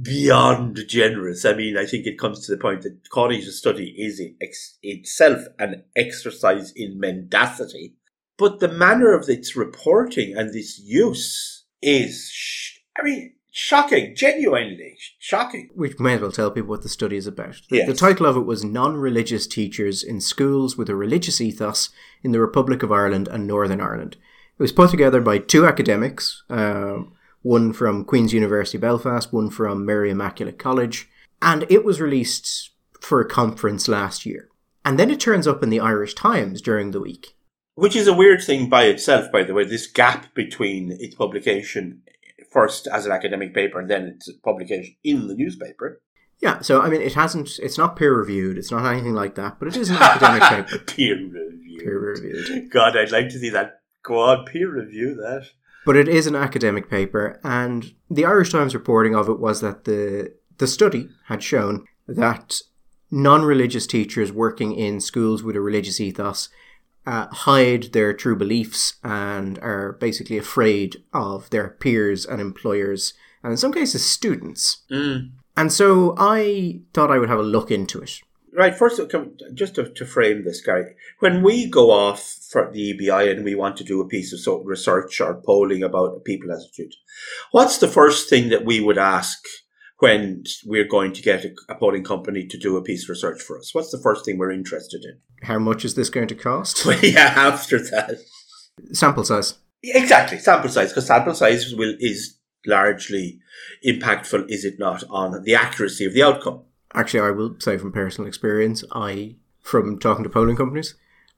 beyond 0.00 0.80
generous. 0.86 1.44
I 1.44 1.54
mean, 1.54 1.76
I 1.76 1.84
think 1.84 2.06
it 2.06 2.18
comes 2.18 2.46
to 2.46 2.52
the 2.54 2.60
point 2.60 2.82
that 2.82 3.08
calling 3.10 3.40
it 3.40 3.48
a 3.48 3.52
study 3.52 3.94
is 3.98 4.22
ex- 4.40 4.78
itself 4.82 5.42
an 5.58 5.84
exercise 5.96 6.72
in 6.76 7.00
mendacity. 7.00 7.94
But 8.36 8.60
the 8.60 8.68
manner 8.68 9.12
of 9.12 9.28
its 9.28 9.56
reporting 9.56 10.36
and 10.36 10.54
its 10.54 10.78
use 10.78 11.64
is, 11.82 12.32
I 12.96 13.02
mean, 13.02 13.32
Shocking, 13.50 14.14
genuinely 14.14 14.98
shocking. 15.18 15.70
We 15.74 15.94
may 15.98 16.14
as 16.14 16.20
well 16.20 16.32
tell 16.32 16.50
people 16.50 16.70
what 16.70 16.82
the 16.82 16.88
study 16.88 17.16
is 17.16 17.26
about. 17.26 17.60
Yes. 17.70 17.88
The 17.88 17.94
title 17.94 18.26
of 18.26 18.36
it 18.36 18.40
was 18.40 18.62
Non 18.62 18.96
Religious 18.96 19.46
Teachers 19.46 20.02
in 20.02 20.20
Schools 20.20 20.76
with 20.76 20.90
a 20.90 20.94
Religious 20.94 21.40
Ethos 21.40 21.90
in 22.22 22.32
the 22.32 22.40
Republic 22.40 22.82
of 22.82 22.92
Ireland 22.92 23.26
and 23.26 23.46
Northern 23.46 23.80
Ireland. 23.80 24.16
It 24.58 24.62
was 24.62 24.72
put 24.72 24.90
together 24.90 25.20
by 25.20 25.38
two 25.38 25.66
academics, 25.66 26.42
uh, 26.50 26.98
one 27.42 27.72
from 27.72 28.04
Queen's 28.04 28.34
University 28.34 28.76
Belfast, 28.76 29.32
one 29.32 29.50
from 29.50 29.86
Mary 29.86 30.10
Immaculate 30.10 30.58
College, 30.58 31.08
and 31.40 31.64
it 31.70 31.84
was 31.84 32.00
released 32.00 32.70
for 33.00 33.20
a 33.20 33.28
conference 33.28 33.88
last 33.88 34.26
year. 34.26 34.48
And 34.84 34.98
then 34.98 35.10
it 35.10 35.20
turns 35.20 35.46
up 35.46 35.62
in 35.62 35.70
the 35.70 35.80
Irish 35.80 36.14
Times 36.14 36.60
during 36.60 36.90
the 36.90 37.00
week. 37.00 37.36
Which 37.74 37.94
is 37.94 38.08
a 38.08 38.14
weird 38.14 38.42
thing 38.42 38.68
by 38.68 38.84
itself, 38.84 39.30
by 39.30 39.44
the 39.44 39.54
way, 39.54 39.64
this 39.64 39.86
gap 39.86 40.34
between 40.34 40.96
its 40.98 41.14
publication 41.14 42.02
first 42.50 42.86
as 42.86 43.06
an 43.06 43.12
academic 43.12 43.54
paper 43.54 43.78
and 43.78 43.90
then 43.90 44.06
its 44.16 44.30
publication 44.44 44.96
in 45.04 45.28
the 45.28 45.34
newspaper. 45.34 46.00
Yeah, 46.40 46.60
so 46.60 46.80
I 46.80 46.88
mean, 46.88 47.00
it 47.00 47.14
hasn't. 47.14 47.58
It's 47.60 47.78
not 47.78 47.96
peer 47.96 48.14
reviewed. 48.16 48.58
It's 48.58 48.70
not 48.70 48.86
anything 48.86 49.14
like 49.14 49.34
that. 49.34 49.58
But 49.58 49.68
it 49.68 49.76
is 49.76 49.90
an 49.90 49.96
academic 49.96 50.42
paper. 50.68 50.84
peer 50.84 51.16
reviewed. 51.16 51.80
Peer 51.80 51.98
reviewed. 51.98 52.70
God, 52.70 52.96
I'd 52.96 53.10
like 53.10 53.28
to 53.30 53.38
see 53.38 53.50
that. 53.50 53.80
Go 54.04 54.20
on, 54.20 54.46
peer 54.46 54.70
review 54.70 55.14
that. 55.16 55.46
But 55.84 55.96
it 55.96 56.08
is 56.08 56.26
an 56.26 56.36
academic 56.36 56.88
paper, 56.88 57.40
and 57.42 57.92
the 58.08 58.24
Irish 58.24 58.52
Times 58.52 58.74
reporting 58.74 59.14
of 59.16 59.28
it 59.28 59.40
was 59.40 59.60
that 59.62 59.84
the 59.84 60.34
the 60.58 60.66
study 60.66 61.08
had 61.26 61.42
shown 61.42 61.86
that 62.06 62.60
non-religious 63.10 63.86
teachers 63.86 64.30
working 64.30 64.74
in 64.74 65.00
schools 65.00 65.42
with 65.42 65.56
a 65.56 65.60
religious 65.60 66.00
ethos 66.00 66.48
uh, 67.08 67.26
hide 67.32 67.84
their 67.94 68.12
true 68.12 68.36
beliefs 68.36 68.98
and 69.02 69.58
are 69.60 69.92
basically 69.92 70.36
afraid 70.36 71.02
of 71.14 71.48
their 71.48 71.70
peers 71.70 72.26
and 72.26 72.38
employers, 72.38 73.14
and 73.42 73.50
in 73.50 73.56
some 73.56 73.72
cases, 73.72 74.04
students. 74.04 74.82
Mm. 74.90 75.30
And 75.56 75.72
so 75.72 76.14
I 76.18 76.80
thought 76.92 77.10
I 77.10 77.18
would 77.18 77.30
have 77.30 77.38
a 77.38 77.42
look 77.42 77.70
into 77.70 78.00
it. 78.00 78.20
Right, 78.52 78.76
first, 78.76 79.00
just 79.54 79.76
to, 79.76 79.88
to, 79.88 80.04
frame 80.04 80.44
this, 80.44 80.60
Gary, 80.60 80.96
when 81.20 81.42
we 81.42 81.70
go 81.70 81.90
off 81.90 82.22
for 82.50 82.70
the 82.70 82.92
EBI 82.92 83.30
and 83.30 83.44
we 83.44 83.54
want 83.54 83.78
to 83.78 83.84
do 83.84 84.00
a 84.02 84.08
piece 84.08 84.46
of 84.46 84.66
research 84.66 85.20
or 85.20 85.40
polling 85.46 85.82
about 85.82 86.16
a 86.16 86.20
people 86.20 86.52
attitude, 86.52 86.94
what's 87.52 87.78
the 87.78 87.88
first 87.88 88.28
thing 88.28 88.50
that 88.50 88.64
we 88.66 88.80
would 88.80 88.98
ask 88.98 89.38
when 89.98 90.44
we're 90.64 90.86
going 90.86 91.12
to 91.12 91.22
get 91.22 91.44
a, 91.44 91.54
a 91.68 91.74
polling 91.74 92.04
company 92.04 92.46
to 92.46 92.58
do 92.58 92.76
a 92.76 92.82
piece 92.82 93.04
of 93.04 93.10
research 93.10 93.42
for 93.42 93.58
us? 93.58 93.74
What's 93.74 93.90
the 93.90 93.98
first 93.98 94.24
thing 94.24 94.38
we're 94.38 94.52
interested 94.52 95.04
in? 95.04 95.18
How 95.46 95.58
much 95.58 95.84
is 95.84 95.94
this 95.94 96.10
going 96.10 96.28
to 96.28 96.34
cost? 96.34 96.86
Yeah, 97.02 97.32
after 97.36 97.78
that. 97.78 98.16
Sample 98.92 99.24
size. 99.24 99.54
Exactly, 99.82 100.38
sample 100.38 100.70
size, 100.70 100.90
because 100.90 101.06
sample 101.06 101.34
size 101.34 101.74
will 101.74 101.94
is 102.00 102.38
largely 102.66 103.38
impactful 103.86 104.48
is 104.48 104.64
it 104.64 104.78
not 104.78 105.04
on 105.08 105.42
the 105.44 105.54
accuracy 105.54 106.04
of 106.04 106.12
the 106.12 106.22
outcome? 106.22 106.62
Actually, 106.94 107.20
I 107.20 107.30
will 107.30 107.56
say 107.58 107.78
from 107.78 107.92
personal 107.92 108.28
experience, 108.28 108.82
I, 108.92 109.36
from 109.60 109.98
talking 109.98 110.24
to 110.24 110.30
polling 110.30 110.56
companies, 110.56 110.94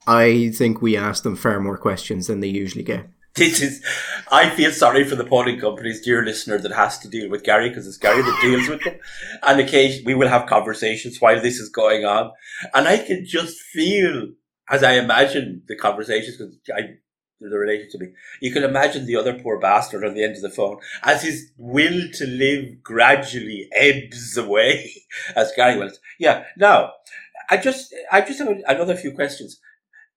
I 0.07 0.53
think 0.55 0.81
we 0.81 0.97
ask 0.97 1.23
them 1.23 1.37
far 1.37 1.61
more 1.61 1.77
questions 1.77 2.27
than 2.27 2.41
they 2.41 2.49
usually 2.49 2.85
get. 2.85 3.09
This 3.35 3.62
is, 3.62 3.85
I 4.31 4.51
feel 4.51 4.72
sorry 4.72 5.05
for 5.05 5.14
the 5.14 5.24
polling 5.24 5.61
companies, 5.61 6.01
dear 6.01 6.24
listener, 6.24 6.59
that 6.59 6.72
has 6.72 6.99
to 6.99 7.09
deal 7.09 7.31
with 7.31 7.45
Gary 7.45 7.68
because 7.68 7.87
it's 7.87 7.97
Gary 7.97 8.22
that 8.22 8.39
deals 8.43 8.68
with 8.68 8.83
them. 8.83 8.99
And 9.43 9.61
occasionally 9.61 10.14
we 10.14 10.18
will 10.18 10.28
have 10.28 10.47
conversations 10.47 11.20
while 11.20 11.41
this 11.41 11.59
is 11.61 11.68
going 11.68 12.05
on. 12.05 12.33
And 12.74 12.89
I 12.89 12.99
can 12.99 13.24
just 13.24 13.61
feel, 13.61 14.31
as 14.68 14.83
I 14.83 14.95
imagine 14.95 15.62
the 15.68 15.76
conversations, 15.76 16.37
because 16.37 16.59
I 16.74 16.97
they're 17.41 17.89
to 17.89 17.99
me. 17.99 18.09
You 18.41 18.53
can 18.53 18.64
imagine 18.64 19.07
the 19.07 19.16
other 19.16 19.39
poor 19.39 19.59
bastard 19.59 20.05
on 20.05 20.14
the 20.14 20.22
end 20.22 20.37
of 20.37 20.43
the 20.43 20.51
phone 20.51 20.78
as 21.03 21.22
his 21.22 21.51
will 21.57 22.11
to 22.12 22.26
live 22.26 22.83
gradually 22.83 23.68
ebbs 23.74 24.37
away 24.37 24.91
as 25.37 25.53
Gary 25.57 25.78
went. 25.78 25.99
Yeah. 26.18 26.45
Now, 26.57 26.93
I 27.49 27.57
just, 27.57 27.95
I 28.12 28.20
just 28.20 28.39
have 28.41 28.49
another 28.66 28.95
few 28.95 29.12
questions. 29.12 29.59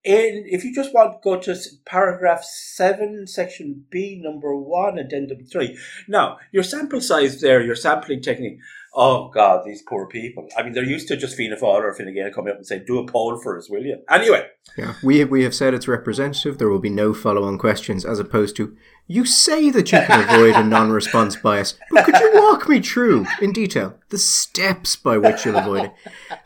In, 0.05 0.43
if 0.47 0.65
you 0.65 0.75
just 0.75 0.93
want 0.93 1.21
go 1.21 1.39
to 1.39 1.55
paragraph 1.85 2.43
7, 2.43 3.25
section 3.25 3.85
B, 3.89 4.19
number 4.21 4.53
1, 4.53 4.97
addendum 4.97 5.45
3. 5.45 5.77
Now, 6.09 6.39
your 6.51 6.63
sample 6.63 6.99
size 6.99 7.39
there, 7.39 7.61
your 7.61 7.75
sampling 7.75 8.21
technique, 8.21 8.59
Oh 8.95 9.29
God, 9.29 9.65
these 9.65 9.81
poor 9.81 10.05
people. 10.05 10.47
I 10.55 10.61
mean, 10.61 10.73
they're 10.73 10.83
used 10.83 11.07
to 11.07 11.17
just 11.17 11.35
Fianna 11.35 11.55
Fáil 11.55 11.81
or 11.81 11.93
Fine 11.93 12.13
Gael 12.13 12.31
coming 12.31 12.51
up 12.51 12.57
and 12.57 12.67
saying, 12.67 12.83
"Do 12.85 12.99
a 12.99 13.05
poll 13.07 13.39
for 13.41 13.57
us, 13.57 13.67
will 13.67 13.83
you?" 13.83 13.97
Anyway, 14.07 14.45
yeah, 14.77 14.93
we 15.01 15.17
have, 15.19 15.29
we 15.29 15.43
have 15.43 15.55
said 15.55 15.73
it's 15.73 15.87
representative. 15.87 16.59
There 16.59 16.69
will 16.69 16.79
be 16.79 16.91
no 16.91 17.11
follow-on 17.11 17.57
questions, 17.57 18.05
as 18.05 18.19
opposed 18.19 18.55
to 18.57 18.77
you 19.07 19.25
say 19.25 19.71
that 19.71 19.91
you 19.91 19.97
can 19.97 20.29
avoid 20.29 20.55
a 20.55 20.63
non-response 20.63 21.37
bias, 21.37 21.73
but 21.91 22.05
could 22.05 22.19
you 22.19 22.31
walk 22.35 22.69
me 22.69 22.81
through 22.81 23.25
in 23.41 23.51
detail 23.51 23.97
the 24.09 24.19
steps 24.19 24.95
by 24.95 25.17
which 25.17 25.43
you'll 25.43 25.57
avoid 25.57 25.85
it? 25.85 25.93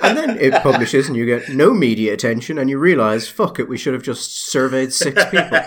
And 0.02 0.18
then 0.18 0.38
it 0.39 0.64
publishes, 0.64 1.10
and 1.10 1.18
you 1.18 1.26
get 1.26 1.50
no 1.50 1.74
media 1.74 2.14
attention, 2.14 2.58
and 2.58 2.70
you 2.70 2.80
realise, 2.80 3.28
fuck 3.28 3.60
it, 3.60 3.68
we 3.68 3.78
should 3.78 3.93
have 3.93 4.04
just 4.04 4.50
surveyed 4.50 4.93
six 4.93 5.24
people. 5.26 5.60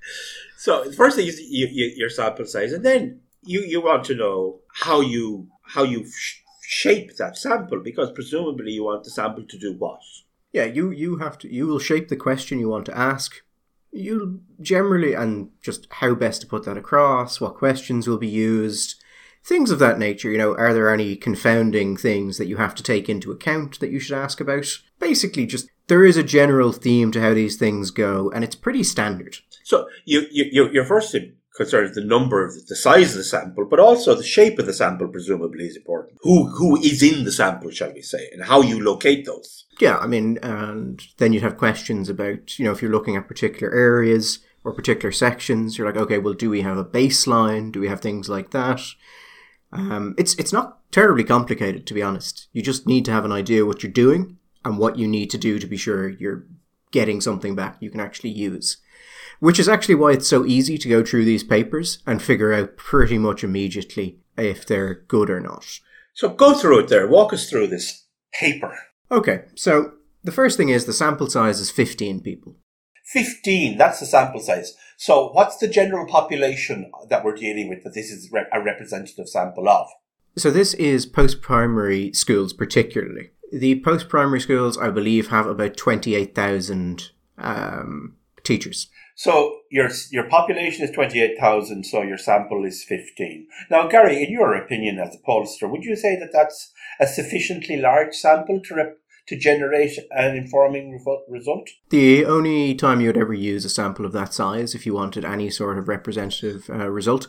so 0.58 0.84
the 0.84 0.92
first 0.92 1.16
thing 1.16 1.26
is 1.26 1.40
you, 1.40 1.68
you, 1.70 1.92
your 1.96 2.10
sample 2.10 2.44
size, 2.44 2.74
and 2.74 2.84
then 2.84 3.20
you 3.42 3.60
you 3.60 3.80
want 3.80 4.04
to 4.04 4.14
know 4.14 4.60
how 4.74 5.00
you 5.00 5.48
how 5.68 5.84
you 5.84 6.06
sh- 6.10 6.42
shape 6.62 7.16
that 7.16 7.36
sample 7.36 7.80
because 7.80 8.12
presumably 8.12 8.72
you 8.72 8.84
want 8.84 9.04
the 9.04 9.10
sample 9.10 9.44
to 9.44 9.58
do 9.58 9.74
what? 9.74 10.00
Yeah, 10.52 10.64
you 10.64 10.90
you 10.90 11.18
have 11.18 11.38
to 11.38 11.52
you 11.52 11.66
will 11.66 11.78
shape 11.78 12.08
the 12.08 12.16
question 12.16 12.58
you 12.58 12.68
want 12.68 12.86
to 12.86 12.98
ask. 12.98 13.42
You 13.90 14.42
generally 14.60 15.14
and 15.14 15.50
just 15.62 15.86
how 15.90 16.14
best 16.14 16.42
to 16.42 16.46
put 16.46 16.64
that 16.64 16.76
across, 16.76 17.40
what 17.40 17.54
questions 17.54 18.06
will 18.06 18.18
be 18.18 18.28
used, 18.28 19.02
things 19.44 19.70
of 19.70 19.78
that 19.78 19.98
nature. 19.98 20.30
You 20.30 20.38
know, 20.38 20.54
are 20.56 20.74
there 20.74 20.92
any 20.92 21.16
confounding 21.16 21.96
things 21.96 22.38
that 22.38 22.48
you 22.48 22.56
have 22.56 22.74
to 22.76 22.82
take 22.82 23.08
into 23.08 23.32
account 23.32 23.80
that 23.80 23.90
you 23.90 23.98
should 23.98 24.16
ask 24.16 24.40
about? 24.40 24.66
Basically, 24.98 25.46
just 25.46 25.68
there 25.86 26.04
is 26.04 26.16
a 26.16 26.22
general 26.22 26.72
theme 26.72 27.10
to 27.12 27.20
how 27.20 27.34
these 27.34 27.56
things 27.56 27.90
go, 27.90 28.30
and 28.30 28.44
it's 28.44 28.54
pretty 28.54 28.82
standard. 28.82 29.38
So 29.64 29.86
you, 30.04 30.26
you 30.30 30.70
your 30.70 30.84
first 30.84 31.10
concerns 31.58 31.94
the 31.94 32.04
number 32.04 32.42
of 32.42 32.66
the, 32.68 32.76
size 32.76 33.10
of 33.10 33.18
the 33.18 33.24
sample, 33.24 33.66
but 33.66 33.78
also 33.78 34.14
the 34.14 34.22
shape 34.22 34.58
of 34.58 34.64
the 34.64 34.72
sample 34.72 35.08
presumably 35.08 35.66
is 35.66 35.76
important. 35.76 36.16
Who 36.22 36.46
who 36.46 36.76
is 36.78 37.02
in 37.02 37.24
the 37.24 37.32
sample, 37.32 37.70
shall 37.70 37.92
we 37.92 38.00
say, 38.00 38.30
and 38.32 38.44
how 38.44 38.62
you 38.62 38.82
locate 38.82 39.26
those. 39.26 39.66
Yeah, 39.78 39.98
I 39.98 40.06
mean, 40.06 40.38
and 40.42 41.02
then 41.18 41.32
you'd 41.32 41.42
have 41.42 41.58
questions 41.58 42.08
about, 42.08 42.58
you 42.58 42.64
know, 42.64 42.72
if 42.72 42.80
you're 42.80 42.90
looking 42.90 43.16
at 43.16 43.28
particular 43.28 43.72
areas 43.72 44.38
or 44.64 44.72
particular 44.72 45.12
sections, 45.12 45.76
you're 45.76 45.86
like, 45.86 46.00
okay, 46.00 46.18
well, 46.18 46.34
do 46.34 46.48
we 46.48 46.62
have 46.62 46.78
a 46.78 46.84
baseline? 46.84 47.70
Do 47.70 47.80
we 47.80 47.88
have 47.88 48.00
things 48.00 48.28
like 48.28 48.50
that? 48.52 48.80
Um, 49.72 50.14
it's 50.16 50.34
it's 50.36 50.52
not 50.52 50.78
terribly 50.90 51.24
complicated, 51.24 51.86
to 51.86 51.94
be 51.94 52.02
honest. 52.02 52.48
You 52.52 52.62
just 52.62 52.86
need 52.86 53.04
to 53.04 53.12
have 53.12 53.26
an 53.26 53.32
idea 53.32 53.66
what 53.66 53.82
you're 53.82 53.92
doing 53.92 54.38
and 54.64 54.78
what 54.78 54.96
you 54.96 55.06
need 55.06 55.30
to 55.30 55.38
do 55.38 55.58
to 55.58 55.66
be 55.66 55.76
sure 55.76 56.08
you're 56.08 56.46
getting 56.90 57.20
something 57.20 57.54
back 57.54 57.76
you 57.80 57.90
can 57.90 58.00
actually 58.00 58.30
use 58.30 58.78
which 59.40 59.58
is 59.58 59.68
actually 59.68 59.94
why 59.94 60.12
it's 60.12 60.28
so 60.28 60.44
easy 60.44 60.78
to 60.78 60.88
go 60.88 61.04
through 61.04 61.24
these 61.24 61.44
papers 61.44 61.98
and 62.06 62.22
figure 62.22 62.52
out 62.52 62.76
pretty 62.76 63.18
much 63.18 63.44
immediately 63.44 64.18
if 64.36 64.66
they're 64.66 64.94
good 65.08 65.30
or 65.30 65.40
not. 65.40 65.80
So 66.14 66.28
go 66.28 66.54
through 66.54 66.80
it 66.80 66.88
there. 66.88 67.06
Walk 67.06 67.32
us 67.32 67.48
through 67.48 67.68
this 67.68 68.06
paper. 68.32 68.76
Okay, 69.10 69.44
so 69.54 69.92
the 70.24 70.32
first 70.32 70.56
thing 70.56 70.68
is 70.68 70.84
the 70.84 70.92
sample 70.92 71.30
size 71.30 71.60
is 71.60 71.70
15 71.70 72.20
people. 72.20 72.56
15, 73.06 73.78
that's 73.78 74.00
the 74.00 74.06
sample 74.06 74.40
size. 74.40 74.74
So 74.98 75.30
what's 75.30 75.56
the 75.56 75.68
general 75.68 76.06
population 76.06 76.90
that 77.08 77.24
we're 77.24 77.36
dealing 77.36 77.68
with 77.68 77.84
that 77.84 77.94
this 77.94 78.10
is 78.10 78.30
a 78.52 78.60
representative 78.60 79.28
sample 79.28 79.68
of? 79.68 79.88
So 80.36 80.50
this 80.50 80.74
is 80.74 81.06
post-primary 81.06 82.12
schools 82.12 82.52
particularly. 82.52 83.30
The 83.50 83.80
post-primary 83.80 84.40
schools, 84.40 84.76
I 84.76 84.90
believe, 84.90 85.28
have 85.28 85.46
about 85.46 85.76
28,000 85.76 87.10
um, 87.38 88.16
teachers. 88.48 88.88
So 89.14 89.30
your 89.70 89.90
your 90.10 90.28
population 90.36 90.84
is 90.84 90.90
twenty 90.90 91.20
eight 91.20 91.36
thousand, 91.38 91.84
so 91.84 92.02
your 92.02 92.18
sample 92.18 92.64
is 92.64 92.84
fifteen. 92.94 93.46
Now, 93.70 93.88
Gary, 93.88 94.16
in 94.24 94.30
your 94.38 94.54
opinion 94.54 94.98
as 94.98 95.14
a 95.14 95.24
pollster, 95.28 95.70
would 95.70 95.84
you 95.84 95.96
say 95.96 96.12
that 96.20 96.32
that's 96.32 96.72
a 97.00 97.06
sufficiently 97.06 97.76
large 97.76 98.14
sample 98.14 98.60
to 98.66 98.74
rep- 98.74 98.98
to 99.28 99.36
generate 99.36 99.98
an 100.10 100.36
informing 100.36 100.86
result? 101.28 101.68
The 101.90 102.24
only 102.24 102.74
time 102.74 103.00
you 103.00 103.08
would 103.08 103.24
ever 103.24 103.34
use 103.34 103.64
a 103.64 103.76
sample 103.80 104.06
of 104.06 104.12
that 104.12 104.32
size, 104.32 104.74
if 104.74 104.86
you 104.86 104.94
wanted 104.94 105.24
any 105.24 105.50
sort 105.50 105.78
of 105.78 105.88
representative 105.88 106.70
uh, 106.70 106.88
result, 107.00 107.26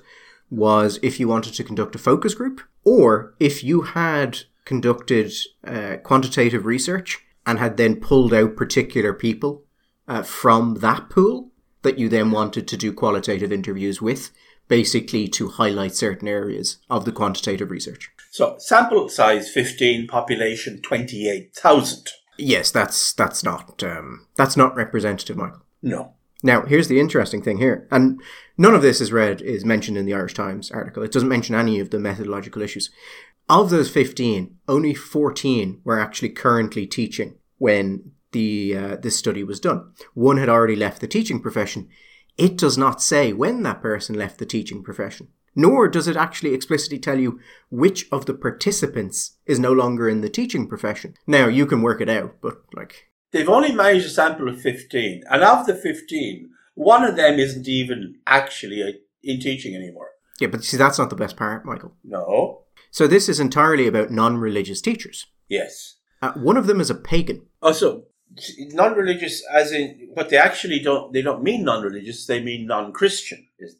was 0.49 0.99
if 1.01 1.19
you 1.19 1.27
wanted 1.27 1.53
to 1.55 1.63
conduct 1.63 1.95
a 1.95 1.99
focus 1.99 2.33
group, 2.33 2.61
or 2.83 3.33
if 3.39 3.63
you 3.63 3.81
had 3.81 4.39
conducted 4.65 5.33
uh, 5.65 5.97
quantitative 6.03 6.65
research 6.65 7.25
and 7.45 7.59
had 7.59 7.77
then 7.77 7.95
pulled 7.95 8.33
out 8.33 8.55
particular 8.55 9.13
people 9.13 9.65
uh, 10.09 10.23
from 10.23 10.75
that 10.75 11.09
pool 11.09 11.51
that 11.83 11.97
you 11.97 12.09
then 12.09 12.31
wanted 12.31 12.67
to 12.67 12.75
do 12.75 12.91
qualitative 12.91 13.53
interviews 13.53 14.01
with, 14.01 14.31
basically 14.67 15.27
to 15.29 15.49
highlight 15.49 15.95
certain 15.95 16.27
areas 16.27 16.77
of 16.89 17.05
the 17.05 17.11
quantitative 17.11 17.71
research. 17.71 18.11
So 18.31 18.55
sample 18.59 19.07
size 19.07 19.49
15, 19.49 20.07
population 20.07 20.81
28,000. 20.81 22.09
Yes, 22.37 22.71
that's 22.71 23.13
that's 23.13 23.43
not 23.43 23.83
um, 23.83 24.27
that's 24.35 24.55
not 24.55 24.75
representative, 24.75 25.35
Michael. 25.37 25.61
No. 25.81 26.13
Now, 26.41 26.61
here's 26.61 26.87
the 26.87 26.99
interesting 26.99 27.41
thing 27.41 27.57
here, 27.57 27.85
and 27.91 28.21
none 28.57 28.73
of 28.73 28.81
this 28.81 29.01
is 29.01 29.11
read 29.11 29.41
is 29.41 29.65
mentioned 29.65 29.97
in 29.97 30.05
the 30.05 30.13
Irish 30.13 30.33
Times 30.33 30.71
article. 30.71 31.03
It 31.03 31.11
doesn't 31.11 31.27
mention 31.27 31.53
any 31.53 31.81
of 31.81 31.89
the 31.89 31.99
methodological 31.99 32.61
issues. 32.61 32.89
Of 33.49 33.71
those 33.71 33.89
15, 33.89 34.55
only 34.69 34.93
14 34.93 35.81
were 35.83 35.99
actually 35.99 36.29
currently 36.29 36.87
teaching 36.87 37.35
when 37.57 38.11
the 38.31 38.77
uh, 38.77 38.95
this 38.97 39.17
study 39.17 39.43
was 39.43 39.59
done. 39.59 39.93
One 40.13 40.37
had 40.37 40.49
already 40.49 40.75
left 40.75 41.01
the 41.01 41.07
teaching 41.07 41.41
profession. 41.41 41.89
It 42.37 42.57
does 42.57 42.77
not 42.77 43.01
say 43.01 43.33
when 43.33 43.63
that 43.63 43.81
person 43.81 44.15
left 44.15 44.37
the 44.37 44.45
teaching 44.45 44.83
profession, 44.83 45.27
nor 45.55 45.87
does 45.87 46.07
it 46.07 46.15
actually 46.15 46.53
explicitly 46.53 46.99
tell 46.99 47.19
you 47.19 47.39
which 47.69 48.07
of 48.11 48.25
the 48.25 48.33
participants 48.33 49.37
is 49.45 49.59
no 49.59 49.73
longer 49.73 50.07
in 50.07 50.21
the 50.21 50.29
teaching 50.29 50.67
profession. 50.67 51.15
Now 51.27 51.47
you 51.47 51.65
can 51.65 51.81
work 51.81 52.01
it 52.01 52.09
out, 52.09 52.35
but 52.41 52.61
like 52.73 53.09
they've 53.31 53.49
only 53.49 53.73
managed 53.73 54.05
a 54.05 54.09
sample 54.09 54.47
of 54.47 54.61
fifteen, 54.61 55.23
and 55.29 55.43
of 55.43 55.65
the 55.65 55.75
fifteen, 55.75 56.49
one 56.75 57.03
of 57.03 57.15
them 57.15 57.39
isn't 57.39 57.67
even 57.67 58.15
actually 58.25 58.83
uh, 58.83 58.91
in 59.21 59.39
teaching 59.39 59.75
anymore. 59.75 60.11
Yeah, 60.39 60.47
but 60.47 60.63
see, 60.63 60.77
that's 60.77 60.97
not 60.97 61.09
the 61.09 61.17
best 61.17 61.35
part, 61.35 61.65
Michael. 61.65 61.95
No. 62.05 62.63
So 62.91 63.05
this 63.05 63.27
is 63.27 63.39
entirely 63.39 63.87
about 63.87 64.09
non-religious 64.09 64.79
teachers. 64.79 65.27
Yes. 65.49 65.97
Uh, 66.21 66.31
one 66.33 66.55
of 66.55 66.67
them 66.67 66.79
is 66.79 66.89
a 66.89 66.95
pagan. 66.95 67.47
Oh, 67.61 67.73
so 67.73 68.05
non-religious 68.57 69.43
as 69.51 69.71
in 69.71 70.09
but 70.15 70.29
they 70.29 70.37
actually 70.37 70.79
don't 70.79 71.13
they 71.13 71.21
don't 71.21 71.43
mean 71.43 71.63
non-religious 71.63 72.25
they 72.25 72.41
mean 72.41 72.67
non-christian. 72.67 73.47
Is 73.57 73.75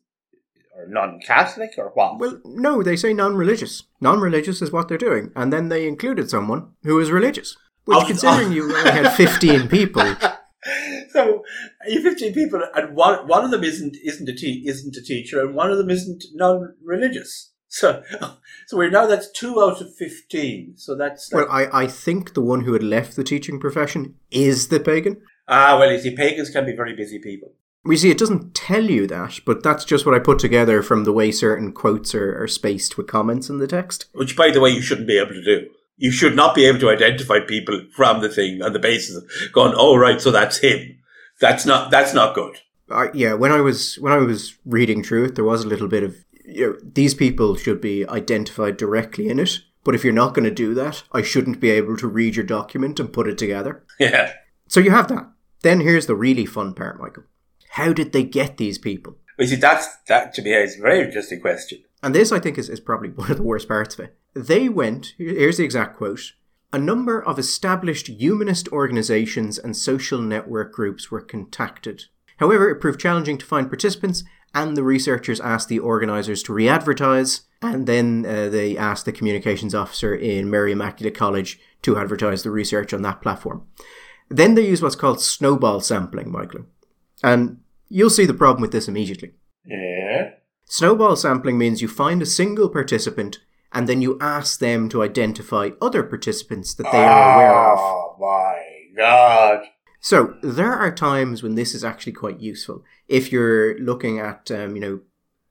or 0.76 0.88
non-catholic 0.88 1.76
or 1.78 1.90
what? 1.90 2.20
Well 2.20 2.42
no 2.46 2.84
they 2.84 2.96
say 2.96 3.14
non-religious. 3.14 3.84
Non-religious 4.02 4.62
is 4.62 4.72
what 4.72 4.88
they're 4.88 4.98
doing. 4.98 5.32
And 5.36 5.54
then 5.54 5.70
they 5.70 5.88
included 5.88 6.30
someone 6.30 6.74
who 6.84 7.00
is 7.00 7.12
religious 7.12 7.56
which 7.90 7.98
oh, 7.98 8.06
considering 8.06 8.50
oh. 8.50 8.52
you 8.52 8.78
only 8.78 8.92
had 8.92 9.10
15 9.14 9.68
people. 9.78 10.16
So 11.10 11.44
you 11.88 12.04
15 12.04 12.34
people 12.34 12.62
and 12.76 12.96
one 12.96 13.28
one 13.28 13.44
of 13.44 13.52
them 13.52 13.64
isn't 13.64 13.98
isn't 14.04 14.30
a 14.30 14.36
te- 14.36 14.64
isn't 14.68 14.96
a 14.96 15.02
teacher 15.02 15.42
and 15.42 15.56
one 15.56 15.72
of 15.72 15.78
them 15.78 15.90
isn't 15.90 16.24
non-religious 16.34 17.52
so, 17.70 18.04
so 18.68 18.78
we're 18.78 18.90
now 18.90 19.06
that's 19.06 19.32
two 19.32 19.62
out 19.62 19.82
of 19.82 19.96
fifteen. 19.96 20.74
So 20.76 20.96
that's 20.96 21.32
like, 21.32 21.48
well, 21.48 21.56
I 21.56 21.84
I 21.84 21.88
think 21.88 22.34
the 22.34 22.42
one 22.42 22.62
who 22.62 22.74
had 22.74 22.84
left 22.84 23.16
the 23.16 23.24
teaching 23.24 23.60
profession 23.60 24.16
is 24.32 24.68
the 24.68 24.80
pagan. 24.80 25.22
Ah, 25.48 25.80
well, 25.80 25.92
you 25.92 26.00
see, 26.00 26.16
pagans 26.16 26.50
can 26.50 26.66
be 26.66 26.76
very 26.76 26.96
busy 26.96 27.20
people. 27.20 27.54
We 27.86 27.96
see, 27.96 28.12
it 28.12 28.18
doesn't 28.18 28.54
tell 28.54 28.84
you 28.84 29.08
that, 29.08 29.40
but 29.46 29.64
that's 29.64 29.86
just 29.86 30.06
what 30.06 30.14
I 30.14 30.20
put 30.20 30.38
together 30.38 30.84
from 30.84 31.06
the 31.06 31.14
way 31.14 31.32
certain 31.32 31.72
quotes 31.72 32.14
are, 32.14 32.44
are 32.44 32.48
spaced 32.48 32.98
with 32.98 33.08
comments 33.08 33.50
in 33.50 33.58
the 33.58 33.68
text. 33.68 34.08
Which, 34.12 34.36
by 34.36 34.52
the 34.52 34.60
way, 34.60 34.70
you 34.70 34.82
shouldn't 34.82 35.08
be 35.08 35.18
able 35.18 35.32
to 35.32 35.44
do. 35.44 35.70
You 35.96 36.12
should 36.12 36.36
not 36.36 36.54
be 36.56 36.66
able 36.66 36.80
to 36.80 36.90
identify 36.90 37.40
people 37.40 37.82
from 37.96 38.22
the 38.22 38.30
thing 38.30 38.62
on 38.62 38.74
the 38.74 38.80
basis 38.80 39.16
of 39.16 39.24
going, 39.54 39.74
"Oh, 39.76 39.96
right, 39.96 40.22
so 40.22 40.30
that's 40.30 40.58
him." 40.58 40.98
That's 41.40 41.66
not 41.66 41.90
that's 41.90 42.14
not 42.14 42.36
good. 42.36 42.58
yeah, 43.14 43.34
when 43.34 43.52
I 43.52 43.62
was 43.62 43.96
when 44.00 44.12
I 44.12 44.18
was 44.18 44.58
reading 44.66 45.04
through 45.04 45.26
it, 45.26 45.36
there 45.36 45.46
was 45.46 45.64
a 45.64 45.68
little 45.68 45.88
bit 45.88 46.04
of 46.04 46.18
you 46.50 46.68
know, 46.68 46.80
these 46.82 47.14
people 47.14 47.56
should 47.56 47.82
be 47.82 48.08
identified 48.08 48.78
directly 48.78 49.30
in 49.30 49.40
it. 49.40 49.60
But 49.84 49.96
if 49.96 50.04
you're 50.04 50.14
not 50.14 50.34
going 50.34 50.44
to 50.44 50.52
do 50.52 50.74
that, 50.74 51.04
I 51.12 51.22
shouldn't 51.22 51.60
be 51.60 51.72
able 51.72 51.98
to 51.98 52.08
read 52.08 52.36
your 52.36 52.46
document 52.46 53.00
and 53.00 53.14
put 53.14 53.28
it 53.28 53.38
together. 53.38 53.84
Yeah. 54.00 54.34
So 54.68 54.80
you 54.80 54.92
have 54.92 55.08
that. 55.08 55.30
Then 55.62 55.82
here's 55.82 56.06
the 56.06 56.16
really 56.16 56.46
fun 56.46 56.74
part, 56.74 57.00
Michael. 57.00 57.24
How 57.72 57.94
did 57.94 58.12
they 58.12 58.24
get 58.24 58.58
these 58.58 58.78
people? 58.78 59.18
Well, 59.38 59.48
you 59.48 59.56
see, 59.56 59.60
that's, 59.60 59.88
that 60.08 60.34
to 60.36 60.42
me 60.42 60.54
is 60.54 60.78
a 60.78 60.82
very 60.82 61.06
interesting 61.06 61.40
question. 61.40 61.80
And 62.04 62.14
this, 62.14 62.32
I 62.32 62.40
think, 62.40 62.58
is, 62.58 62.70
is 62.70 62.80
probably 62.80 63.10
one 63.16 63.32
of 63.32 63.38
the 63.38 63.44
worst 63.44 63.68
parts 63.68 63.96
of 63.96 64.02
it. 64.02 64.16
They 64.34 64.70
went, 64.70 65.16
here's 65.18 65.58
the 65.58 65.64
exact 65.64 65.98
quote 65.98 66.34
a 66.72 66.78
number 66.78 67.20
of 67.24 67.40
established 67.40 68.08
humanist 68.08 68.68
organizations 68.68 69.58
and 69.58 69.76
social 69.76 70.22
network 70.22 70.72
groups 70.72 71.10
were 71.10 71.22
contacted. 71.22 72.06
However, 72.38 72.70
it 72.70 72.80
proved 72.80 73.00
challenging 73.00 73.40
to 73.40 73.46
find 73.46 73.70
participants, 73.70 74.24
and 74.54 74.76
the 74.76 74.84
researchers 74.84 75.40
asked 75.40 75.70
the 75.70 75.80
organizers 75.80 76.44
to 76.44 76.54
re 76.54 76.68
advertise, 76.68 77.42
and 77.62 77.88
then 77.88 78.26
uh, 78.26 78.50
they 78.50 78.78
asked 78.78 79.06
the 79.06 79.12
communications 79.12 79.76
officer 79.76 80.16
in 80.16 80.50
Mary 80.50 80.72
Immaculate 80.72 81.16
College 81.16 81.60
to 81.82 81.98
advertise 81.98 82.44
the 82.44 82.52
research 82.52 82.94
on 82.94 83.02
that 83.04 83.22
platform. 83.22 83.66
Then 84.30 84.56
they 84.56 84.68
used 84.68 84.84
what's 84.84 84.96
called 84.96 85.22
snowball 85.22 85.82
sampling, 85.82 86.32
Michael. 86.32 86.66
And 87.24 87.62
you'll 87.90 88.10
see 88.10 88.26
the 88.26 88.34
problem 88.34 88.62
with 88.62 88.72
this 88.72 88.88
immediately. 88.88 89.34
Yeah. 89.66 90.32
Snowball 90.66 91.16
sampling 91.16 91.58
means 91.58 91.82
you 91.82 91.88
find 91.88 92.22
a 92.22 92.28
single 92.28 92.70
participant 92.70 93.40
and 93.72 93.88
then 93.88 94.02
you 94.02 94.18
ask 94.20 94.60
them 94.60 94.90
to 94.90 95.04
identify 95.04 95.70
other 95.82 96.04
participants 96.04 96.74
that 96.76 96.92
they 96.92 97.04
are 97.04 97.34
aware 97.36 97.74
of. 97.74 97.80
Oh 97.80 98.16
my 98.20 98.64
god. 98.96 99.64
So 100.00 100.36
there 100.42 100.74
are 100.74 100.94
times 100.94 101.44
when 101.44 101.56
this 101.56 101.76
is 101.76 101.84
actually 101.84 102.14
quite 102.14 102.40
useful. 102.40 102.84
If 103.08 103.32
you're 103.32 103.78
looking 103.80 104.20
at, 104.20 104.50
um, 104.52 104.76
you 104.76 104.82
know, 104.82 105.00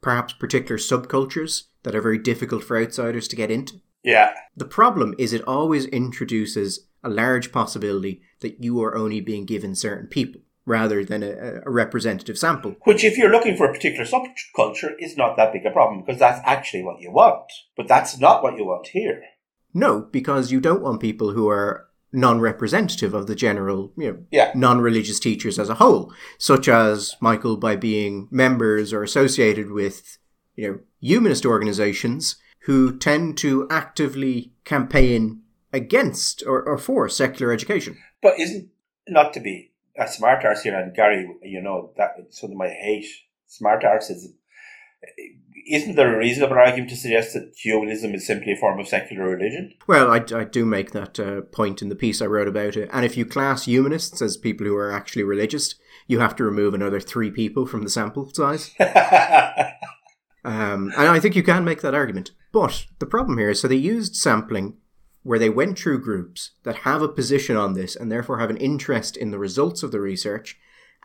perhaps 0.01 0.33
particular 0.33 0.79
subcultures 0.79 1.65
that 1.83 1.95
are 1.95 2.01
very 2.01 2.19
difficult 2.19 2.65
for 2.65 2.81
outsiders 2.81 3.29
to 3.29 3.37
get 3.37 3.51
into. 3.51 3.81
Yeah. 4.03 4.33
The 4.57 4.65
problem 4.65 5.15
is 5.19 5.33
it 5.33 5.43
always 5.43 5.87
introduces 5.87 6.87
a 7.03 7.09
large 7.09 7.53
possibility 7.53 8.23
that 8.41 8.63
you 8.63 8.83
are 8.83 8.97
only 8.97 9.21
being 9.21 9.45
given 9.45 9.75
certain 9.75 10.07
people 10.07 10.41
rather 10.65 11.05
than 11.05 11.23
a, 11.23 11.63
a 11.65 11.71
representative 11.71 12.39
sample. 12.39 12.77
Which, 12.85 13.03
if 13.03 13.17
you're 13.17 13.33
looking 13.33 13.57
for 13.57 13.69
a 13.69 13.73
particular 13.73 14.05
subculture, 14.05 14.93
is 14.99 15.17
not 15.17 15.37
that 15.37 15.53
big 15.53 15.65
a 15.67 15.71
problem 15.71 16.03
because 16.05 16.21
that's 16.21 16.41
actually 16.45 16.85
what 16.85 17.01
you 17.01 17.11
want. 17.11 17.51
But 17.77 17.89
that's 17.89 18.19
not 18.19 18.43
what 18.43 18.57
you 18.57 18.67
want 18.67 18.89
here. 18.89 19.23
No, 19.75 20.03
because 20.03 20.53
you 20.53 20.61
don't 20.61 20.83
want 20.83 21.01
people 21.01 21.33
who 21.33 21.49
are 21.49 21.88
non-representative 22.13 23.15
of 23.15 23.27
the 23.27 23.35
general, 23.35 23.93
you 23.97 24.13
know, 24.13 24.19
Yeah. 24.31 24.53
non-religious 24.55 25.21
teachers 25.21 25.59
as 25.59 25.69
a 25.69 25.75
whole, 25.75 26.13
such 26.39 26.69
as 26.69 27.17
Michael 27.21 27.57
by 27.57 27.77
being 27.77 28.29
members 28.31 28.93
or 28.93 29.03
associated 29.03 29.71
with, 29.71 30.19
you 30.57 30.69
know, 30.69 30.79
humanist 31.01 31.45
organizations 31.45 32.37
who 32.61 32.97
tend 32.97 33.37
to 33.39 33.67
actively 33.71 34.53
campaign 34.65 35.43
against 35.73 36.43
or, 36.47 36.63
or 36.63 36.79
for 36.79 37.09
secular 37.09 37.53
education. 37.53 37.97
But 38.23 38.41
isn't 38.41 38.69
not 39.07 39.33
to 39.35 39.41
be 39.41 39.73
a 39.97 40.09
smart 40.09 40.45
arse 40.45 40.63
here, 40.63 40.79
and 40.79 40.95
Gary, 40.95 41.29
you 41.43 41.61
know 41.61 41.93
that 41.97 42.11
something 42.31 42.59
I 42.61 42.69
hate. 42.69 43.07
Smart 43.47 43.85
arse 43.85 44.11
is. 44.11 44.33
Isn't 45.67 45.97
there 45.97 46.15
a 46.15 46.19
reasonable 46.19 46.57
argument 46.57 46.91
to 46.91 46.97
suggest 46.97 47.35
that 47.35 47.55
humanism 47.57 48.15
is 48.15 48.27
simply 48.27 48.53
a 48.53 48.57
form 48.57 48.79
of 48.79 48.89
secular 48.89 49.29
religion? 49.29 49.75
Well, 49.87 50.11
I, 50.11 50.25
I 50.35 50.45
do 50.45 50.65
make 50.65 50.93
that 50.93 51.19
uh, 51.19 51.43
point 51.43 51.83
in 51.83 51.89
the 51.89 51.97
piece 51.97 52.23
I 52.23 52.27
wrote 52.27 52.49
about 52.49 52.77
it. 52.77 52.89
And 52.93 53.05
if 53.05 53.17
you 53.17 53.25
class 53.25 53.65
humanists 53.65 54.23
as 54.23 54.37
people 54.37 54.67
who 54.67 54.77
are 54.77 54.93
actually 54.93 55.25
religious, 55.25 55.75
you 56.07 56.21
have 56.21 56.37
to 56.37 56.45
remove 56.45 56.75
another 56.75 57.01
three 57.01 57.31
people 57.31 57.67
from 57.67 57.83
the 57.83 57.91
sample 57.91 58.31
size. 58.33 58.75
Um, 60.45 60.93
and 60.97 61.09
I 61.09 61.21
think 61.21 61.37
you 61.37 61.43
can 61.43 61.65
make 61.65 61.83
that 61.83 61.95
argument. 61.95 62.31
But 62.53 62.87
the 63.01 63.07
problem 63.07 63.37
here 63.37 63.51
is 63.51 63.61
so 63.61 63.69
they 63.69 63.77
used 63.77 64.17
sampling 64.17 64.79
where 65.23 65.39
they 65.39 65.51
went 65.51 65.79
through 65.79 66.01
groups 66.01 66.53
that 66.63 66.77
have 66.77 67.03
a 67.03 67.09
position 67.09 67.57
on 67.57 67.75
this 67.75 67.95
and 67.95 68.11
therefore 68.11 68.39
have 68.39 68.49
an 68.49 68.57
interest 68.57 69.17
in 69.17 69.31
the 69.31 69.39
results 69.39 69.83
of 69.83 69.93
the 69.93 70.01
research 70.01 70.59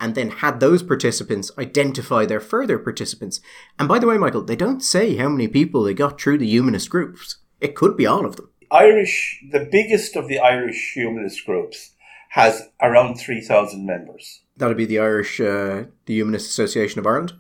and 0.04 0.16
then 0.16 0.30
had 0.30 0.60
those 0.60 0.84
participants 0.84 1.50
identify 1.58 2.26
their 2.26 2.42
further 2.42 2.78
participants. 2.78 3.40
And 3.80 3.88
by 3.88 4.00
the 4.00 4.08
way, 4.08 4.18
Michael, 4.18 4.44
they 4.44 4.58
don't 4.58 4.82
say 4.82 5.16
how 5.16 5.30
many 5.30 5.48
people 5.48 5.82
they 5.82 5.94
got 5.94 6.20
through 6.20 6.40
the 6.40 6.46
humanist 6.46 6.90
groups. 6.90 7.38
It 7.62 7.74
could 7.74 7.96
be 7.96 8.06
all 8.06 8.26
of 8.26 8.36
them. 8.36 8.50
Irish, 8.70 9.42
the 9.50 9.66
biggest 9.72 10.18
of 10.18 10.28
the 10.28 10.40
Irish 10.40 10.92
humanist 10.94 11.46
groups, 11.46 11.92
has 12.32 12.64
around 12.82 13.16
3,000 13.16 13.86
members. 13.86 14.42
That'd 14.58 14.76
be 14.76 14.86
the 14.86 15.00
Irish, 15.00 15.40
uh, 15.40 15.86
the 16.06 16.16
Humanist 16.16 16.50
Association 16.50 17.00
of 17.00 17.08
Ireland. 17.08 17.36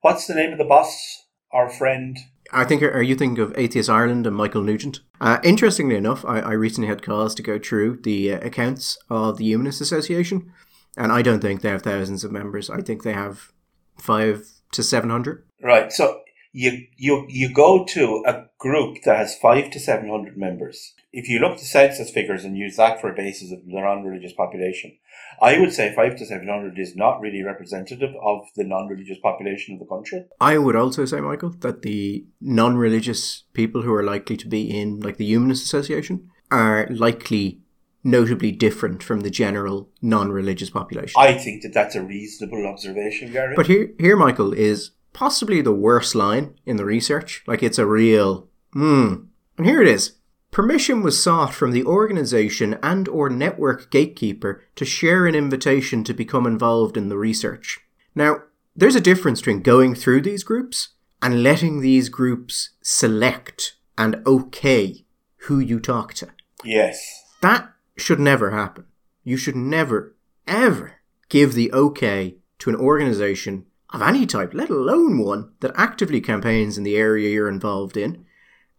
What's 0.00 0.26
the 0.26 0.34
name 0.34 0.52
of 0.52 0.58
the 0.58 0.64
boss? 0.64 1.26
Our 1.52 1.68
friend? 1.68 2.16
I 2.50 2.64
think, 2.64 2.82
are 2.82 3.02
you 3.02 3.14
thinking 3.14 3.44
of 3.44 3.52
Atheist 3.58 3.90
Ireland 3.90 4.26
and 4.26 4.34
Michael 4.36 4.62
Nugent? 4.62 5.00
Uh, 5.20 5.38
interestingly 5.44 5.96
enough, 5.96 6.24
I, 6.24 6.40
I 6.40 6.52
recently 6.52 6.88
had 6.88 7.02
cause 7.02 7.34
to 7.34 7.42
go 7.42 7.58
through 7.58 8.00
the 8.04 8.32
uh, 8.32 8.38
accounts 8.40 8.96
of 9.10 9.36
the 9.36 9.44
Humanist 9.44 9.82
Association, 9.82 10.52
and 10.96 11.12
I 11.12 11.22
don't 11.22 11.40
think 11.40 11.60
they 11.60 11.70
have 11.70 11.82
thousands 11.82 12.24
of 12.24 12.32
members. 12.32 12.70
I 12.70 12.80
think 12.80 13.02
they 13.02 13.12
have 13.12 13.52
five 13.98 14.46
to 14.72 14.82
seven 14.82 15.10
hundred. 15.10 15.44
Right. 15.62 15.92
So 15.92 16.20
you 16.52 16.86
you 16.96 17.26
you 17.28 17.52
go 17.52 17.84
to 17.84 18.24
a 18.26 18.44
group 18.58 19.02
that 19.04 19.18
has 19.18 19.38
five 19.38 19.70
to 19.70 19.80
seven 19.80 20.08
hundred 20.08 20.36
members. 20.36 20.94
If 21.12 21.28
you 21.28 21.38
look 21.38 21.52
at 21.52 21.58
the 21.58 21.64
census 21.64 22.10
figures 22.10 22.44
and 22.44 22.58
use 22.58 22.76
that 22.76 23.00
for 23.00 23.10
a 23.10 23.16
basis 23.16 23.50
of 23.50 23.64
the 23.64 23.72
non-religious 23.72 24.34
population, 24.34 24.98
I 25.40 25.58
would 25.58 25.72
say 25.72 25.94
five 25.94 26.16
to 26.16 26.26
seven 26.26 26.48
hundred 26.48 26.78
is 26.78 26.94
not 26.94 27.20
really 27.20 27.42
representative 27.42 28.14
of 28.22 28.40
the 28.54 28.64
non-religious 28.64 29.18
population 29.22 29.74
of 29.74 29.80
the 29.80 29.86
country. 29.86 30.24
I 30.40 30.58
would 30.58 30.76
also 30.76 31.04
say, 31.04 31.20
Michael, 31.20 31.50
that 31.60 31.82
the 31.82 32.26
non-religious 32.40 33.44
people 33.54 33.82
who 33.82 33.94
are 33.94 34.02
likely 34.02 34.36
to 34.36 34.48
be 34.48 34.78
in, 34.78 35.00
like 35.00 35.16
the 35.16 35.24
Humanist 35.24 35.64
Association, 35.64 36.30
are 36.50 36.86
likely 36.90 37.60
notably 38.06 38.52
different 38.52 39.02
from 39.02 39.20
the 39.20 39.30
general 39.30 39.90
non-religious 40.00 40.70
population. 40.70 41.14
I 41.18 41.34
think 41.34 41.62
that 41.62 41.74
that's 41.74 41.96
a 41.96 42.02
reasonable 42.02 42.66
observation, 42.66 43.32
Gary. 43.32 43.54
But 43.56 43.66
here, 43.66 43.90
here, 43.98 44.16
Michael, 44.16 44.52
is 44.52 44.92
possibly 45.12 45.60
the 45.60 45.72
worst 45.72 46.14
line 46.14 46.54
in 46.64 46.76
the 46.76 46.84
research. 46.84 47.42
Like 47.46 47.62
it's 47.62 47.78
a 47.78 47.86
real, 47.86 48.48
hmm. 48.72 49.14
And 49.58 49.66
here 49.66 49.82
it 49.82 49.88
is. 49.88 50.12
Permission 50.52 51.02
was 51.02 51.22
sought 51.22 51.52
from 51.52 51.72
the 51.72 51.84
organization 51.84 52.78
and 52.82 53.08
or 53.08 53.28
network 53.28 53.90
gatekeeper 53.90 54.62
to 54.76 54.84
share 54.84 55.26
an 55.26 55.34
invitation 55.34 56.04
to 56.04 56.14
become 56.14 56.46
involved 56.46 56.96
in 56.96 57.08
the 57.08 57.18
research. 57.18 57.80
Now, 58.14 58.42
there's 58.74 58.94
a 58.94 59.00
difference 59.00 59.40
between 59.40 59.62
going 59.62 59.94
through 59.94 60.22
these 60.22 60.44
groups 60.44 60.90
and 61.20 61.42
letting 61.42 61.80
these 61.80 62.08
groups 62.08 62.70
select 62.82 63.76
and 63.98 64.22
okay 64.26 65.04
who 65.40 65.58
you 65.58 65.80
talk 65.80 66.14
to. 66.14 66.28
yes. 66.64 67.02
That 67.42 67.70
should 67.96 68.20
never 68.20 68.50
happen. 68.50 68.86
You 69.24 69.36
should 69.36 69.56
never, 69.56 70.16
ever 70.46 70.94
give 71.28 71.54
the 71.54 71.72
okay 71.72 72.36
to 72.58 72.70
an 72.70 72.76
organization 72.76 73.66
of 73.90 74.02
any 74.02 74.26
type, 74.26 74.52
let 74.54 74.70
alone 74.70 75.18
one 75.18 75.52
that 75.60 75.72
actively 75.76 76.20
campaigns 76.20 76.76
in 76.76 76.84
the 76.84 76.96
area 76.96 77.30
you're 77.30 77.48
involved 77.48 77.96
in 77.96 78.24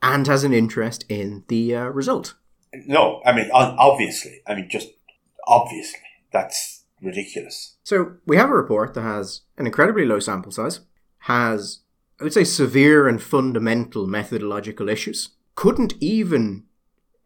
and 0.01 0.27
has 0.27 0.43
an 0.43 0.53
interest 0.53 1.05
in 1.09 1.43
the 1.47 1.75
uh, 1.75 1.85
result. 1.85 2.35
No, 2.85 3.21
I 3.25 3.33
mean 3.33 3.49
obviously. 3.51 4.41
I 4.47 4.55
mean 4.55 4.69
just 4.69 4.89
obviously. 5.47 5.99
That's 6.31 6.83
ridiculous. 7.01 7.77
So 7.83 8.17
we 8.25 8.37
have 8.37 8.49
a 8.49 8.53
report 8.53 8.93
that 8.93 9.01
has 9.01 9.41
an 9.57 9.65
incredibly 9.65 10.05
low 10.05 10.19
sample 10.19 10.51
size, 10.51 10.81
has, 11.19 11.79
I 12.19 12.23
would 12.23 12.33
say, 12.33 12.43
severe 12.43 13.07
and 13.07 13.21
fundamental 13.21 14.07
methodological 14.07 14.89
issues, 14.89 15.29
couldn't 15.55 15.93
even 15.99 16.63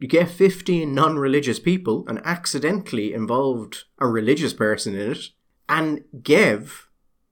get 0.08 0.30
15 0.30 0.94
non 0.94 1.18
religious 1.18 1.60
people 1.60 2.06
and 2.08 2.20
accidentally 2.26 3.14
involved 3.14 3.84
a 4.00 4.08
religious 4.08 4.54
person 4.54 4.96
in 4.96 5.12
it, 5.12 5.30
and 5.70 6.04
give 6.22 6.88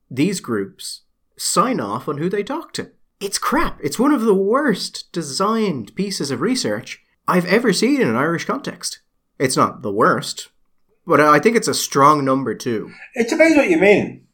these 0.09 0.39
groups 0.39 1.01
sign 1.38 1.80
off 1.80 2.07
on 2.07 2.17
who 2.17 2.30
they 2.30 2.43
talk 2.43 2.74
to. 2.74 2.91
It's 3.20 3.38
crap. 3.38 3.80
It's 3.84 3.99
one 3.99 4.13
of 4.13 4.22
the 4.22 4.34
worst 4.34 5.11
designed 5.11 5.95
pieces 5.95 6.32
of 6.32 6.41
research 6.41 7.03
I've 7.28 7.45
ever 7.45 7.74
seen 7.74 8.01
in 8.01 8.07
an 8.07 8.15
Irish 8.15 8.45
context. 8.45 9.01
It's 9.38 9.57
not 9.57 9.82
the 9.82 9.91
worst, 9.91 10.49
but 11.05 11.20
I 11.20 11.39
think 11.39 11.55
it's 11.55 11.67
a 11.67 11.74
strong 11.74 12.24
number 12.24 12.55
too. 12.55 12.91
It 13.15 13.30
depends 13.30 13.55
what 13.55 13.70
you 13.70 13.78
mean. 13.78 14.28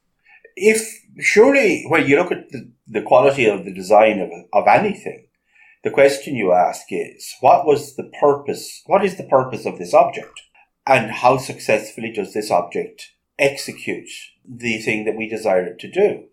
If 0.56 0.82
surely 1.20 1.86
when 1.88 2.08
you 2.08 2.18
look 2.18 2.32
at 2.32 2.50
the, 2.52 2.72
the 2.88 3.02
quality 3.02 3.46
of 3.46 3.66
the 3.66 3.74
design 3.74 4.20
of, 4.20 4.30
of 4.54 4.68
anything, 4.68 5.25
the 5.86 5.92
question 5.92 6.36
you 6.36 6.52
ask 6.52 6.88
is, 6.90 7.36
what 7.42 7.64
was 7.64 7.96
the 7.96 8.12
purpose? 8.20 8.82
What 8.88 9.06
is 9.06 9.18
the 9.18 9.24
purpose 9.24 9.68
of 9.68 9.78
this 9.78 9.94
object? 9.94 10.42
And 10.88 11.12
how 11.12 11.38
successfully 11.38 12.12
does 12.12 12.34
this 12.34 12.50
object 12.50 13.12
execute 13.38 14.10
the 14.44 14.80
thing 14.80 15.06
that 15.06 15.16
we 15.16 15.30
desire 15.30 15.64
it 15.66 15.80
to 15.80 15.92
do? 15.92 16.24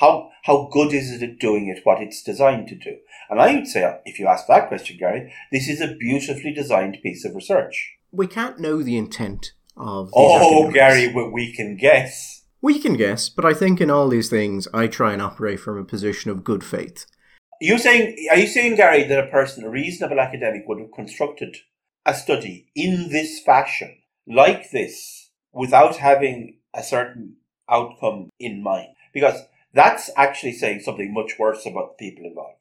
How, 0.00 0.28
how 0.44 0.68
good 0.70 0.92
is 0.92 1.10
it 1.10 1.22
at 1.22 1.38
doing 1.38 1.68
it 1.68 1.80
what 1.84 2.02
it's 2.02 2.22
designed 2.22 2.68
to 2.68 2.74
do? 2.74 2.98
And 3.30 3.40
I 3.40 3.54
would 3.54 3.66
say, 3.66 4.00
if 4.04 4.18
you 4.18 4.26
ask 4.26 4.46
that 4.48 4.68
question, 4.68 4.98
Gary, 4.98 5.32
this 5.50 5.66
is 5.66 5.80
a 5.80 5.94
beautifully 5.98 6.52
designed 6.52 6.98
piece 7.02 7.24
of 7.24 7.34
research. 7.34 7.96
We 8.12 8.26
can't 8.26 8.60
know 8.60 8.82
the 8.82 8.98
intent 8.98 9.52
of 9.78 10.10
Oh, 10.14 10.66
academics. 10.66 10.74
Gary, 10.74 11.14
we 11.14 11.30
we 11.30 11.52
can 11.54 11.76
guess. 11.76 12.42
We 12.60 12.78
can 12.78 12.98
guess, 12.98 13.30
but 13.30 13.46
I 13.46 13.54
think 13.54 13.80
in 13.80 13.90
all 13.90 14.08
these 14.08 14.28
things 14.28 14.68
I 14.74 14.88
try 14.88 15.14
and 15.14 15.22
operate 15.22 15.60
from 15.60 15.78
a 15.78 15.84
position 15.84 16.30
of 16.30 16.44
good 16.44 16.62
faith. 16.62 17.06
You 17.60 17.78
saying? 17.78 18.16
Are 18.30 18.38
you 18.38 18.46
saying, 18.46 18.76
Gary, 18.76 19.04
that 19.04 19.24
a 19.24 19.30
person, 19.30 19.64
a 19.64 19.70
reasonable 19.70 20.20
academic, 20.20 20.64
would 20.66 20.80
have 20.80 20.92
constructed 20.92 21.56
a 22.06 22.14
study 22.14 22.70
in 22.74 23.10
this 23.10 23.40
fashion, 23.40 23.98
like 24.26 24.70
this, 24.70 25.30
without 25.52 25.96
having 25.96 26.58
a 26.74 26.82
certain 26.82 27.36
outcome 27.70 28.30
in 28.38 28.62
mind? 28.62 28.88
Because 29.12 29.42
that's 29.74 30.10
actually 30.16 30.52
saying 30.52 30.80
something 30.80 31.12
much 31.12 31.38
worse 31.38 31.66
about 31.66 31.98
the 31.98 32.10
people 32.10 32.26
involved. 32.26 32.56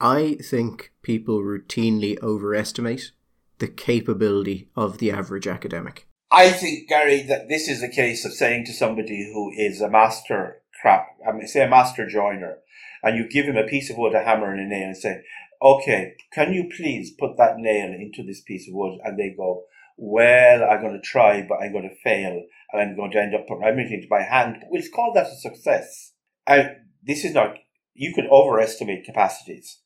I 0.00 0.36
think 0.42 0.92
people 1.02 1.42
routinely 1.42 2.22
overestimate 2.22 3.12
the 3.58 3.68
capability 3.68 4.68
of 4.76 4.98
the 4.98 5.10
average 5.10 5.46
academic. 5.46 6.06
I 6.30 6.50
think, 6.50 6.88
Gary, 6.88 7.22
that 7.22 7.48
this 7.48 7.68
is 7.68 7.82
a 7.82 7.88
case 7.88 8.24
of 8.24 8.32
saying 8.32 8.66
to 8.66 8.72
somebody 8.72 9.30
who 9.32 9.50
is 9.56 9.80
a 9.80 9.88
master 9.88 10.62
crap, 10.80 11.06
I 11.26 11.32
mean, 11.32 11.46
say 11.46 11.64
a 11.64 11.68
master 11.68 12.06
joiner, 12.06 12.58
and 13.02 13.16
you 13.16 13.28
give 13.28 13.46
him 13.46 13.56
a 13.56 13.66
piece 13.66 13.90
of 13.90 13.98
wood, 13.98 14.14
a 14.14 14.22
hammer, 14.22 14.52
and 14.52 14.60
a 14.60 14.68
nail, 14.68 14.88
and 14.88 14.96
say, 14.96 15.22
okay, 15.62 16.14
can 16.32 16.52
you 16.52 16.68
please 16.76 17.12
put 17.18 17.36
that 17.38 17.58
nail 17.58 17.92
into 17.92 18.22
this 18.22 18.42
piece 18.42 18.68
of 18.68 18.74
wood? 18.74 18.98
And 19.04 19.18
they 19.18 19.34
go, 19.36 19.64
well, 19.96 20.64
I'm 20.64 20.82
going 20.82 21.00
to 21.00 21.00
try, 21.00 21.46
but 21.48 21.58
I'm 21.62 21.72
going 21.72 21.88
to 21.88 22.02
fail, 22.02 22.42
and 22.72 22.82
I'm 22.82 22.96
going 22.96 23.12
to 23.12 23.20
end 23.20 23.34
up 23.34 23.46
putting 23.46 23.64
everything 23.64 23.94
into 23.94 24.08
my 24.10 24.22
hand. 24.22 24.56
We'll 24.68 24.82
call 24.94 25.12
that 25.14 25.28
a 25.28 25.36
success. 25.36 26.12
And 26.46 26.70
this 27.02 27.24
is 27.24 27.32
not, 27.32 27.56
you 27.94 28.12
can 28.14 28.28
overestimate 28.30 29.04
capacities. 29.04 29.80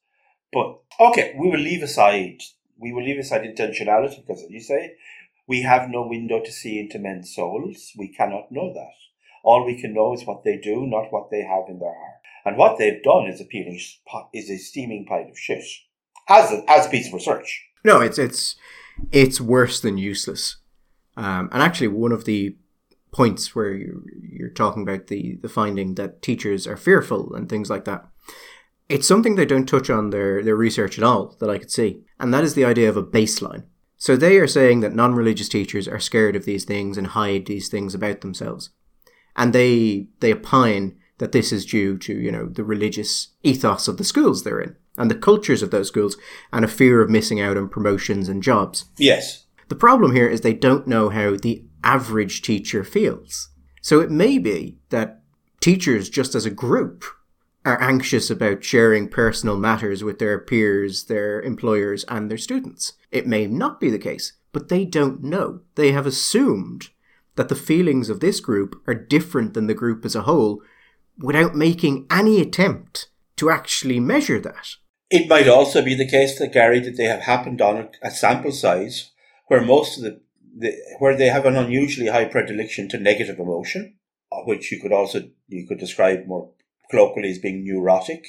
But, 0.52 0.80
okay, 0.98 1.34
we 1.38 1.48
will 1.48 1.60
leave 1.60 1.82
aside, 1.82 2.38
we 2.76 2.92
will 2.92 3.04
leave 3.04 3.20
aside 3.20 3.42
intentionality, 3.42 4.26
because 4.26 4.42
as 4.42 4.50
you 4.50 4.60
say, 4.60 4.94
we 5.46 5.62
have 5.62 5.88
no 5.88 6.06
window 6.06 6.40
to 6.40 6.50
see 6.50 6.78
into 6.78 6.98
men's 6.98 7.34
souls. 7.34 7.92
We 7.96 8.08
cannot 8.08 8.50
know 8.50 8.72
that. 8.72 8.94
All 9.42 9.64
we 9.64 9.80
can 9.80 9.94
know 9.94 10.12
is 10.12 10.24
what 10.24 10.44
they 10.44 10.56
do, 10.56 10.86
not 10.86 11.12
what 11.12 11.30
they 11.30 11.42
have 11.42 11.68
in 11.68 11.78
their 11.78 11.94
heart. 11.94 12.19
And 12.44 12.56
what 12.56 12.78
they've 12.78 13.02
done 13.02 13.26
is 13.26 13.40
appealing 13.40 13.80
is 14.32 14.50
a 14.50 14.56
steaming 14.56 15.06
pile 15.06 15.28
of 15.28 15.38
shit 15.38 15.62
as 16.28 16.52
a, 16.52 16.62
as 16.68 16.86
a 16.86 16.90
piece 16.90 17.08
of 17.08 17.14
research. 17.14 17.66
No, 17.84 18.00
it's 18.00 18.18
it's 18.18 18.56
it's 19.12 19.40
worse 19.40 19.80
than 19.80 19.98
useless. 19.98 20.56
Um, 21.16 21.48
and 21.52 21.62
actually, 21.62 21.88
one 21.88 22.12
of 22.12 22.24
the 22.24 22.56
points 23.12 23.54
where 23.54 23.72
you're, 23.72 24.02
you're 24.22 24.50
talking 24.50 24.82
about 24.82 25.08
the 25.08 25.38
the 25.42 25.48
finding 25.48 25.94
that 25.96 26.22
teachers 26.22 26.66
are 26.66 26.76
fearful 26.76 27.34
and 27.34 27.48
things 27.48 27.70
like 27.70 27.84
that. 27.84 28.06
It's 28.88 29.06
something 29.06 29.36
they 29.36 29.46
don't 29.46 29.68
touch 29.68 29.88
on 29.88 30.10
their, 30.10 30.42
their 30.42 30.56
research 30.56 30.98
at 30.98 31.04
all 31.04 31.36
that 31.38 31.48
I 31.48 31.58
could 31.58 31.70
see. 31.70 32.02
And 32.18 32.34
that 32.34 32.42
is 32.42 32.54
the 32.54 32.64
idea 32.64 32.88
of 32.88 32.96
a 32.96 33.04
baseline. 33.04 33.62
So 33.96 34.16
they 34.16 34.38
are 34.38 34.48
saying 34.48 34.80
that 34.80 34.94
non 34.94 35.14
religious 35.14 35.48
teachers 35.48 35.86
are 35.86 36.00
scared 36.00 36.34
of 36.34 36.44
these 36.44 36.64
things 36.64 36.98
and 36.98 37.08
hide 37.08 37.46
these 37.46 37.68
things 37.68 37.94
about 37.94 38.22
themselves. 38.22 38.70
And 39.36 39.52
they 39.52 40.08
they 40.20 40.32
opine 40.32 40.96
that 41.20 41.32
this 41.32 41.52
is 41.52 41.66
due 41.66 41.98
to, 41.98 42.12
you 42.12 42.32
know, 42.32 42.46
the 42.46 42.64
religious 42.64 43.28
ethos 43.42 43.86
of 43.88 43.98
the 43.98 44.04
schools 44.04 44.42
they're 44.42 44.60
in 44.60 44.74
and 44.96 45.10
the 45.10 45.14
cultures 45.14 45.62
of 45.62 45.70
those 45.70 45.88
schools 45.88 46.16
and 46.52 46.64
a 46.64 46.68
fear 46.68 47.02
of 47.02 47.10
missing 47.10 47.40
out 47.40 47.56
on 47.58 47.68
promotions 47.68 48.28
and 48.28 48.42
jobs. 48.42 48.86
Yes. 48.96 49.44
The 49.68 49.74
problem 49.76 50.14
here 50.14 50.28
is 50.28 50.40
they 50.40 50.54
don't 50.54 50.86
know 50.86 51.10
how 51.10 51.36
the 51.36 51.64
average 51.84 52.42
teacher 52.42 52.82
feels. 52.82 53.50
So 53.82 54.00
it 54.00 54.10
may 54.10 54.38
be 54.38 54.78
that 54.88 55.22
teachers, 55.60 56.08
just 56.08 56.34
as 56.34 56.46
a 56.46 56.50
group, 56.50 57.04
are 57.66 57.80
anxious 57.80 58.30
about 58.30 58.64
sharing 58.64 59.06
personal 59.06 59.58
matters 59.58 60.02
with 60.02 60.18
their 60.18 60.38
peers, 60.38 61.04
their 61.04 61.42
employers, 61.42 62.04
and 62.08 62.30
their 62.30 62.38
students. 62.38 62.94
It 63.10 63.26
may 63.26 63.46
not 63.46 63.78
be 63.78 63.90
the 63.90 63.98
case, 63.98 64.32
but 64.52 64.70
they 64.70 64.86
don't 64.86 65.22
know. 65.22 65.60
They 65.74 65.92
have 65.92 66.06
assumed 66.06 66.88
that 67.36 67.50
the 67.50 67.54
feelings 67.54 68.08
of 68.08 68.20
this 68.20 68.40
group 68.40 68.80
are 68.86 68.94
different 68.94 69.52
than 69.52 69.66
the 69.66 69.74
group 69.74 70.04
as 70.06 70.16
a 70.16 70.22
whole, 70.22 70.62
without 71.18 71.54
making 71.54 72.06
any 72.10 72.40
attempt 72.40 73.08
to 73.36 73.50
actually 73.50 74.00
measure 74.00 74.40
that. 74.40 74.76
It 75.10 75.28
might 75.28 75.48
also 75.48 75.82
be 75.82 75.94
the 75.94 76.08
case 76.08 76.38
that 76.38 76.52
Gary 76.52 76.78
that 76.80 76.96
they 76.96 77.04
have 77.04 77.22
happened 77.22 77.60
on 77.60 77.88
a 78.02 78.10
sample 78.10 78.52
size 78.52 79.10
where 79.48 79.60
most 79.60 79.98
of 79.98 80.04
the, 80.04 80.20
the 80.56 80.76
where 80.98 81.16
they 81.16 81.26
have 81.26 81.46
an 81.46 81.56
unusually 81.56 82.08
high 82.08 82.26
predilection 82.26 82.88
to 82.90 82.98
negative 82.98 83.40
emotion, 83.40 83.96
which 84.44 84.70
you 84.70 84.80
could 84.80 84.92
also 84.92 85.28
you 85.48 85.66
could 85.66 85.78
describe 85.78 86.26
more 86.26 86.50
colloquially 86.90 87.30
as 87.30 87.38
being 87.38 87.64
neurotic, 87.64 88.26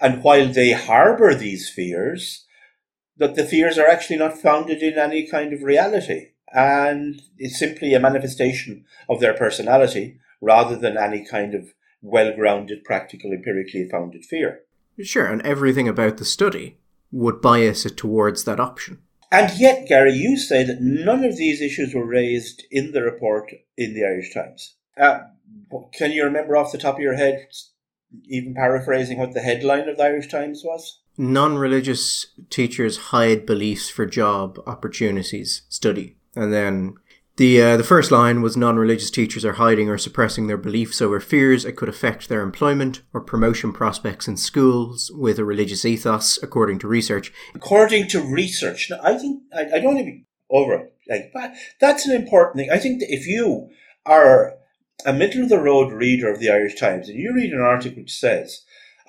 and 0.00 0.22
while 0.22 0.48
they 0.48 0.72
harbour 0.72 1.34
these 1.34 1.68
fears, 1.68 2.46
that 3.16 3.34
the 3.34 3.44
fears 3.44 3.78
are 3.78 3.86
actually 3.86 4.18
not 4.18 4.38
founded 4.38 4.82
in 4.82 4.98
any 4.98 5.26
kind 5.26 5.52
of 5.52 5.62
reality, 5.62 6.28
and 6.54 7.20
it's 7.36 7.58
simply 7.58 7.94
a 7.94 8.00
manifestation 8.00 8.84
of 9.08 9.20
their 9.20 9.34
personality 9.34 10.18
rather 10.40 10.76
than 10.76 10.96
any 10.96 11.24
kind 11.24 11.54
of 11.54 11.72
well 12.02 12.34
grounded, 12.34 12.84
practical, 12.84 13.32
empirically 13.32 13.88
founded 13.88 14.24
fear. 14.24 14.62
Sure, 15.00 15.26
and 15.26 15.40
everything 15.42 15.88
about 15.88 16.18
the 16.18 16.24
study 16.24 16.78
would 17.10 17.40
bias 17.40 17.86
it 17.86 17.96
towards 17.96 18.44
that 18.44 18.60
option. 18.60 18.98
And 19.30 19.58
yet, 19.58 19.88
Gary, 19.88 20.12
you 20.12 20.36
say 20.36 20.62
that 20.64 20.82
none 20.82 21.24
of 21.24 21.38
these 21.38 21.62
issues 21.62 21.94
were 21.94 22.04
raised 22.04 22.64
in 22.70 22.92
the 22.92 23.02
report 23.02 23.50
in 23.78 23.94
the 23.94 24.04
Irish 24.04 24.34
Times. 24.34 24.74
Uh, 25.00 25.20
can 25.94 26.12
you 26.12 26.24
remember 26.24 26.56
off 26.56 26.72
the 26.72 26.78
top 26.78 26.96
of 26.96 27.00
your 27.00 27.14
head, 27.14 27.46
even 28.24 28.54
paraphrasing 28.54 29.18
what 29.18 29.32
the 29.32 29.40
headline 29.40 29.88
of 29.88 29.96
the 29.96 30.04
Irish 30.04 30.28
Times 30.28 30.62
was? 30.62 31.00
Non 31.16 31.56
religious 31.56 32.26
teachers 32.50 32.96
hide 32.96 33.46
beliefs 33.46 33.88
for 33.88 34.04
job 34.04 34.58
opportunities 34.66 35.62
study. 35.68 36.16
And 36.34 36.52
then 36.52 36.94
the 37.42 37.60
uh, 37.60 37.76
the 37.76 37.82
first 37.82 38.12
line 38.12 38.40
was 38.40 38.56
non-religious 38.56 39.10
teachers 39.10 39.44
are 39.44 39.54
hiding 39.54 39.88
or 39.88 39.98
suppressing 39.98 40.46
their 40.46 40.56
beliefs 40.56 41.02
over 41.02 41.18
fears 41.18 41.64
it 41.64 41.74
could 41.74 41.88
affect 41.88 42.28
their 42.28 42.40
employment 42.40 43.02
or 43.12 43.20
promotion 43.20 43.72
prospects 43.72 44.28
in 44.28 44.36
schools 44.36 45.10
with 45.12 45.40
a 45.40 45.44
religious 45.44 45.84
ethos, 45.84 46.40
according 46.40 46.78
to 46.78 46.86
research. 46.86 47.32
According 47.52 48.06
to 48.10 48.22
research, 48.22 48.88
now, 48.88 49.00
I 49.02 49.18
think 49.18 49.42
I, 49.52 49.62
I 49.74 49.80
don't 49.80 49.98
even 49.98 50.24
over. 50.50 50.88
Like 51.08 51.34
that's 51.80 52.06
an 52.06 52.14
important 52.14 52.58
thing. 52.58 52.70
I 52.70 52.78
think 52.78 53.00
that 53.00 53.12
if 53.12 53.26
you 53.26 53.70
are 54.06 54.54
a 55.04 55.12
middle 55.12 55.42
of 55.42 55.48
the 55.48 55.58
road 55.58 55.90
reader 55.90 56.30
of 56.30 56.38
the 56.38 56.48
Irish 56.48 56.76
Times 56.76 57.08
and 57.08 57.18
you 57.18 57.34
read 57.34 57.52
an 57.52 57.60
article 57.60 58.02
which 58.02 58.12
says 58.12 58.62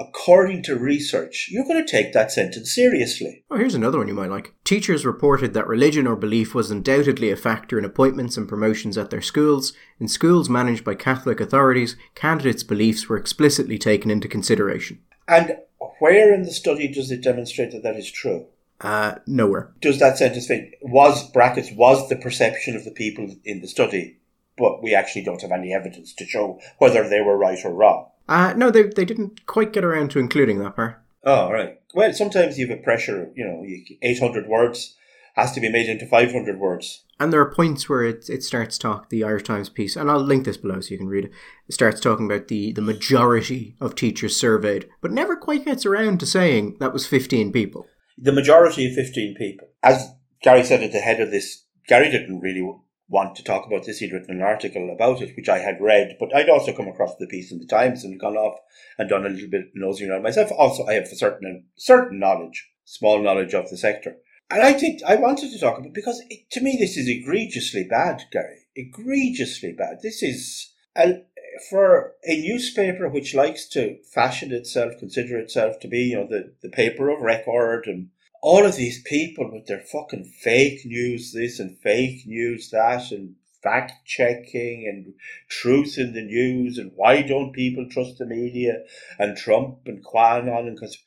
according 0.07 0.63
to 0.63 0.75
research, 0.75 1.49
you're 1.51 1.65
going 1.65 1.83
to 1.83 1.91
take 1.91 2.13
that 2.13 2.31
sentence 2.31 2.73
seriously. 2.73 3.43
Oh, 3.49 3.57
here's 3.57 3.75
another 3.75 3.97
one 3.97 4.07
you 4.07 4.13
might 4.13 4.29
like. 4.29 4.53
Teachers 4.63 5.05
reported 5.05 5.53
that 5.53 5.67
religion 5.67 6.07
or 6.07 6.15
belief 6.15 6.53
was 6.53 6.71
undoubtedly 6.71 7.31
a 7.31 7.35
factor 7.35 7.77
in 7.77 7.85
appointments 7.85 8.37
and 8.37 8.47
promotions 8.47 8.97
at 8.97 9.09
their 9.09 9.21
schools. 9.21 9.73
In 9.99 10.07
schools 10.07 10.49
managed 10.49 10.83
by 10.83 10.95
Catholic 10.95 11.39
authorities, 11.39 11.95
candidates' 12.15 12.63
beliefs 12.63 13.07
were 13.07 13.17
explicitly 13.17 13.77
taken 13.77 14.11
into 14.11 14.27
consideration. 14.27 14.99
And 15.27 15.57
where 15.99 16.33
in 16.33 16.43
the 16.43 16.51
study 16.51 16.87
does 16.87 17.11
it 17.11 17.21
demonstrate 17.21 17.71
that 17.71 17.83
that 17.83 17.95
is 17.95 18.11
true? 18.11 18.47
Uh, 18.81 19.15
nowhere. 19.25 19.71
Does 19.81 19.99
that 19.99 20.17
sentence 20.17 20.47
fit? 20.47 20.73
Was 20.81 21.29
brackets 21.31 21.71
was 21.71 22.09
the 22.09 22.17
perception 22.17 22.75
of 22.75 22.83
the 22.83 22.91
people 22.91 23.33
in 23.45 23.61
the 23.61 23.67
study, 23.67 24.17
but 24.57 24.83
we 24.83 24.93
actually 24.93 25.23
don't 25.23 25.41
have 25.41 25.51
any 25.51 25.73
evidence 25.73 26.13
to 26.15 26.25
show 26.25 26.59
whether 26.79 27.07
they 27.07 27.21
were 27.21 27.37
right 27.37 27.63
or 27.63 27.73
wrong. 27.73 28.09
Uh, 28.27 28.53
no, 28.55 28.71
they, 28.71 28.83
they 28.83 29.05
didn't 29.05 29.45
quite 29.45 29.73
get 29.73 29.83
around 29.83 30.11
to 30.11 30.19
including 30.19 30.59
that 30.59 30.75
part. 30.75 31.01
Oh, 31.23 31.51
right. 31.51 31.79
Well, 31.93 32.13
sometimes 32.13 32.57
you 32.57 32.67
have 32.67 32.79
a 32.79 32.81
pressure, 32.81 33.31
you 33.35 33.45
know, 33.45 33.65
800 34.01 34.47
words 34.47 34.95
has 35.35 35.51
to 35.53 35.59
be 35.59 35.69
made 35.69 35.89
into 35.89 36.05
500 36.05 36.59
words. 36.59 37.03
And 37.19 37.31
there 37.31 37.41
are 37.41 37.53
points 37.53 37.89
where 37.89 38.03
it, 38.03 38.29
it 38.29 38.43
starts 38.43 38.77
talk, 38.77 39.09
the 39.09 39.23
Irish 39.23 39.43
Times 39.43 39.69
piece, 39.69 39.95
and 39.95 40.09
I'll 40.09 40.19
link 40.19 40.45
this 40.45 40.57
below 40.57 40.79
so 40.79 40.91
you 40.91 40.97
can 40.97 41.07
read 41.07 41.25
it. 41.25 41.31
It 41.67 41.73
starts 41.73 41.99
talking 41.99 42.25
about 42.25 42.47
the, 42.47 42.71
the 42.71 42.81
majority 42.81 43.75
of 43.79 43.95
teachers 43.95 44.37
surveyed, 44.37 44.89
but 45.01 45.11
never 45.11 45.35
quite 45.35 45.65
gets 45.65 45.85
around 45.85 46.19
to 46.19 46.25
saying 46.25 46.77
that 46.79 46.93
was 46.93 47.07
15 47.07 47.51
people. 47.51 47.87
The 48.17 48.31
majority 48.31 48.87
of 48.87 48.93
15 48.93 49.35
people. 49.35 49.67
As 49.81 50.11
Gary 50.41 50.63
said 50.63 50.83
at 50.83 50.91
the 50.91 50.99
head 50.99 51.19
of 51.19 51.31
this, 51.31 51.63
Gary 51.87 52.11
didn't 52.11 52.41
really 52.41 52.61
want 53.07 53.35
to 53.35 53.43
talk 53.43 53.65
about 53.65 53.85
this. 53.85 53.99
He'd 53.99 54.13
written 54.13 54.37
an 54.37 54.41
article 54.41 54.91
about 54.93 55.21
it, 55.21 55.35
which 55.35 55.49
I 55.49 55.59
had 55.59 55.81
read, 55.81 56.15
but 56.19 56.35
I'd 56.35 56.49
also 56.49 56.73
come 56.73 56.87
across 56.87 57.15
the 57.17 57.27
piece 57.27 57.51
in 57.51 57.59
the 57.59 57.67
Times 57.67 58.03
and 58.03 58.19
gone 58.19 58.37
off 58.37 58.59
and 58.97 59.09
done 59.09 59.25
a 59.25 59.29
little 59.29 59.49
bit 59.49 59.71
nosing 59.75 60.09
around 60.09 60.23
myself. 60.23 60.51
Also, 60.51 60.85
I 60.85 60.93
have 60.93 61.03
a 61.03 61.15
certain 61.15 61.65
certain 61.75 62.19
knowledge, 62.19 62.69
small 62.85 63.21
knowledge 63.21 63.53
of 63.53 63.69
the 63.69 63.77
sector, 63.77 64.17
and 64.49 64.61
I 64.61 64.73
think 64.73 65.01
I 65.03 65.15
wanted 65.15 65.51
to 65.51 65.59
talk 65.59 65.77
about 65.77 65.87
it 65.87 65.93
because 65.93 66.21
it, 66.29 66.49
to 66.51 66.61
me 66.61 66.77
this 66.79 66.97
is 66.97 67.07
egregiously 67.07 67.85
bad, 67.89 68.23
Gary. 68.31 68.67
Egregiously 68.75 69.73
bad. 69.73 69.97
This 70.01 70.21
is 70.21 70.73
a, 70.95 71.23
for 71.69 72.13
a 72.23 72.39
newspaper 72.41 73.09
which 73.09 73.33
likes 73.33 73.67
to 73.69 73.97
fashion 74.13 74.51
itself, 74.51 74.93
consider 74.99 75.37
itself 75.37 75.79
to 75.81 75.87
be, 75.87 75.99
you 75.99 76.17
know, 76.17 76.27
the, 76.27 76.53
the 76.61 76.69
paper 76.69 77.09
of 77.09 77.21
record 77.21 77.87
and 77.87 78.09
all 78.43 78.65
of 78.65 78.75
these 78.75 79.01
people 79.03 79.49
with 79.49 79.65
their 79.67 79.79
fucking 79.79 80.25
fake 80.25 80.85
news 80.85 81.31
this 81.31 81.59
and 81.59 81.79
fake 81.79 82.27
news 82.27 82.69
that 82.71 83.09
and 83.09 83.35
fact 83.63 83.93
checking 84.05 84.85
and 84.85 85.13
truth 85.47 85.97
in 85.97 86.11
the 86.11 86.21
news 86.21 86.77
and 86.77 86.91
why 86.95 87.21
don't 87.21 87.53
people 87.53 87.87
trust 87.89 88.17
the 88.17 88.25
media 88.25 88.83
and 89.17 89.37
Trump 89.37 89.77
and 89.85 90.03
QAnon 90.05 90.67
and 90.67 90.77
cause, 90.77 90.97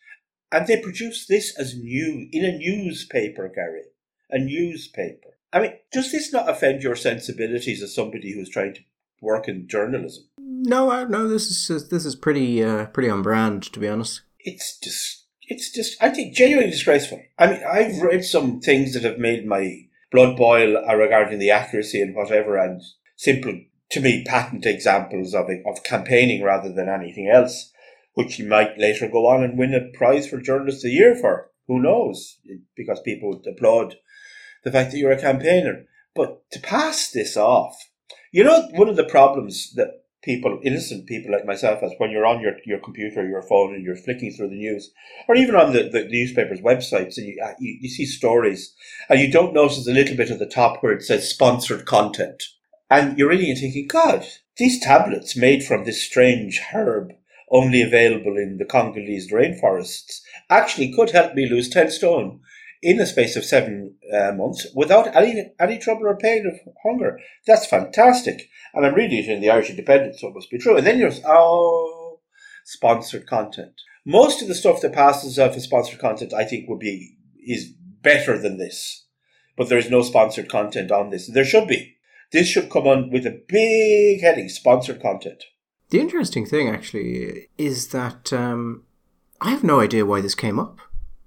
and 0.50 0.66
they 0.66 0.80
produce 0.80 1.26
this 1.26 1.54
as 1.58 1.76
new 1.76 2.26
in 2.32 2.42
a 2.42 2.56
newspaper, 2.56 3.52
Gary, 3.54 3.82
a 4.30 4.38
newspaper. 4.38 5.36
I 5.52 5.60
mean, 5.60 5.72
does 5.92 6.10
this 6.10 6.32
not 6.32 6.48
offend 6.48 6.82
your 6.82 6.96
sensibilities 6.96 7.82
as 7.82 7.94
somebody 7.94 8.32
who's 8.32 8.48
trying 8.48 8.74
to 8.74 8.80
work 9.20 9.46
in 9.46 9.68
journalism? 9.68 10.24
No, 10.38 11.04
no, 11.04 11.28
this 11.28 11.50
is 11.70 11.88
this 11.90 12.06
is 12.06 12.16
pretty 12.16 12.64
uh, 12.64 12.86
pretty 12.86 13.10
on 13.10 13.20
brand, 13.20 13.64
to 13.74 13.78
be 13.78 13.88
honest. 13.88 14.22
It's 14.40 14.78
just 14.78 15.25
it's 15.46 15.70
just, 15.72 16.02
I 16.02 16.10
think, 16.10 16.34
genuinely 16.34 16.70
disgraceful. 16.70 17.22
I 17.38 17.46
mean, 17.46 17.62
I've 17.64 18.02
read 18.02 18.24
some 18.24 18.60
things 18.60 18.94
that 18.94 19.04
have 19.04 19.18
made 19.18 19.46
my 19.46 19.86
blood 20.10 20.36
boil 20.36 20.76
uh, 20.76 20.94
regarding 20.94 21.38
the 21.38 21.50
accuracy 21.50 22.00
and 22.00 22.14
whatever, 22.14 22.56
and 22.56 22.82
simple, 23.16 23.60
to 23.90 24.00
me, 24.00 24.24
patent 24.24 24.66
examples 24.66 25.34
of 25.34 25.48
it, 25.48 25.62
of 25.66 25.84
campaigning 25.84 26.42
rather 26.42 26.72
than 26.72 26.88
anything 26.88 27.28
else, 27.28 27.72
which 28.14 28.38
you 28.38 28.46
might 28.48 28.78
later 28.78 29.08
go 29.08 29.26
on 29.26 29.44
and 29.44 29.58
win 29.58 29.74
a 29.74 29.96
prize 29.96 30.28
for 30.28 30.40
Journalist 30.40 30.78
of 30.78 30.90
the 30.90 30.90
Year 30.90 31.14
for. 31.14 31.50
Who 31.68 31.80
knows? 31.80 32.38
Because 32.76 33.00
people 33.00 33.30
would 33.30 33.46
applaud 33.46 33.96
the 34.64 34.72
fact 34.72 34.92
that 34.92 34.98
you're 34.98 35.12
a 35.12 35.20
campaigner. 35.20 35.84
But 36.14 36.50
to 36.52 36.60
pass 36.60 37.10
this 37.10 37.36
off, 37.36 37.76
you 38.32 38.42
know, 38.44 38.68
one 38.72 38.88
of 38.88 38.96
the 38.96 39.04
problems 39.04 39.72
that 39.74 40.02
people, 40.22 40.60
innocent 40.62 41.06
people 41.06 41.32
like 41.32 41.46
myself, 41.46 41.82
as 41.82 41.92
when 41.98 42.10
you're 42.10 42.26
on 42.26 42.40
your, 42.40 42.54
your 42.64 42.78
computer, 42.80 43.26
your 43.26 43.42
phone, 43.42 43.74
and 43.74 43.84
you're 43.84 43.96
flicking 43.96 44.32
through 44.32 44.48
the 44.48 44.56
news, 44.56 44.92
or 45.28 45.36
even 45.36 45.54
on 45.54 45.72
the, 45.72 45.88
the 45.88 46.04
newspapers' 46.08 46.60
websites, 46.60 47.16
and 47.16 47.26
you, 47.26 47.40
uh, 47.44 47.52
you, 47.58 47.78
you 47.80 47.88
see 47.88 48.06
stories, 48.06 48.74
and 49.08 49.20
you 49.20 49.30
don't 49.30 49.54
notice 49.54 49.86
a 49.86 49.92
little 49.92 50.16
bit 50.16 50.30
at 50.30 50.38
the 50.38 50.46
top 50.46 50.82
where 50.82 50.92
it 50.92 51.02
says 51.02 51.30
sponsored 51.30 51.86
content. 51.86 52.42
And 52.90 53.18
you're 53.18 53.30
reading 53.30 53.50
and 53.50 53.58
thinking, 53.58 53.86
God, 53.88 54.26
these 54.56 54.80
tablets 54.80 55.36
made 55.36 55.64
from 55.64 55.84
this 55.84 56.02
strange 56.02 56.60
herb, 56.72 57.12
only 57.50 57.82
available 57.82 58.36
in 58.36 58.58
the 58.58 58.64
Congolese 58.64 59.30
rainforests, 59.30 60.20
actually 60.50 60.92
could 60.92 61.10
help 61.10 61.34
me 61.34 61.48
lose 61.48 61.68
10 61.68 61.90
stone 61.90 62.40
in 62.82 62.98
the 62.98 63.06
space 63.06 63.36
of 63.36 63.44
seven 63.44 63.94
uh, 64.12 64.32
months 64.32 64.66
without 64.74 65.14
any 65.16 65.52
any 65.58 65.78
trouble 65.78 66.06
or 66.06 66.16
pain 66.16 66.46
of 66.46 66.72
hunger. 66.84 67.18
That's 67.46 67.66
fantastic. 67.66 68.48
And 68.74 68.84
I'm 68.84 68.94
reading 68.94 69.24
it 69.24 69.28
in 69.28 69.40
the 69.40 69.50
Irish 69.50 69.70
Independent, 69.70 70.16
so 70.16 70.28
it 70.28 70.34
must 70.34 70.50
be 70.50 70.58
true. 70.58 70.76
And 70.76 70.86
then 70.86 70.98
you're, 70.98 71.12
oh, 71.26 72.20
sponsored 72.64 73.26
content. 73.26 73.72
Most 74.04 74.42
of 74.42 74.48
the 74.48 74.54
stuff 74.54 74.80
that 74.82 74.92
passes 74.92 75.38
off 75.38 75.56
as 75.56 75.64
sponsored 75.64 75.98
content, 75.98 76.32
I 76.32 76.44
think, 76.44 76.68
would 76.68 76.78
be, 76.78 77.16
is 77.44 77.72
better 78.02 78.38
than 78.38 78.58
this. 78.58 79.04
But 79.56 79.68
there 79.68 79.78
is 79.78 79.90
no 79.90 80.02
sponsored 80.02 80.48
content 80.48 80.90
on 80.92 81.10
this. 81.10 81.26
There 81.28 81.44
should 81.44 81.66
be. 81.66 81.96
This 82.32 82.48
should 82.48 82.70
come 82.70 82.86
on 82.86 83.10
with 83.10 83.26
a 83.26 83.40
big 83.48 84.20
heading, 84.20 84.48
sponsored 84.48 85.00
content. 85.00 85.42
The 85.90 86.00
interesting 86.00 86.44
thing, 86.44 86.68
actually, 86.68 87.48
is 87.56 87.88
that 87.88 88.32
um, 88.32 88.84
I 89.40 89.50
have 89.50 89.64
no 89.64 89.80
idea 89.80 90.04
why 90.04 90.20
this 90.20 90.34
came 90.34 90.58
up. 90.58 90.78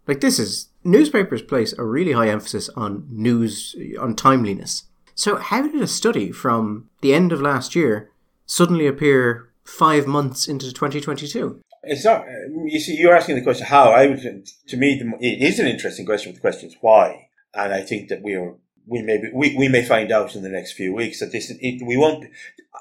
Like, 0.07 0.21
this 0.21 0.39
is 0.39 0.69
newspapers 0.83 1.41
place 1.41 1.73
a 1.77 1.83
really 1.83 2.13
high 2.13 2.29
emphasis 2.29 2.69
on 2.69 3.07
news, 3.09 3.75
on 3.99 4.15
timeliness. 4.15 4.83
So, 5.15 5.35
how 5.35 5.61
did 5.61 5.75
a 5.81 5.87
study 5.87 6.31
from 6.31 6.89
the 7.01 7.13
end 7.13 7.31
of 7.31 7.41
last 7.41 7.75
year 7.75 8.11
suddenly 8.45 8.87
appear 8.87 9.49
five 9.63 10.07
months 10.07 10.47
into 10.47 10.73
2022? 10.73 11.61
It's 11.83 12.05
not. 12.05 12.21
Um, 12.21 12.67
you 12.67 12.79
see, 12.79 12.97
you're 12.97 13.15
asking 13.15 13.35
the 13.35 13.41
question 13.41 13.67
how. 13.67 13.91
I 13.91 14.07
would, 14.07 14.21
to 14.67 14.77
me, 14.77 15.01
it 15.19 15.41
is 15.41 15.59
an 15.59 15.67
interesting 15.67 16.05
question. 16.05 16.33
The 16.33 16.39
question 16.39 16.69
is 16.69 16.75
why, 16.81 17.29
and 17.53 17.73
I 17.73 17.81
think 17.81 18.09
that 18.09 18.21
we 18.21 18.35
are. 18.35 18.55
We 18.87 19.03
may 19.03 19.17
be, 19.17 19.29
we, 19.31 19.55
we 19.55 19.67
may 19.67 19.85
find 19.85 20.11
out 20.11 20.35
in 20.35 20.41
the 20.41 20.49
next 20.49 20.71
few 20.71 20.95
weeks 20.95 21.19
that 21.19 21.31
this 21.31 21.51
it, 21.51 21.85
we 21.85 21.95
won't. 21.95 22.25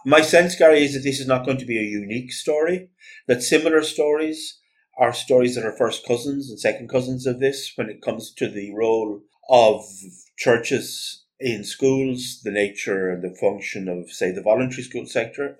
My 0.06 0.22
sense, 0.22 0.56
Gary, 0.56 0.84
is 0.84 0.94
that 0.94 1.00
this 1.00 1.20
is 1.20 1.26
not 1.26 1.44
going 1.44 1.58
to 1.58 1.66
be 1.66 1.78
a 1.78 1.82
unique 1.82 2.32
story. 2.32 2.88
That 3.26 3.42
similar 3.42 3.82
stories 3.82 4.58
are 4.98 5.12
stories 5.12 5.54
that 5.54 5.64
are 5.64 5.76
first 5.76 6.06
cousins 6.06 6.50
and 6.50 6.58
second 6.58 6.88
cousins 6.88 7.26
of 7.26 7.40
this 7.40 7.72
when 7.76 7.88
it 7.88 8.02
comes 8.02 8.32
to 8.34 8.48
the 8.48 8.74
role 8.74 9.22
of 9.48 9.84
churches 10.36 11.24
in 11.40 11.64
schools, 11.64 12.40
the 12.42 12.50
nature 12.50 13.08
and 13.08 13.22
the 13.22 13.34
function 13.36 13.88
of, 13.88 14.10
say, 14.10 14.32
the 14.32 14.42
voluntary 14.42 14.82
school 14.82 15.06
sector, 15.06 15.58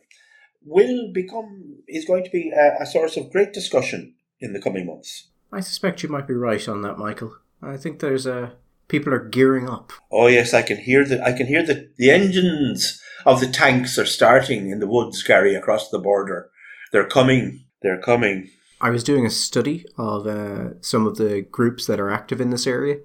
will 0.64 1.12
become, 1.12 1.76
is 1.86 2.05
going 2.05 2.24
to 2.24 2.30
be 2.30 2.51
a, 2.51 2.82
a 2.82 2.86
source 2.86 3.16
of 3.16 3.30
great 3.30 3.53
discussion 3.53 4.14
in 4.41 4.53
the 4.53 4.61
coming 4.61 4.86
months. 4.86 5.28
I 5.53 5.61
suspect 5.61 6.03
you 6.03 6.09
might 6.09 6.26
be 6.26 6.34
right 6.34 6.68
on 6.68 6.82
that, 6.82 6.99
Michael. 6.99 7.36
I 7.62 7.76
think 7.76 8.01
there's 8.01 8.26
a 8.26 8.55
people 8.89 9.14
are 9.14 9.24
gearing 9.24 9.68
up. 9.68 9.93
Oh 10.12 10.26
yes, 10.26 10.53
I 10.53 10.62
can 10.62 10.76
hear 10.76 11.05
the 11.05 11.24
I 11.24 11.32
can 11.32 11.47
hear 11.47 11.64
the 11.64 11.91
the 11.97 12.11
engines 12.11 13.01
of 13.24 13.41
the 13.41 13.49
tanks 13.49 13.99
are 13.99 14.07
starting 14.07 14.70
in 14.70 14.78
the 14.78 14.86
woods, 14.86 15.22
Gary, 15.22 15.55
across 15.55 15.89
the 15.89 15.99
border. 15.99 16.51
They're 16.93 17.09
coming. 17.09 17.64
They're 17.82 18.01
coming. 18.01 18.51
I 18.81 18.91
was 18.91 19.05
doing 19.05 19.26
a 19.26 19.31
study 19.31 19.85
of 19.97 20.26
uh, 20.26 20.81
some 20.81 21.07
of 21.07 21.16
the 21.16 21.43
groups 21.43 21.87
that 21.87 22.01
are 22.01 22.11
active 22.11 22.41
in 22.41 22.51
this 22.51 22.66
area. 22.66 22.99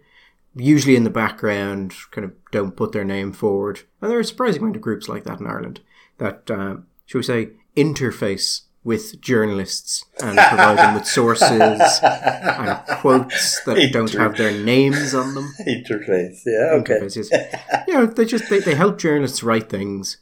Usually 0.55 0.95
in 0.95 1.03
the 1.03 1.09
background, 1.09 1.93
kind 2.11 2.25
of 2.25 2.33
don't 2.51 2.75
put 2.75 2.91
their 2.91 3.03
name 3.03 3.33
forward. 3.33 3.81
And 4.01 4.11
there 4.11 4.17
are 4.17 4.21
a 4.21 4.25
surprising 4.25 4.61
amount 4.61 4.75
of 4.75 4.83
groups 4.83 5.09
like 5.09 5.23
that 5.23 5.39
in 5.39 5.47
Ireland 5.47 5.81
that, 6.19 6.49
uh, 6.51 6.77
shall 7.05 7.19
we 7.19 7.23
say, 7.23 7.49
interface 7.75 8.61
with 8.83 9.21
journalists 9.21 10.05
and 10.21 10.37
provide 10.37 10.77
them 10.77 10.93
with 10.93 11.05
sources 11.05 11.49
and 12.03 12.79
quotes 12.99 13.63
that 13.63 13.77
Inter- 13.77 13.91
don't 13.91 14.13
have 14.13 14.37
their 14.37 14.51
names 14.51 15.15
on 15.15 15.33
them. 15.33 15.53
Interface, 15.67 16.41
yeah, 16.45 16.77
okay. 16.79 16.99
Interface, 16.99 17.29
yes. 17.31 17.85
you 17.87 17.93
know, 17.93 18.05
they 18.05 18.25
just 18.25 18.49
they, 18.49 18.59
they 18.59 18.75
help 18.75 18.97
journalists 18.97 19.41
write 19.41 19.69
things, 19.69 20.17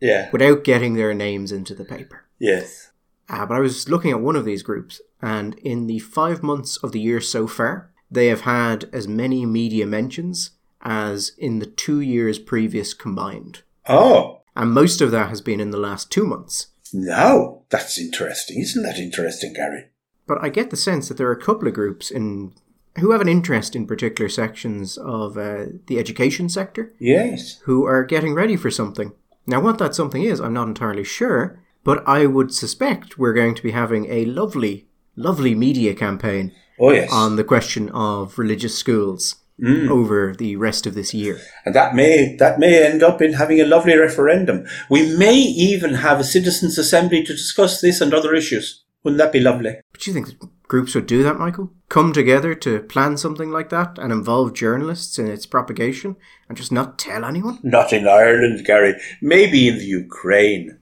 yeah, 0.00 0.28
without 0.32 0.64
getting 0.64 0.94
their 0.94 1.14
names 1.14 1.52
into 1.52 1.74
the 1.74 1.84
paper. 1.84 2.24
Yes. 2.38 2.90
Uh, 3.32 3.46
but 3.46 3.56
I 3.56 3.60
was 3.60 3.88
looking 3.88 4.10
at 4.10 4.20
one 4.20 4.36
of 4.36 4.44
these 4.44 4.62
groups, 4.62 5.00
and 5.22 5.54
in 5.60 5.86
the 5.86 6.00
five 6.00 6.42
months 6.42 6.76
of 6.76 6.92
the 6.92 7.00
year 7.00 7.20
so 7.20 7.46
far, 7.46 7.90
they 8.10 8.26
have 8.26 8.42
had 8.42 8.90
as 8.92 9.08
many 9.08 9.46
media 9.46 9.86
mentions 9.86 10.50
as 10.82 11.32
in 11.38 11.58
the 11.58 11.66
two 11.66 12.00
years 12.00 12.38
previous 12.38 12.92
combined. 12.92 13.62
Oh. 13.88 14.42
And 14.54 14.72
most 14.72 15.00
of 15.00 15.10
that 15.12 15.30
has 15.30 15.40
been 15.40 15.60
in 15.60 15.70
the 15.70 15.78
last 15.78 16.10
two 16.10 16.26
months. 16.26 16.66
No, 16.92 17.64
that's 17.70 17.98
interesting. 17.98 18.60
Isn't 18.60 18.82
that 18.82 18.98
interesting, 18.98 19.54
Gary? 19.54 19.86
But 20.26 20.44
I 20.44 20.50
get 20.50 20.70
the 20.70 20.76
sense 20.76 21.08
that 21.08 21.16
there 21.16 21.28
are 21.28 21.32
a 21.32 21.40
couple 21.40 21.66
of 21.66 21.74
groups 21.74 22.10
in 22.10 22.52
who 22.98 23.12
have 23.12 23.22
an 23.22 23.28
interest 23.28 23.74
in 23.74 23.86
particular 23.86 24.28
sections 24.28 24.98
of 24.98 25.38
uh, 25.38 25.64
the 25.86 25.98
education 25.98 26.50
sector. 26.50 26.92
Yes. 26.98 27.60
Who 27.64 27.86
are 27.86 28.04
getting 28.04 28.34
ready 28.34 28.56
for 28.56 28.70
something. 28.70 29.12
Now, 29.46 29.60
what 29.60 29.78
that 29.78 29.94
something 29.94 30.22
is, 30.22 30.40
I'm 30.40 30.52
not 30.52 30.68
entirely 30.68 31.04
sure, 31.04 31.58
but 31.84 32.06
I 32.06 32.26
would 32.26 32.54
suspect 32.54 33.18
we're 33.18 33.32
going 33.32 33.54
to 33.54 33.62
be 33.62 33.72
having 33.72 34.10
a 34.10 34.24
lovely, 34.24 34.86
lovely 35.16 35.54
media 35.54 35.94
campaign 35.94 36.52
oh, 36.78 36.90
yes. 36.90 37.12
on 37.12 37.36
the 37.36 37.44
question 37.44 37.88
of 37.90 38.38
religious 38.38 38.78
schools 38.78 39.36
mm. 39.60 39.88
over 39.88 40.34
the 40.36 40.56
rest 40.56 40.86
of 40.86 40.94
this 40.94 41.14
year. 41.14 41.40
And 41.64 41.74
that 41.74 41.94
may 41.94 42.36
that 42.36 42.58
may 42.58 42.84
end 42.84 43.02
up 43.02 43.22
in 43.22 43.34
having 43.34 43.60
a 43.60 43.66
lovely 43.66 43.96
referendum. 43.96 44.66
We 44.88 45.16
may 45.16 45.36
even 45.36 45.94
have 45.94 46.20
a 46.20 46.24
citizens' 46.24 46.78
assembly 46.78 47.24
to 47.24 47.32
discuss 47.32 47.80
this 47.80 48.00
and 48.00 48.12
other 48.12 48.34
issues. 48.34 48.84
Wouldn't 49.02 49.18
that 49.18 49.32
be 49.32 49.40
lovely? 49.40 49.76
But 49.92 50.06
you 50.06 50.12
think 50.12 50.28
groups 50.68 50.94
would 50.94 51.06
do 51.06 51.22
that, 51.22 51.38
Michael? 51.38 51.72
Come 51.88 52.12
together 52.12 52.54
to 52.54 52.80
plan 52.80 53.16
something 53.16 53.50
like 53.50 53.68
that 53.70 53.98
and 53.98 54.12
involve 54.12 54.54
journalists 54.54 55.18
in 55.18 55.26
its 55.26 55.44
propagation 55.44 56.16
and 56.48 56.56
just 56.56 56.72
not 56.72 56.98
tell 56.98 57.24
anyone? 57.24 57.58
Not 57.62 57.92
in 57.92 58.06
Ireland, 58.06 58.64
Gary. 58.64 58.94
Maybe 59.20 59.68
in 59.68 59.78
the 59.78 59.84
Ukraine 59.84 60.78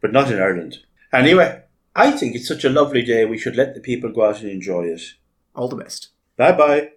but 0.00 0.12
not 0.12 0.30
in 0.30 0.40
Ireland. 0.40 0.78
Anyway, 1.12 1.62
I 1.94 2.10
think 2.12 2.34
it's 2.34 2.48
such 2.48 2.64
a 2.64 2.70
lovely 2.70 3.02
day. 3.02 3.24
We 3.24 3.38
should 3.38 3.56
let 3.56 3.74
the 3.74 3.80
people 3.80 4.12
go 4.12 4.24
out 4.28 4.40
and 4.40 4.50
enjoy 4.50 4.84
it. 4.86 5.02
All 5.54 5.68
the 5.68 5.76
best. 5.76 6.10
Bye 6.36 6.52
bye. 6.52 6.90